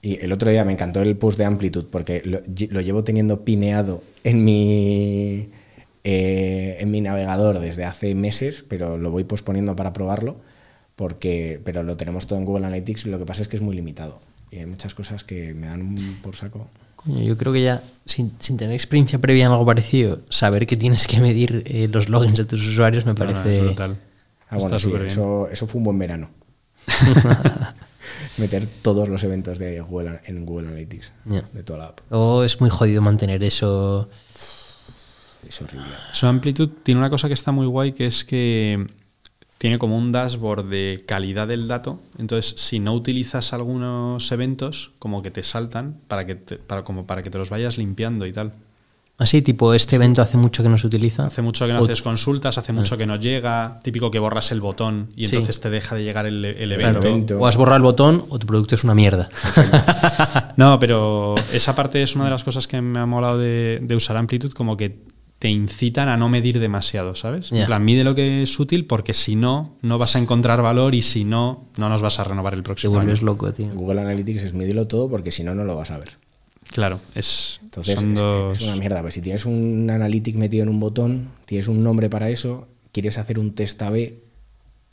Y 0.01 0.18
el 0.24 0.32
otro 0.32 0.51
día 0.51 0.64
me 0.64 0.72
encantó 0.72 1.03
el 1.03 1.16
post 1.18 1.36
de 1.36 1.45
Amplitude, 1.45 1.88
porque 1.90 2.22
lo 2.24 2.80
llevo 2.80 3.05
teniendo 3.05 3.45
pineado 3.45 4.03
en 4.24 4.45
mi. 4.45 5.51
eh, 6.05 6.78
en 6.80 6.90
mi 6.90 7.01
navegador 7.03 7.59
desde 7.61 7.84
hace 7.84 8.14
meses, 8.14 8.64
pero 8.66 8.97
lo 8.99 9.11
voy 9.11 9.24
posponiendo 9.24 9.76
para 9.76 9.93
probarlo. 9.93 10.36
Porque, 10.97 11.61
pero 11.64 11.82
lo 11.82 11.97
tenemos 11.97 12.26
todo 12.26 12.38
en 12.38 12.45
Google 12.45 12.66
Analytics 12.66 13.07
y 13.07 13.09
lo 13.11 13.18
que 13.18 13.24
pasa 13.26 13.43
es 13.43 13.49
que 13.49 13.57
es 13.57 13.62
muy 13.62 13.74
limitado. 13.74 14.20
Y 14.51 14.59
hay 14.59 14.66
muchas 14.66 14.95
cosas 14.95 15.24
que 15.24 15.55
me 15.55 15.66
dan 15.66 15.82
un 15.82 16.18
por 16.22 16.36
saco. 16.36 16.68
Coño, 16.97 17.22
yo 17.22 17.36
creo 17.36 17.53
que 17.53 17.62
ya, 17.62 17.82
sin, 18.05 18.32
sin 18.38 18.57
tener 18.57 18.74
experiencia 18.74 19.18
previa 19.18 19.47
en 19.47 19.53
algo 19.53 19.66
parecido, 19.66 20.20
saber 20.28 20.66
que 20.66 20.76
tienes 20.76 21.07
que 21.07 21.20
medir 21.20 21.62
eh, 21.66 21.88
los 21.90 22.09
logins 22.09 22.36
de 22.36 22.45
tus 22.45 22.64
usuarios 22.66 23.05
me 23.07 23.14
No, 23.14 23.24
no, 23.24 23.32
parece... 23.32 23.57
es 23.57 23.64
brutal. 23.64 23.97
Ah, 24.49 24.57
bueno, 24.57 24.66
Está 24.66 24.78
sí, 24.78 24.84
súper 24.84 25.01
bien. 25.01 25.11
eso, 25.11 25.49
eso 25.51 25.66
fue 25.66 25.78
un 25.78 25.84
buen 25.84 25.99
verano. 25.99 26.30
Meter 28.36 28.66
todos 28.82 29.09
los 29.09 29.24
eventos 29.24 29.59
de 29.59 29.80
Google 29.80 30.20
en 30.26 30.45
Google 30.45 30.68
Analytics, 30.68 31.12
de 31.24 31.62
toda 31.62 31.78
la 31.78 31.86
app. 31.86 32.01
O 32.11 32.43
es 32.45 32.61
muy 32.61 32.70
jodido 32.70 33.03
mantener 33.03 33.43
eso. 33.43 34.09
Es 35.49 35.61
horrible. 35.61 35.86
Su 36.12 36.26
amplitud 36.26 36.68
tiene 36.82 36.99
una 37.01 37.11
cosa 37.11 37.28
que 37.28 37.34
está 37.34 37.53
muy 37.53 37.66
guay, 37.66 37.93
que 37.93 38.07
es 38.07 38.24
que 38.24 38.86
tiene 39.63 39.79
como 39.79 39.97
un 39.97 40.11
dashboard 40.11 40.65
de 40.65 41.05
calidad 41.07 41.47
del 41.47 41.69
dato. 41.69 42.01
Entonces, 42.19 42.57
si 42.59 42.81
no 42.81 42.95
utilizas 42.95 43.53
algunos 43.53 44.33
eventos, 44.33 44.91
como 44.99 45.23
que 45.23 45.31
te 45.31 45.45
saltan 45.45 45.99
para 46.09 46.27
que 46.27 46.35
te, 46.35 46.57
para, 46.57 46.83
como 46.83 47.07
para 47.07 47.23
que 47.23 47.31
te 47.31 47.39
los 47.39 47.49
vayas 47.49 47.79
limpiando 47.79 48.27
y 48.27 48.33
tal. 48.33 48.51
Así, 49.19 49.41
tipo, 49.41 49.73
este 49.73 49.95
evento 49.95 50.21
hace 50.21 50.37
mucho 50.37 50.65
que 50.65 50.69
no 50.69 50.77
se 50.79 50.89
utiliza. 50.89 51.27
Hace 51.27 51.43
mucho 51.43 51.65
que 51.69 51.73
no 51.75 51.79
O- 51.81 51.85
haces 51.85 52.03
consultas, 52.03 52.59
hace 52.59 52.73
mucho 52.73 52.99
que 52.99 53.07
no 53.07 53.15
llega. 53.15 53.79
Típico 53.85 54.11
que 54.11 54.19
borras 54.19 54.51
el 54.51 54.61
botón 54.61 55.11
y 55.15 55.27
Sí. 55.27 55.37
entonces 55.37 55.61
te 55.61 55.71
deja 55.71 55.95
de 55.95 56.03
llegar 56.03 56.27
el, 56.27 56.45
el 56.45 56.75
Claro, 56.77 56.99
evento. 56.99 57.07
evento. 57.09 57.39
O 57.39 57.47
has 57.47 57.57
borrado 57.57 57.77
el 57.77 57.83
botón 57.85 58.25
o 58.31 58.41
tu 58.41 58.49
producto 58.49 58.75
es 58.75 58.83
una 58.83 58.97
mierda. 58.97 59.29
No, 60.57 60.79
pero 60.81 61.37
esa 61.53 61.75
parte 61.75 62.03
es 62.03 62.15
una 62.17 62.25
de 62.25 62.31
las 62.31 62.45
cosas 62.45 62.67
que 62.67 62.81
me 62.83 62.99
ha 62.99 63.07
molado 63.07 63.39
de, 63.39 63.79
de 63.81 63.95
usar 63.97 64.17
Amplitude, 64.19 64.53
como 64.55 64.77
que 64.77 64.99
te 65.43 65.49
incitan 65.49 66.09
a 66.09 66.16
no 66.16 66.28
medir 66.28 66.61
demasiado, 66.61 67.16
¿sabes? 67.16 67.51
En 67.51 67.66
plan, 67.66 67.84
mide 67.84 68.05
lo 68.05 68.14
que 68.14 68.45
es 68.45 68.61
útil 68.61 68.86
porque 68.86 69.12
si 69.12 69.34
no, 69.34 69.76
no 69.82 69.99
vas 69.99 70.14
a 70.14 70.20
encontrar 70.20 70.62
valor 70.62 70.95
y 70.95 71.03
si 71.03 71.24
no, 71.24 71.66
no 71.78 71.88
nos 71.88 72.01
vas 72.01 72.20
a 72.20 72.22
renovar 72.22 72.55
el 72.55 72.61
Te 72.61 72.62
próximo 72.62 73.01
año. 73.01 73.12
loco, 73.22 73.53
tío. 73.53 73.66
Google 73.74 74.03
Analytics 74.03 74.45
es 74.45 74.55
mídelo 74.55 74.86
todo 74.86 75.11
porque 75.11 75.32
si 75.32 75.43
no, 75.43 75.53
no 75.53 75.64
lo 75.64 75.74
vas 75.74 75.90
a 75.90 75.99
ver. 75.99 76.11
Claro, 76.70 77.01
es, 77.16 77.59
Entonces 77.61 77.97
son 77.97 78.12
es, 78.12 78.20
dos... 78.20 78.61
es 78.61 78.68
una 78.68 78.76
mierda. 78.76 79.03
Pues 79.03 79.14
si 79.14 79.20
tienes 79.20 79.45
un 79.45 79.90
Analytic 79.90 80.36
metido 80.36 80.62
en 80.62 80.68
un 80.68 80.78
botón, 80.78 81.30
tienes 81.45 81.66
un 81.66 81.82
nombre 81.82 82.09
para 82.09 82.30
eso, 82.30 82.68
quieres 82.93 83.18
hacer 83.18 83.40
un 83.40 83.53
test 83.53 83.82
A-B, 83.82 84.20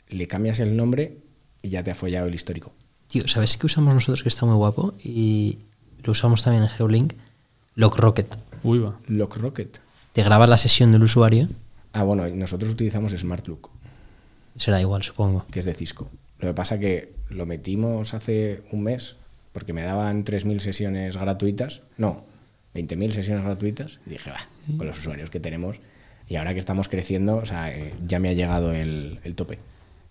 le 0.08 0.26
cambias 0.26 0.58
el 0.58 0.76
nombre 0.76 1.18
y 1.62 1.68
ya 1.68 1.84
te 1.84 1.92
ha 1.92 1.94
follado 1.94 2.26
el 2.26 2.34
histórico. 2.34 2.72
Tío, 3.06 3.28
¿sabes 3.28 3.56
qué 3.56 3.66
usamos 3.66 3.94
nosotros 3.94 4.24
que 4.24 4.28
está 4.28 4.46
muy 4.46 4.56
guapo? 4.56 4.94
Y 5.00 5.58
lo 6.02 6.10
usamos 6.10 6.42
también 6.42 6.64
en 6.64 6.70
Geolink. 6.70 7.12
LockRocket. 7.76 8.36
Uy, 8.64 8.80
va. 8.80 8.98
LockRocket. 9.06 9.80
Te 10.12 10.22
graba 10.22 10.46
la 10.46 10.56
sesión 10.56 10.92
del 10.92 11.02
usuario. 11.02 11.48
Ah, 11.92 12.02
bueno, 12.04 12.26
nosotros 12.28 12.70
utilizamos 12.72 13.12
SmartLook, 13.12 13.68
Será 14.56 14.80
igual, 14.80 15.02
supongo. 15.02 15.44
que 15.50 15.60
es 15.60 15.64
de 15.64 15.74
Cisco. 15.74 16.08
Lo 16.38 16.48
que 16.48 16.54
pasa 16.54 16.78
que 16.78 17.12
lo 17.28 17.46
metimos 17.46 18.14
hace 18.14 18.62
un 18.72 18.82
mes 18.82 19.16
porque 19.52 19.72
me 19.72 19.82
daban 19.82 20.24
3.000 20.24 20.58
sesiones 20.60 21.16
gratuitas. 21.16 21.82
No, 21.96 22.24
20.000 22.74 23.12
sesiones 23.12 23.44
gratuitas. 23.44 24.00
Y 24.06 24.10
dije, 24.10 24.30
va, 24.30 24.46
con 24.76 24.86
los 24.86 24.98
usuarios 24.98 25.30
que 25.30 25.40
tenemos. 25.40 25.76
Y 26.28 26.36
ahora 26.36 26.52
que 26.52 26.60
estamos 26.60 26.88
creciendo, 26.88 27.36
o 27.36 27.44
sea, 27.44 27.76
eh, 27.76 27.92
ya 28.06 28.20
me 28.20 28.28
ha 28.28 28.32
llegado 28.32 28.72
el, 28.72 29.18
el 29.24 29.34
tope. 29.34 29.58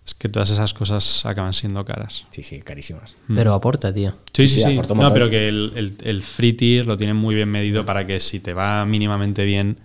Es 0.06 0.14
que 0.14 0.28
todas 0.28 0.50
esas 0.50 0.74
cosas 0.74 1.24
acaban 1.24 1.54
siendo 1.54 1.84
caras. 1.84 2.26
Sí, 2.30 2.42
sí, 2.42 2.60
carísimas. 2.60 3.14
Pero 3.34 3.54
aporta, 3.54 3.92
tío. 3.92 4.12
Sí, 4.32 4.48
Sí, 4.48 4.60
sí, 4.60 4.76
sí, 4.76 4.94
No, 4.94 5.12
pero 5.12 5.30
que 5.30 5.48
el, 5.48 5.72
el, 5.76 5.96
el 6.02 6.22
free 6.22 6.52
tier 6.54 6.86
lo 6.86 6.96
tienen 6.96 7.16
muy 7.16 7.34
bien 7.34 7.48
medido 7.48 7.86
para 7.86 8.06
que 8.06 8.20
si 8.20 8.40
te 8.40 8.52
va 8.52 8.84
mínimamente 8.86 9.44
bien. 9.44 9.78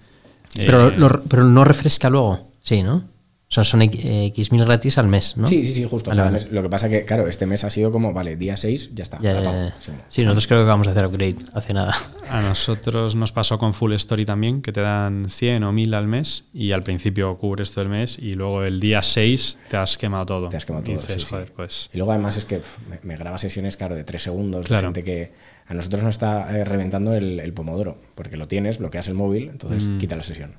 Pero, 0.56 0.90
eh, 0.90 0.94
lo- 0.98 1.24
pero 1.24 1.44
no 1.44 1.64
refresca 1.64 2.10
luego. 2.10 2.52
Sí, 2.62 2.82
¿no? 2.84 3.04
O 3.48 3.52
sea, 3.56 3.64
son 3.64 3.84
X- 3.84 4.04
eh, 4.04 4.26
X 4.28 4.52
mil 4.52 4.66
gratis 4.66 4.98
al 4.98 5.08
mes, 5.08 5.38
¿no? 5.38 5.48
Sí, 5.48 5.62
sí, 5.68 5.76
sí, 5.76 5.84
justo. 5.86 6.10
Vale, 6.10 6.22
vale. 6.24 6.48
Lo 6.50 6.64
que 6.64 6.68
pasa 6.70 6.90
que, 6.90 7.06
claro, 7.06 7.28
este 7.28 7.46
mes 7.46 7.64
ha 7.64 7.70
sido 7.70 7.92
como, 7.92 8.12
vale, 8.12 8.36
día 8.38 8.58
6, 8.58 8.90
ya 8.96 9.04
está. 9.04 9.20
Ya. 9.22 9.72
Sí. 9.80 9.92
Sí, 10.10 10.24
nosotros 10.24 10.48
creo 10.48 10.62
que 10.62 10.66
vamos 10.68 10.88
a 10.88 10.92
hacer 10.92 11.06
upgrade 11.06 11.36
hace 11.54 11.74
nada. 11.74 11.96
A 12.32 12.42
nosotros 12.42 13.16
nos 13.16 13.32
pasó 13.32 13.60
con 13.60 13.76
Full 13.76 13.94
Story 13.94 14.26
también, 14.26 14.64
que 14.64 14.72
te 14.72 14.82
dan 14.82 15.28
100 15.30 15.64
o 15.64 15.72
1000 15.72 15.94
al 15.94 16.08
mes 16.08 16.46
y 16.56 16.72
al 16.72 16.82
principio 16.82 17.38
cubres 17.38 17.72
todo 17.72 17.84
el 17.84 17.90
mes 17.90 18.18
y 18.20 18.34
luego 18.34 18.64
el 18.64 18.80
día 18.80 19.04
6 19.04 19.60
te 19.70 19.78
has 19.78 19.96
quemado 19.96 20.26
todo. 20.26 20.50
Te 20.50 20.58
has 20.58 20.66
quemado 20.66 20.84
Y 20.84 20.96
todo, 20.96 21.02
dices, 21.04 21.14
sí, 21.14 21.20
sí. 21.22 21.26
joder, 21.30 21.52
pues. 21.54 21.90
Y 21.94 21.98
luego 21.98 22.14
además 22.14 22.38
es 22.38 22.46
que 22.46 22.62
me, 22.90 23.00
me 23.04 23.16
graba 23.16 23.38
sesiones, 23.38 23.78
claro, 23.78 23.94
de 23.96 24.04
tres 24.04 24.24
segundos, 24.24 24.64
de 24.64 24.68
Claro. 24.70 24.88
gente 24.88 25.04
que 25.04 25.32
a 25.68 25.74
nosotros 25.74 26.04
nos 26.04 26.16
está 26.16 26.56
eh, 26.58 26.64
reventando 26.64 27.14
el, 27.14 27.40
el 27.40 27.54
pomodoro, 27.54 27.98
porque 28.16 28.38
lo 28.38 28.48
tienes, 28.48 28.78
bloqueas 28.80 29.08
el 29.08 29.14
móvil, 29.16 29.50
entonces 29.50 29.88
Mm. 29.88 29.98
quita 29.98 30.16
la 30.16 30.24
sesión. 30.24 30.56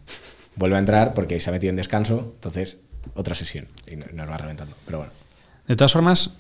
Vuelve 0.57 0.77
a 0.77 0.79
entrar 0.81 1.15
porque 1.15 1.39
se 1.41 1.51
ha 1.51 1.53
metido 1.53 1.71
en 1.71 1.77
descanso, 1.77 2.33
entonces 2.35 2.79
otra 3.15 3.35
sesión 3.35 3.69
y 3.87 3.97
no- 3.97 4.07
nos 4.13 4.29
va 4.29 4.37
reventando. 4.39 4.75
Pero 4.85 4.99
bueno, 4.99 5.13
De 5.69 5.75
todas 5.77 5.93
formas, 5.93 6.37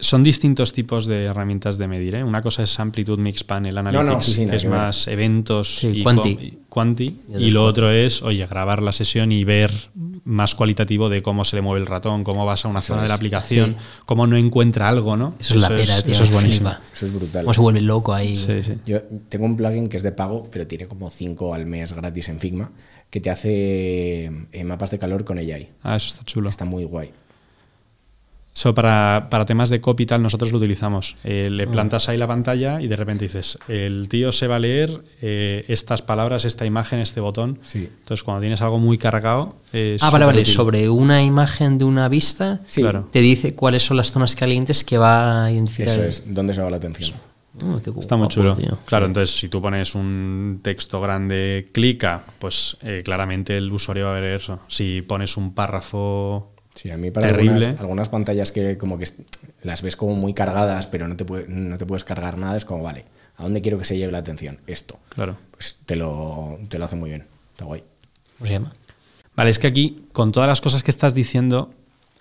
son 0.00 0.22
distintos 0.22 0.72
tipos 0.72 1.06
de 1.06 1.24
herramientas 1.24 1.78
de 1.78 1.86
medir. 1.88 2.14
¿eh? 2.16 2.24
Una 2.24 2.42
cosa 2.42 2.62
es 2.62 2.78
Amplitude 2.80 3.22
Mix 3.22 3.44
Panel 3.44 3.76
Analytics, 3.78 4.06
no, 4.06 4.20
sí, 4.20 4.32
sí, 4.32 4.40
nada 4.40 4.50
que 4.50 4.56
es 4.56 4.62
que 4.62 4.68
ver. 4.68 4.78
más 4.78 5.08
eventos 5.08 5.78
Sí, 5.78 5.88
y 5.88 6.02
Quanti. 6.02 6.28
y 6.30 6.58
Quanti. 6.68 7.20
Y 7.38 7.50
lo 7.50 7.64
otro 7.64 7.90
es, 7.90 8.22
oye, 8.22 8.46
grabar 8.46 8.82
la 8.82 8.92
sesión 8.92 9.32
y 9.32 9.44
ver 9.44 9.70
más 10.24 10.54
cualitativo 10.54 11.08
de 11.08 11.22
cómo 11.22 11.44
se 11.44 11.56
le 11.56 11.62
mueve 11.62 11.80
el 11.80 11.86
ratón, 11.86 12.24
cómo 12.24 12.44
vas 12.46 12.64
a 12.64 12.68
una 12.68 12.82
zona 12.82 13.02
de 13.02 13.08
la 13.08 13.14
aplicación, 13.14 13.76
cómo 14.06 14.26
no 14.26 14.36
encuentra 14.36 14.88
algo, 14.88 15.16
¿no? 15.16 15.34
Eso 15.40 15.54
es 15.54 15.60
la 15.62 15.68
pera, 15.68 16.00
tío. 16.02 16.12
Eso 16.12 16.24
es 16.24 16.30
buenísimo. 16.30 16.70
eso 16.92 17.06
es 17.06 17.12
brutal. 17.12 17.44
Cómo 17.44 17.54
se 17.54 17.60
vuelve 17.60 17.80
loco 17.80 18.12
ahí. 18.14 18.36
Sí, 18.36 18.62
sí. 18.62 18.74
Yo 18.86 19.00
tengo 19.28 19.46
un 19.46 19.56
plugin 19.56 19.88
que 19.88 19.96
es 19.96 20.02
de 20.02 20.12
pago, 20.12 20.46
pero 20.52 20.66
tiene 20.66 20.86
como 20.86 21.10
5 21.10 21.54
al 21.54 21.66
mes 21.66 21.92
gratis 21.94 22.28
en 22.28 22.38
Figma, 22.38 22.70
que 23.08 23.20
te 23.20 23.30
hace 23.30 24.26
eh, 24.52 24.64
mapas 24.64 24.90
de 24.90 24.98
calor 24.98 25.24
con 25.24 25.38
AI. 25.38 25.68
Ah, 25.82 25.96
eso 25.96 26.08
está 26.08 26.22
chulo. 26.24 26.48
Está 26.48 26.64
muy 26.64 26.84
guay. 26.84 27.10
Eso 28.54 28.74
para, 28.74 29.28
para 29.30 29.46
temas 29.46 29.70
de 29.70 29.80
copy 29.80 30.02
y 30.02 30.06
tal, 30.06 30.22
nosotros 30.22 30.50
lo 30.50 30.58
utilizamos. 30.58 31.16
Eh, 31.24 31.44
Ah. 31.46 31.50
le 31.50 31.66
plantas 31.68 32.08
ahí 32.08 32.18
la 32.18 32.26
pantalla 32.26 32.80
y 32.80 32.88
de 32.88 32.96
repente 32.96 33.24
dices, 33.26 33.58
el 33.68 34.08
tío 34.08 34.32
se 34.32 34.48
va 34.48 34.56
a 34.56 34.58
leer 34.58 35.02
eh, 35.22 35.64
estas 35.68 36.02
palabras, 36.02 36.44
esta 36.44 36.66
imagen, 36.66 36.98
este 36.98 37.20
botón. 37.20 37.60
Sí. 37.62 37.88
Entonces, 38.00 38.24
cuando 38.24 38.40
tienes 38.40 38.60
algo 38.60 38.78
muy 38.78 38.98
cargado. 38.98 39.54
es 39.72 40.02
Ah, 40.02 40.10
vale, 40.10 40.24
vale. 40.24 40.44
Sobre 40.44 40.88
una 40.90 41.22
imagen 41.22 41.78
de 41.78 41.84
una 41.84 42.08
vista, 42.08 42.60
Sí, 42.66 42.80
Claro. 42.82 43.08
te 43.12 43.20
dice 43.20 43.54
cuáles 43.54 43.82
son 43.84 43.96
las 43.96 44.10
zonas 44.10 44.34
calientes 44.34 44.82
que 44.84 44.98
va 44.98 45.44
a 45.44 45.52
identificar. 45.52 45.94
Eso 46.00 46.04
es, 46.04 46.22
¿dónde 46.26 46.52
se 46.52 46.60
va 46.60 46.68
la 46.70 46.76
atención? 46.78 47.16
Oh, 47.62 47.80
qué 47.82 47.90
Está 47.98 48.16
muy 48.16 48.28
chulo. 48.28 48.56
tío. 48.56 48.78
Claro, 48.84 49.06
entonces 49.06 49.36
si 49.36 49.48
tú 49.48 49.60
pones 49.62 49.94
un 49.94 50.60
texto 50.62 51.00
grande, 51.00 51.68
clica, 51.72 52.22
pues 52.38 52.76
eh, 52.82 53.02
claramente 53.04 53.56
el 53.56 53.70
usuario 53.72 54.06
va 54.06 54.16
a 54.16 54.20
ver 54.20 54.34
eso. 54.40 54.60
Si 54.68 55.02
pones 55.02 55.36
un 55.36 55.52
párrafo 55.54 56.52
Sí, 56.80 56.90
a 56.90 56.96
mí 56.96 57.10
para 57.10 57.28
Terrible. 57.28 57.52
Algunas, 57.66 57.80
algunas 57.80 58.08
pantallas 58.08 58.52
que 58.52 58.78
como 58.78 58.96
que 58.96 59.04
las 59.62 59.82
ves 59.82 59.96
como 59.96 60.14
muy 60.14 60.32
cargadas, 60.32 60.86
pero 60.86 61.06
no 61.08 61.14
te, 61.16 61.26
puede- 61.26 61.46
no 61.46 61.76
te 61.76 61.84
puedes 61.84 62.04
cargar 62.04 62.38
nada, 62.38 62.56
es 62.56 62.64
como, 62.64 62.82
vale, 62.82 63.04
¿a 63.36 63.42
dónde 63.42 63.60
quiero 63.60 63.78
que 63.78 63.84
se 63.84 63.98
lleve 63.98 64.12
la 64.12 64.18
atención? 64.18 64.60
Esto. 64.66 64.98
Claro. 65.10 65.36
Pues 65.50 65.76
te 65.84 65.94
lo, 65.94 66.58
te 66.70 66.78
lo 66.78 66.86
hace 66.86 66.96
muy 66.96 67.10
bien. 67.10 67.26
Está 67.52 67.66
guay. 67.66 67.82
¿Cómo 68.38 68.46
se 68.46 68.52
llama? 68.54 68.72
Vale, 69.36 69.50
es 69.50 69.58
que 69.58 69.66
aquí, 69.66 70.06
con 70.12 70.32
todas 70.32 70.48
las 70.48 70.62
cosas 70.62 70.82
que 70.82 70.90
estás 70.90 71.14
diciendo, 71.14 71.70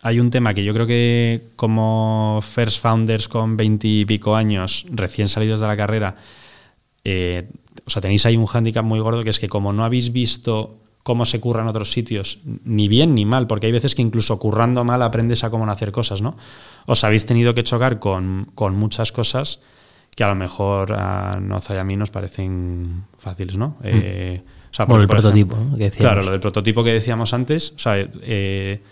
hay 0.01 0.20
un 0.20 0.30
tema 0.30 0.53
que 0.53 0.66
yo 0.66 0.74
creo 0.74 0.88
que 0.88 1.41
como 1.55 2.41
first 2.43 2.82
founders 2.82 3.30
con 3.30 3.55
20 3.55 3.88
y 3.88 4.03
pico 4.03 4.36
años, 4.36 4.86
recién 4.91 5.30
salidos 5.30 5.62
de 5.62 5.68
la 5.68 5.78
carrera, 5.78 6.18
eh, 7.05 7.47
o 7.86 7.89
sea, 7.89 8.01
tenéis 8.01 8.26
ahí 8.26 8.36
un 8.36 8.45
hándicap 8.45 8.84
muy 8.84 8.99
gordo 8.99 9.24
que 9.24 9.30
es 9.30 9.39
que 9.39 9.47
como 9.47 9.72
no 9.72 9.86
habéis 9.86 10.12
visto 10.12 10.76
cómo 11.10 11.26
se 11.26 11.39
curran 11.39 11.68
otros 11.68 11.91
sitios, 11.91 12.38
ni 12.64 12.88
bien 12.88 13.16
ni 13.16 13.26
mal, 13.26 13.47
porque 13.47 13.66
hay 13.66 13.72
veces 13.72 13.95
que 13.95 14.03
incluso 14.03 14.38
currando 14.38 14.84
mal 14.84 15.01
aprendes 15.01 15.43
a 15.43 15.49
cómo 15.49 15.66
no 15.66 15.72
hacer 15.72 15.91
cosas, 15.91 16.22
¿no? 16.22 16.38
Os 16.86 17.03
habéis 17.03 17.26
tenido 17.26 17.55
que 17.55 17.64
chocar 17.64 17.97
con, 17.97 18.51
con 18.53 18.76
muchas 18.76 19.12
cosas 19.12 19.60
que 20.16 20.24
a 20.24 20.28
lo 20.28 20.36
mejor 20.36 20.93
a 20.93 21.39
Noza 21.41 21.74
y 21.74 21.78
a 21.80 21.84
mí 21.84 21.95
nos 21.95 22.12
parecen 22.12 23.05
fáciles, 23.18 23.57
¿no? 23.57 23.78
Eh, 23.84 24.43
o 24.70 24.72
sea, 24.72 24.86
Bueno, 24.86 25.01
porque, 25.01 25.01
el 25.01 25.07
por 25.07 25.47
prototipo, 25.47 25.57
claro, 25.97 26.22
lo 26.22 26.30
del 26.30 26.39
prototipo 26.39 26.84
que 26.84 26.93
decíamos 26.93 27.34
antes, 27.34 27.74
o 27.76 27.80
sea, 27.80 28.07
eh, 28.22 28.84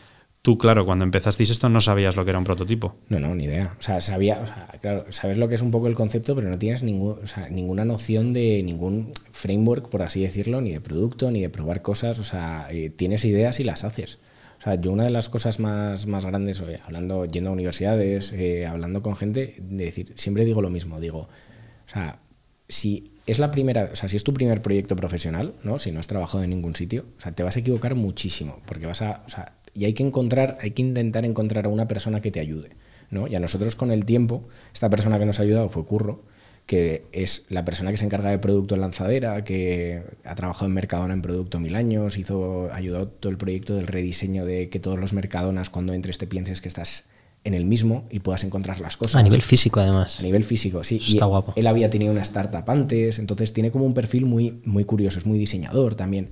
tú, 0.47 0.57
claro, 0.57 0.85
cuando 0.85 1.03
empezasteis 1.03 1.49
esto 1.49 1.67
no 1.67 1.81
sabías 1.81 2.15
lo 2.15 2.23
que 2.23 2.29
era 2.29 2.39
un 2.39 2.45
prototipo. 2.45 2.95
No, 3.09 3.19
no, 3.19 3.35
ni 3.35 3.43
idea. 3.43 3.75
O 3.77 3.81
sea, 3.81 3.99
sabía, 3.99 4.39
o 4.41 4.47
sea, 4.47 4.79
claro, 4.79 5.03
sabes 5.09 5.35
lo 5.35 5.49
que 5.49 5.55
es 5.55 5.61
un 5.61 5.71
poco 5.71 5.87
el 5.87 5.93
concepto, 5.93 6.37
pero 6.37 6.47
no 6.49 6.57
tienes 6.57 6.83
ningún, 6.83 7.19
o 7.21 7.27
sea, 7.27 7.49
ninguna 7.49 7.83
noción 7.83 8.31
de 8.31 8.63
ningún 8.63 9.11
framework, 9.31 9.89
por 9.89 10.03
así 10.03 10.21
decirlo, 10.21 10.61
ni 10.61 10.71
de 10.71 10.79
producto, 10.79 11.31
ni 11.31 11.41
de 11.41 11.49
probar 11.49 11.81
cosas. 11.81 12.17
O 12.19 12.23
sea, 12.23 12.69
eh, 12.71 12.89
tienes 12.89 13.25
ideas 13.25 13.59
y 13.59 13.65
las 13.65 13.83
haces. 13.83 14.19
O 14.57 14.61
sea, 14.61 14.75
yo 14.75 14.89
una 14.89 15.03
de 15.03 15.09
las 15.09 15.27
cosas 15.27 15.59
más, 15.59 16.07
más 16.07 16.25
grandes, 16.25 16.63
hablando, 16.85 17.25
yendo 17.25 17.49
a 17.49 17.53
universidades, 17.53 18.31
eh, 18.31 18.65
hablando 18.65 19.01
con 19.01 19.17
gente, 19.17 19.57
de 19.59 19.83
decir, 19.83 20.13
siempre 20.15 20.45
digo 20.45 20.61
lo 20.61 20.69
mismo, 20.69 21.01
digo, 21.01 21.23
o 21.23 21.89
sea, 21.89 22.21
si 22.69 23.11
es 23.25 23.37
la 23.37 23.51
primera, 23.51 23.89
o 23.91 23.95
sea, 23.97 24.07
si 24.07 24.15
es 24.15 24.23
tu 24.23 24.33
primer 24.33 24.61
proyecto 24.61 24.95
profesional, 24.95 25.55
¿no? 25.63 25.77
Si 25.77 25.91
no 25.91 25.99
has 25.99 26.07
trabajado 26.07 26.45
en 26.45 26.51
ningún 26.51 26.73
sitio, 26.73 27.05
o 27.17 27.19
sea, 27.19 27.33
te 27.33 27.43
vas 27.43 27.57
a 27.57 27.59
equivocar 27.59 27.95
muchísimo, 27.95 28.61
porque 28.65 28.85
vas 28.85 29.01
a, 29.01 29.23
o 29.25 29.29
sea, 29.29 29.57
y 29.77 29.85
hay 29.85 29.93
que 29.93 30.03
encontrar, 30.03 30.57
hay 30.59 30.71
que 30.71 30.81
intentar 30.81 31.23
encontrar 31.23 31.65
a 31.65 31.69
una 31.69 31.87
persona 31.87 32.19
que 32.19 32.31
te 32.31 32.39
ayude, 32.39 32.69
¿no? 33.11 33.27
Y 33.27 33.35
a 33.35 33.39
nosotros 33.39 33.75
con 33.75 33.91
el 33.91 34.05
tiempo, 34.05 34.43
esta 34.73 34.89
persona 34.89 35.19
que 35.19 35.25
nos 35.25 35.39
ha 35.39 35.43
ayudado 35.43 35.69
fue 35.69 35.85
Curro, 35.85 36.23
que 36.65 37.03
es 37.11 37.45
la 37.49 37.63
persona 37.63 37.91
que 37.91 37.97
se 37.97 38.05
encarga 38.05 38.31
de 38.31 38.39
producto 38.39 38.73
en 38.73 38.81
Lanzadera, 38.81 39.43
que 39.43 40.01
ha 40.25 40.33
trabajado 40.33 40.65
en 40.65 40.73
Mercadona 40.73 41.13
en 41.13 41.21
producto 41.21 41.59
mil 41.59 41.75
años, 41.75 42.17
hizo, 42.17 42.69
ayudó 42.73 43.07
todo 43.07 43.31
el 43.31 43.37
proyecto 43.37 43.75
del 43.75 43.85
rediseño 43.85 44.45
de 44.45 44.69
que 44.69 44.79
todos 44.79 44.97
los 44.97 45.13
Mercadonas 45.13 45.69
cuando 45.69 45.93
entres 45.93 46.17
te 46.17 46.25
pienses 46.25 46.59
que 46.59 46.67
estás 46.67 47.05
en 47.43 47.53
el 47.53 47.65
mismo 47.65 48.07
y 48.09 48.19
puedas 48.19 48.43
encontrar 48.43 48.81
las 48.81 48.97
cosas. 48.97 49.15
A 49.15 49.23
nivel 49.23 49.43
físico, 49.43 49.79
además. 49.79 50.19
A 50.19 50.23
nivel 50.23 50.43
físico, 50.43 50.83
sí. 50.83 50.95
Eso 50.97 51.11
está 51.11 51.25
Y 51.25 51.29
guapo. 51.29 51.53
Él 51.55 51.67
había 51.67 51.91
tenido 51.91 52.11
una 52.11 52.23
startup 52.23 52.67
antes, 52.67 53.19
entonces 53.19 53.53
tiene 53.53 53.69
como 53.69 53.85
un 53.85 53.93
perfil 53.93 54.25
muy, 54.25 54.59
muy 54.65 54.85
curioso, 54.85 55.19
es 55.19 55.27
muy 55.27 55.37
diseñador 55.37 55.93
también. 55.93 56.29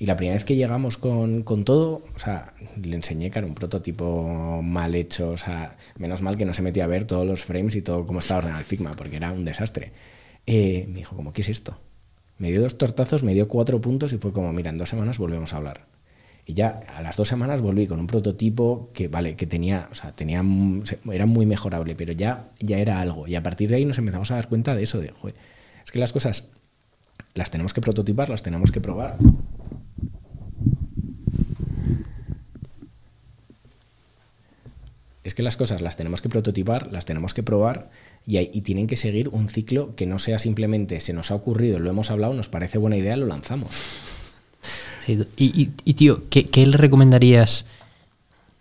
Y 0.00 0.06
la 0.06 0.16
primera 0.16 0.34
vez 0.34 0.44
que 0.44 0.54
llegamos 0.54 0.96
con, 0.96 1.42
con 1.42 1.64
todo, 1.64 2.02
o 2.14 2.18
sea, 2.18 2.54
le 2.80 2.94
enseñé 2.94 3.32
que 3.32 3.40
era 3.40 3.48
un 3.48 3.54
prototipo 3.54 4.62
mal 4.62 4.94
hecho, 4.94 5.30
o 5.30 5.36
sea, 5.36 5.76
menos 5.98 6.22
mal 6.22 6.36
que 6.36 6.44
no 6.44 6.54
se 6.54 6.62
metía 6.62 6.84
a 6.84 6.86
ver 6.86 7.04
todos 7.04 7.26
los 7.26 7.44
frames 7.44 7.74
y 7.74 7.82
todo 7.82 8.06
cómo 8.06 8.20
estaba 8.20 8.38
ordenado 8.38 8.60
el 8.60 8.64
Figma, 8.64 8.94
porque 8.94 9.16
era 9.16 9.32
un 9.32 9.44
desastre. 9.44 9.90
Eh, 10.46 10.86
me 10.88 10.98
dijo, 10.98 11.16
como, 11.16 11.32
¿qué 11.32 11.40
es 11.40 11.48
esto? 11.48 11.78
Me 12.38 12.52
dio 12.52 12.62
dos 12.62 12.78
tortazos, 12.78 13.24
me 13.24 13.34
dio 13.34 13.48
cuatro 13.48 13.80
puntos 13.80 14.12
y 14.12 14.18
fue 14.18 14.32
como, 14.32 14.52
mira, 14.52 14.70
en 14.70 14.78
dos 14.78 14.88
semanas 14.88 15.18
volvemos 15.18 15.52
a 15.52 15.56
hablar. 15.56 15.86
Y 16.46 16.54
ya 16.54 16.80
a 16.96 17.02
las 17.02 17.16
dos 17.16 17.26
semanas 17.26 17.60
volví 17.60 17.88
con 17.88 17.98
un 17.98 18.06
prototipo 18.06 18.88
que, 18.94 19.08
vale, 19.08 19.34
que 19.34 19.46
tenía, 19.46 19.88
o 19.90 19.96
sea, 19.96 20.12
tenía, 20.12 20.42
era 21.12 21.26
muy 21.26 21.44
mejorable, 21.44 21.96
pero 21.96 22.12
ya, 22.12 22.44
ya 22.60 22.78
era 22.78 23.00
algo. 23.00 23.26
Y 23.26 23.34
a 23.34 23.42
partir 23.42 23.68
de 23.68 23.74
ahí 23.74 23.84
nos 23.84 23.98
empezamos 23.98 24.30
a 24.30 24.36
dar 24.36 24.48
cuenta 24.48 24.76
de 24.76 24.84
eso, 24.84 25.00
de, 25.00 25.10
joder, 25.10 25.34
es 25.84 25.90
que 25.90 25.98
las 25.98 26.12
cosas 26.12 26.48
las 27.34 27.50
tenemos 27.50 27.74
que 27.74 27.80
prototipar, 27.80 28.30
las 28.30 28.42
tenemos 28.42 28.72
que 28.72 28.80
probar. 28.80 29.16
Es 35.28 35.34
que 35.34 35.42
las 35.42 35.58
cosas 35.58 35.82
las 35.82 35.94
tenemos 35.98 36.22
que 36.22 36.30
prototipar, 36.30 36.90
las 36.90 37.04
tenemos 37.04 37.34
que 37.34 37.42
probar 37.42 37.90
y, 38.26 38.38
hay- 38.38 38.50
y 38.50 38.62
tienen 38.62 38.86
que 38.86 38.96
seguir 38.96 39.28
un 39.28 39.50
ciclo 39.50 39.94
que 39.94 40.06
no 40.06 40.18
sea 40.18 40.38
simplemente 40.38 41.00
se 41.00 41.12
nos 41.12 41.30
ha 41.30 41.34
ocurrido, 41.34 41.78
lo 41.78 41.90
hemos 41.90 42.10
hablado, 42.10 42.32
nos 42.32 42.48
parece 42.48 42.78
buena 42.78 42.96
idea, 42.96 43.14
lo 43.18 43.26
lanzamos. 43.26 43.70
Sí, 45.04 45.18
y, 45.36 45.44
y- 45.62 45.70
y, 45.84 45.94
tío, 45.94 46.22
¿qué, 46.30 46.48
qué 46.48 46.66
le 46.66 46.78
recomendarías, 46.78 47.66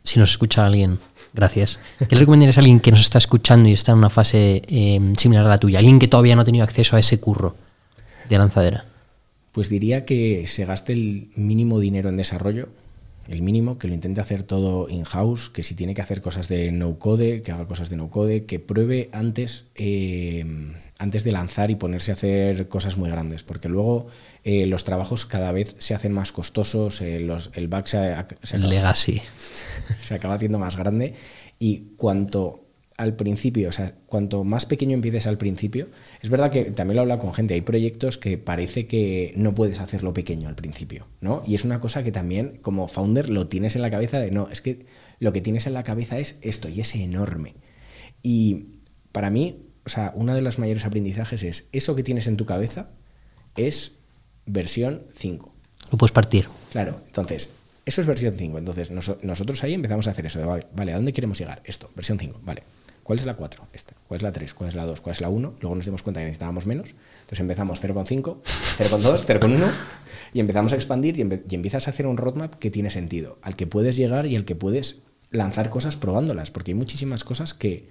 si 0.03 0.19
nos 0.19 0.31
escucha 0.31 0.65
alguien, 0.65 0.99
gracias, 1.33 1.79
qué 1.99 2.15
le 2.15 2.19
recomendarías 2.19 2.57
a 2.57 2.59
alguien 2.59 2.81
que 2.81 2.91
nos 2.91 2.99
está 2.99 3.17
escuchando 3.17 3.69
y 3.69 3.71
está 3.71 3.93
en 3.93 3.99
una 3.99 4.09
fase 4.09 4.61
eh, 4.67 4.99
similar 5.17 5.45
a 5.45 5.49
la 5.49 5.59
tuya? 5.59 5.79
Alguien 5.79 5.99
que 5.99 6.09
todavía 6.09 6.35
no 6.35 6.41
ha 6.41 6.45
tenido 6.45 6.65
acceso 6.65 6.97
a 6.97 6.99
ese 6.99 7.21
curro 7.21 7.55
de 8.27 8.37
lanzadera. 8.37 8.83
Pues 9.53 9.69
diría 9.69 10.03
que 10.05 10.45
se 10.47 10.65
gaste 10.65 10.91
el 10.91 11.29
mínimo 11.37 11.79
dinero 11.79 12.09
en 12.09 12.17
desarrollo, 12.17 12.67
el 13.27 13.41
mínimo, 13.41 13.77
que 13.77 13.87
lo 13.87 13.93
intente 13.93 14.21
hacer 14.21 14.43
todo 14.43 14.89
in-house, 14.89 15.49
que 15.49 15.63
si 15.63 15.75
tiene 15.75 15.93
que 15.93 16.01
hacer 16.01 16.21
cosas 16.21 16.47
de 16.47 16.71
no-code, 16.71 17.41
que 17.41 17.51
haga 17.51 17.67
cosas 17.67 17.89
de 17.89 17.97
no-code, 17.97 18.45
que 18.45 18.59
pruebe 18.59 19.09
antes, 19.11 19.65
eh, 19.75 20.45
antes 20.99 21.23
de 21.23 21.31
lanzar 21.31 21.71
y 21.71 21.75
ponerse 21.75 22.11
a 22.11 22.15
hacer 22.15 22.67
cosas 22.67 22.97
muy 22.97 23.09
grandes, 23.09 23.43
porque 23.43 23.69
luego 23.69 24.07
eh, 24.43 24.65
los 24.65 24.83
trabajos 24.83 25.25
cada 25.25 25.51
vez 25.51 25.75
se 25.79 25.93
hacen 25.93 26.13
más 26.13 26.31
costosos, 26.31 27.01
eh, 27.01 27.19
los, 27.19 27.51
el 27.53 27.67
back 27.67 27.87
se, 27.87 27.97
se 28.43 28.55
acaba, 28.57 28.69
Legacy. 28.69 29.21
se 30.01 30.13
acaba 30.15 30.35
haciendo 30.35 30.59
más 30.59 30.77
grande 30.77 31.13
y 31.59 31.95
cuanto 31.97 32.66
al 32.97 33.15
principio, 33.15 33.69
o 33.69 33.71
sea, 33.71 33.93
cuanto 34.07 34.43
más 34.43 34.65
pequeño 34.65 34.93
empieces 34.95 35.27
al 35.27 35.37
principio, 35.37 35.87
es 36.21 36.29
verdad 36.31 36.49
que 36.51 36.65
también 36.65 36.95
lo 36.95 37.01
habla 37.03 37.19
con 37.19 37.31
gente, 37.33 37.53
hay 37.53 37.61
proyectos 37.61 38.17
que 38.17 38.39
parece 38.39 38.87
que 38.87 39.33
no 39.35 39.53
puedes 39.53 39.79
hacerlo 39.79 40.13
pequeño 40.13 40.49
al 40.49 40.55
principio, 40.55 41.05
¿no? 41.21 41.43
Y 41.45 41.53
es 41.53 41.63
una 41.63 41.79
cosa 41.79 42.03
que 42.03 42.11
también 42.11 42.57
como 42.61 42.87
founder 42.87 43.29
lo 43.29 43.47
tienes 43.47 43.75
en 43.75 43.83
la 43.83 43.91
cabeza 43.91 44.19
de, 44.19 44.31
no, 44.31 44.49
es 44.49 44.61
que 44.61 44.87
lo 45.19 45.31
que 45.31 45.41
tienes 45.41 45.67
en 45.67 45.73
la 45.73 45.83
cabeza 45.83 46.17
es 46.17 46.37
esto 46.41 46.69
y 46.69 46.81
es 46.81 46.95
enorme. 46.95 47.53
Y 48.23 48.79
para 49.11 49.29
mí, 49.29 49.67
o 49.85 49.89
sea, 49.89 50.11
uno 50.15 50.33
de 50.33 50.41
los 50.41 50.57
mayores 50.59 50.83
aprendizajes 50.85 51.43
es 51.43 51.67
eso 51.71 51.95
que 51.95 52.03
tienes 52.03 52.25
en 52.27 52.35
tu 52.37 52.45
cabeza 52.45 52.89
es 53.55 53.91
versión 54.45 55.03
5. 55.15 55.53
Lo 55.91 55.97
puedes 55.97 56.11
partir. 56.11 56.47
Claro, 56.71 56.99
entonces, 57.05 57.49
eso 57.85 58.01
es 58.01 58.07
versión 58.07 58.33
5. 58.37 58.57
Entonces, 58.57 58.91
nos- 58.91 59.23
nosotros 59.23 59.63
ahí 59.63 59.73
empezamos 59.73 60.07
a 60.07 60.11
hacer 60.11 60.25
eso. 60.25 60.39
de, 60.39 60.45
vale, 60.45 60.65
vale, 60.75 60.93
¿a 60.93 60.95
dónde 60.95 61.13
queremos 61.13 61.37
llegar? 61.39 61.61
Esto, 61.63 61.89
versión 61.95 62.19
5. 62.19 62.39
Vale. 62.43 62.63
¿Cuál 63.07 63.19
es 63.19 63.25
la 63.25 63.37
4? 63.37 63.67
Esta. 63.71 63.93
¿Cuál 64.05 64.17
es 64.17 64.21
la 64.21 64.33
3? 64.33 64.53
¿Cuál 64.53 64.67
es 64.67 64.75
la 64.75 64.85
2? 64.85 64.99
¿Cuál 64.99 65.13
es 65.13 65.21
la 65.21 65.29
1? 65.29 65.53
Luego 65.61 65.75
nos 65.77 65.85
dimos 65.85 66.03
cuenta 66.03 66.19
que 66.19 66.25
necesitábamos 66.25 66.65
menos. 66.65 66.89
Entonces 67.21 67.39
empezamos 67.39 67.81
0,5, 67.81 68.41
0,2, 68.43 69.25
0,1 69.25 69.71
y 70.33 70.41
empezamos 70.41 70.73
a 70.73 70.75
expandir 70.75 71.17
y, 71.17 71.21
y 71.21 71.55
empiezas 71.55 71.87
a 71.87 71.91
hacer 71.91 72.05
un 72.05 72.17
roadmap 72.17 72.55
que 72.55 72.69
tiene 72.69 72.91
sentido, 72.91 73.37
al 73.41 73.55
que 73.55 73.65
puedes 73.65 73.95
llegar 73.95 74.25
y 74.25 74.35
al 74.35 74.43
que 74.43 74.55
puedes 74.55 75.03
lanzar 75.31 75.69
cosas 75.69 75.95
probándolas, 75.95 76.51
porque 76.51 76.71
hay 76.71 76.75
muchísimas 76.75 77.23
cosas 77.23 77.53
que, 77.53 77.87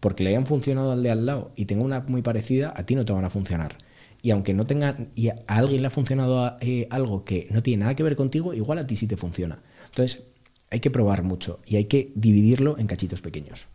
porque 0.00 0.22
le 0.22 0.30
hayan 0.30 0.44
funcionado 0.44 0.92
al 0.92 1.02
de 1.02 1.12
al 1.12 1.24
lado 1.24 1.50
y 1.56 1.64
tenga 1.64 1.82
una 1.82 2.00
muy 2.00 2.20
parecida, 2.20 2.74
a 2.76 2.84
ti 2.84 2.94
no 2.94 3.06
te 3.06 3.14
van 3.14 3.24
a 3.24 3.30
funcionar. 3.30 3.78
Y 4.20 4.32
aunque 4.32 4.52
no 4.52 4.66
tengan, 4.66 5.12
y 5.14 5.28
a 5.28 5.36
alguien 5.46 5.80
le 5.80 5.86
ha 5.86 5.90
funcionado 5.90 6.58
eh, 6.60 6.88
algo 6.90 7.24
que 7.24 7.46
no 7.52 7.62
tiene 7.62 7.84
nada 7.84 7.96
que 7.96 8.02
ver 8.02 8.16
contigo, 8.16 8.52
igual 8.52 8.76
a 8.76 8.86
ti 8.86 8.96
sí 8.96 9.06
te 9.06 9.16
funciona. 9.16 9.62
Entonces, 9.86 10.24
hay 10.70 10.80
que 10.80 10.90
probar 10.90 11.22
mucho 11.22 11.60
y 11.64 11.76
hay 11.76 11.86
que 11.86 12.12
dividirlo 12.14 12.76
en 12.76 12.86
cachitos 12.86 13.22
pequeños. 13.22 13.66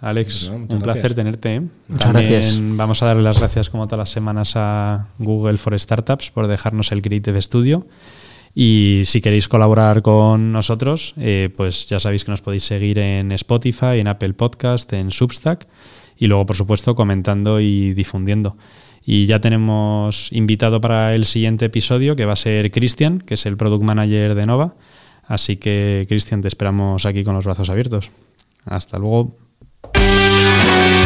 Alex, 0.00 0.46
Pues 0.48 0.48
un 0.48 0.66
placer 0.68 0.82
gracias. 0.82 1.14
tenerte. 1.14 1.54
¿eh? 1.54 1.60
Muchas 1.88 2.12
También 2.12 2.32
gracias. 2.32 2.60
Vamos 2.76 3.02
a 3.02 3.06
darle 3.06 3.22
las 3.22 3.38
gracias 3.38 3.70
como 3.70 3.86
todas 3.86 3.98
las 4.00 4.10
semanas 4.10 4.52
a 4.56 5.08
Google 5.18 5.58
for 5.58 5.78
Startups 5.78 6.30
por 6.30 6.46
dejarnos 6.46 6.92
el 6.92 7.02
Creative 7.02 7.40
Studio. 7.40 7.86
Y 8.54 9.02
si 9.04 9.20
queréis 9.20 9.48
colaborar 9.48 10.00
con 10.02 10.52
nosotros, 10.52 11.14
eh, 11.18 11.50
pues 11.56 11.86
ya 11.86 12.00
sabéis 12.00 12.24
que 12.24 12.30
nos 12.30 12.40
podéis 12.40 12.64
seguir 12.64 12.98
en 12.98 13.32
Spotify, 13.32 13.98
en 13.98 14.08
Apple 14.08 14.32
Podcast, 14.32 14.90
en 14.94 15.10
Substack 15.10 15.66
y 16.16 16.26
luego, 16.26 16.46
por 16.46 16.56
supuesto, 16.56 16.94
comentando 16.94 17.60
y 17.60 17.92
difundiendo. 17.92 18.56
Y 19.04 19.26
ya 19.26 19.40
tenemos 19.40 20.32
invitado 20.32 20.80
para 20.80 21.14
el 21.14 21.26
siguiente 21.26 21.66
episodio, 21.66 22.16
que 22.16 22.24
va 22.24 22.32
a 22.32 22.36
ser 22.36 22.70
Cristian, 22.70 23.20
que 23.20 23.34
es 23.34 23.44
el 23.46 23.56
Product 23.56 23.84
Manager 23.84 24.34
de 24.34 24.46
Nova. 24.46 24.74
Así 25.26 25.56
que, 25.58 26.06
Cristian, 26.08 26.40
te 26.42 26.48
esperamos 26.48 27.04
aquí 27.06 27.24
con 27.24 27.34
los 27.34 27.44
brazos 27.44 27.68
abiertos. 27.68 28.10
Hasta 28.64 28.98
luego. 28.98 29.36
Música 29.94 31.05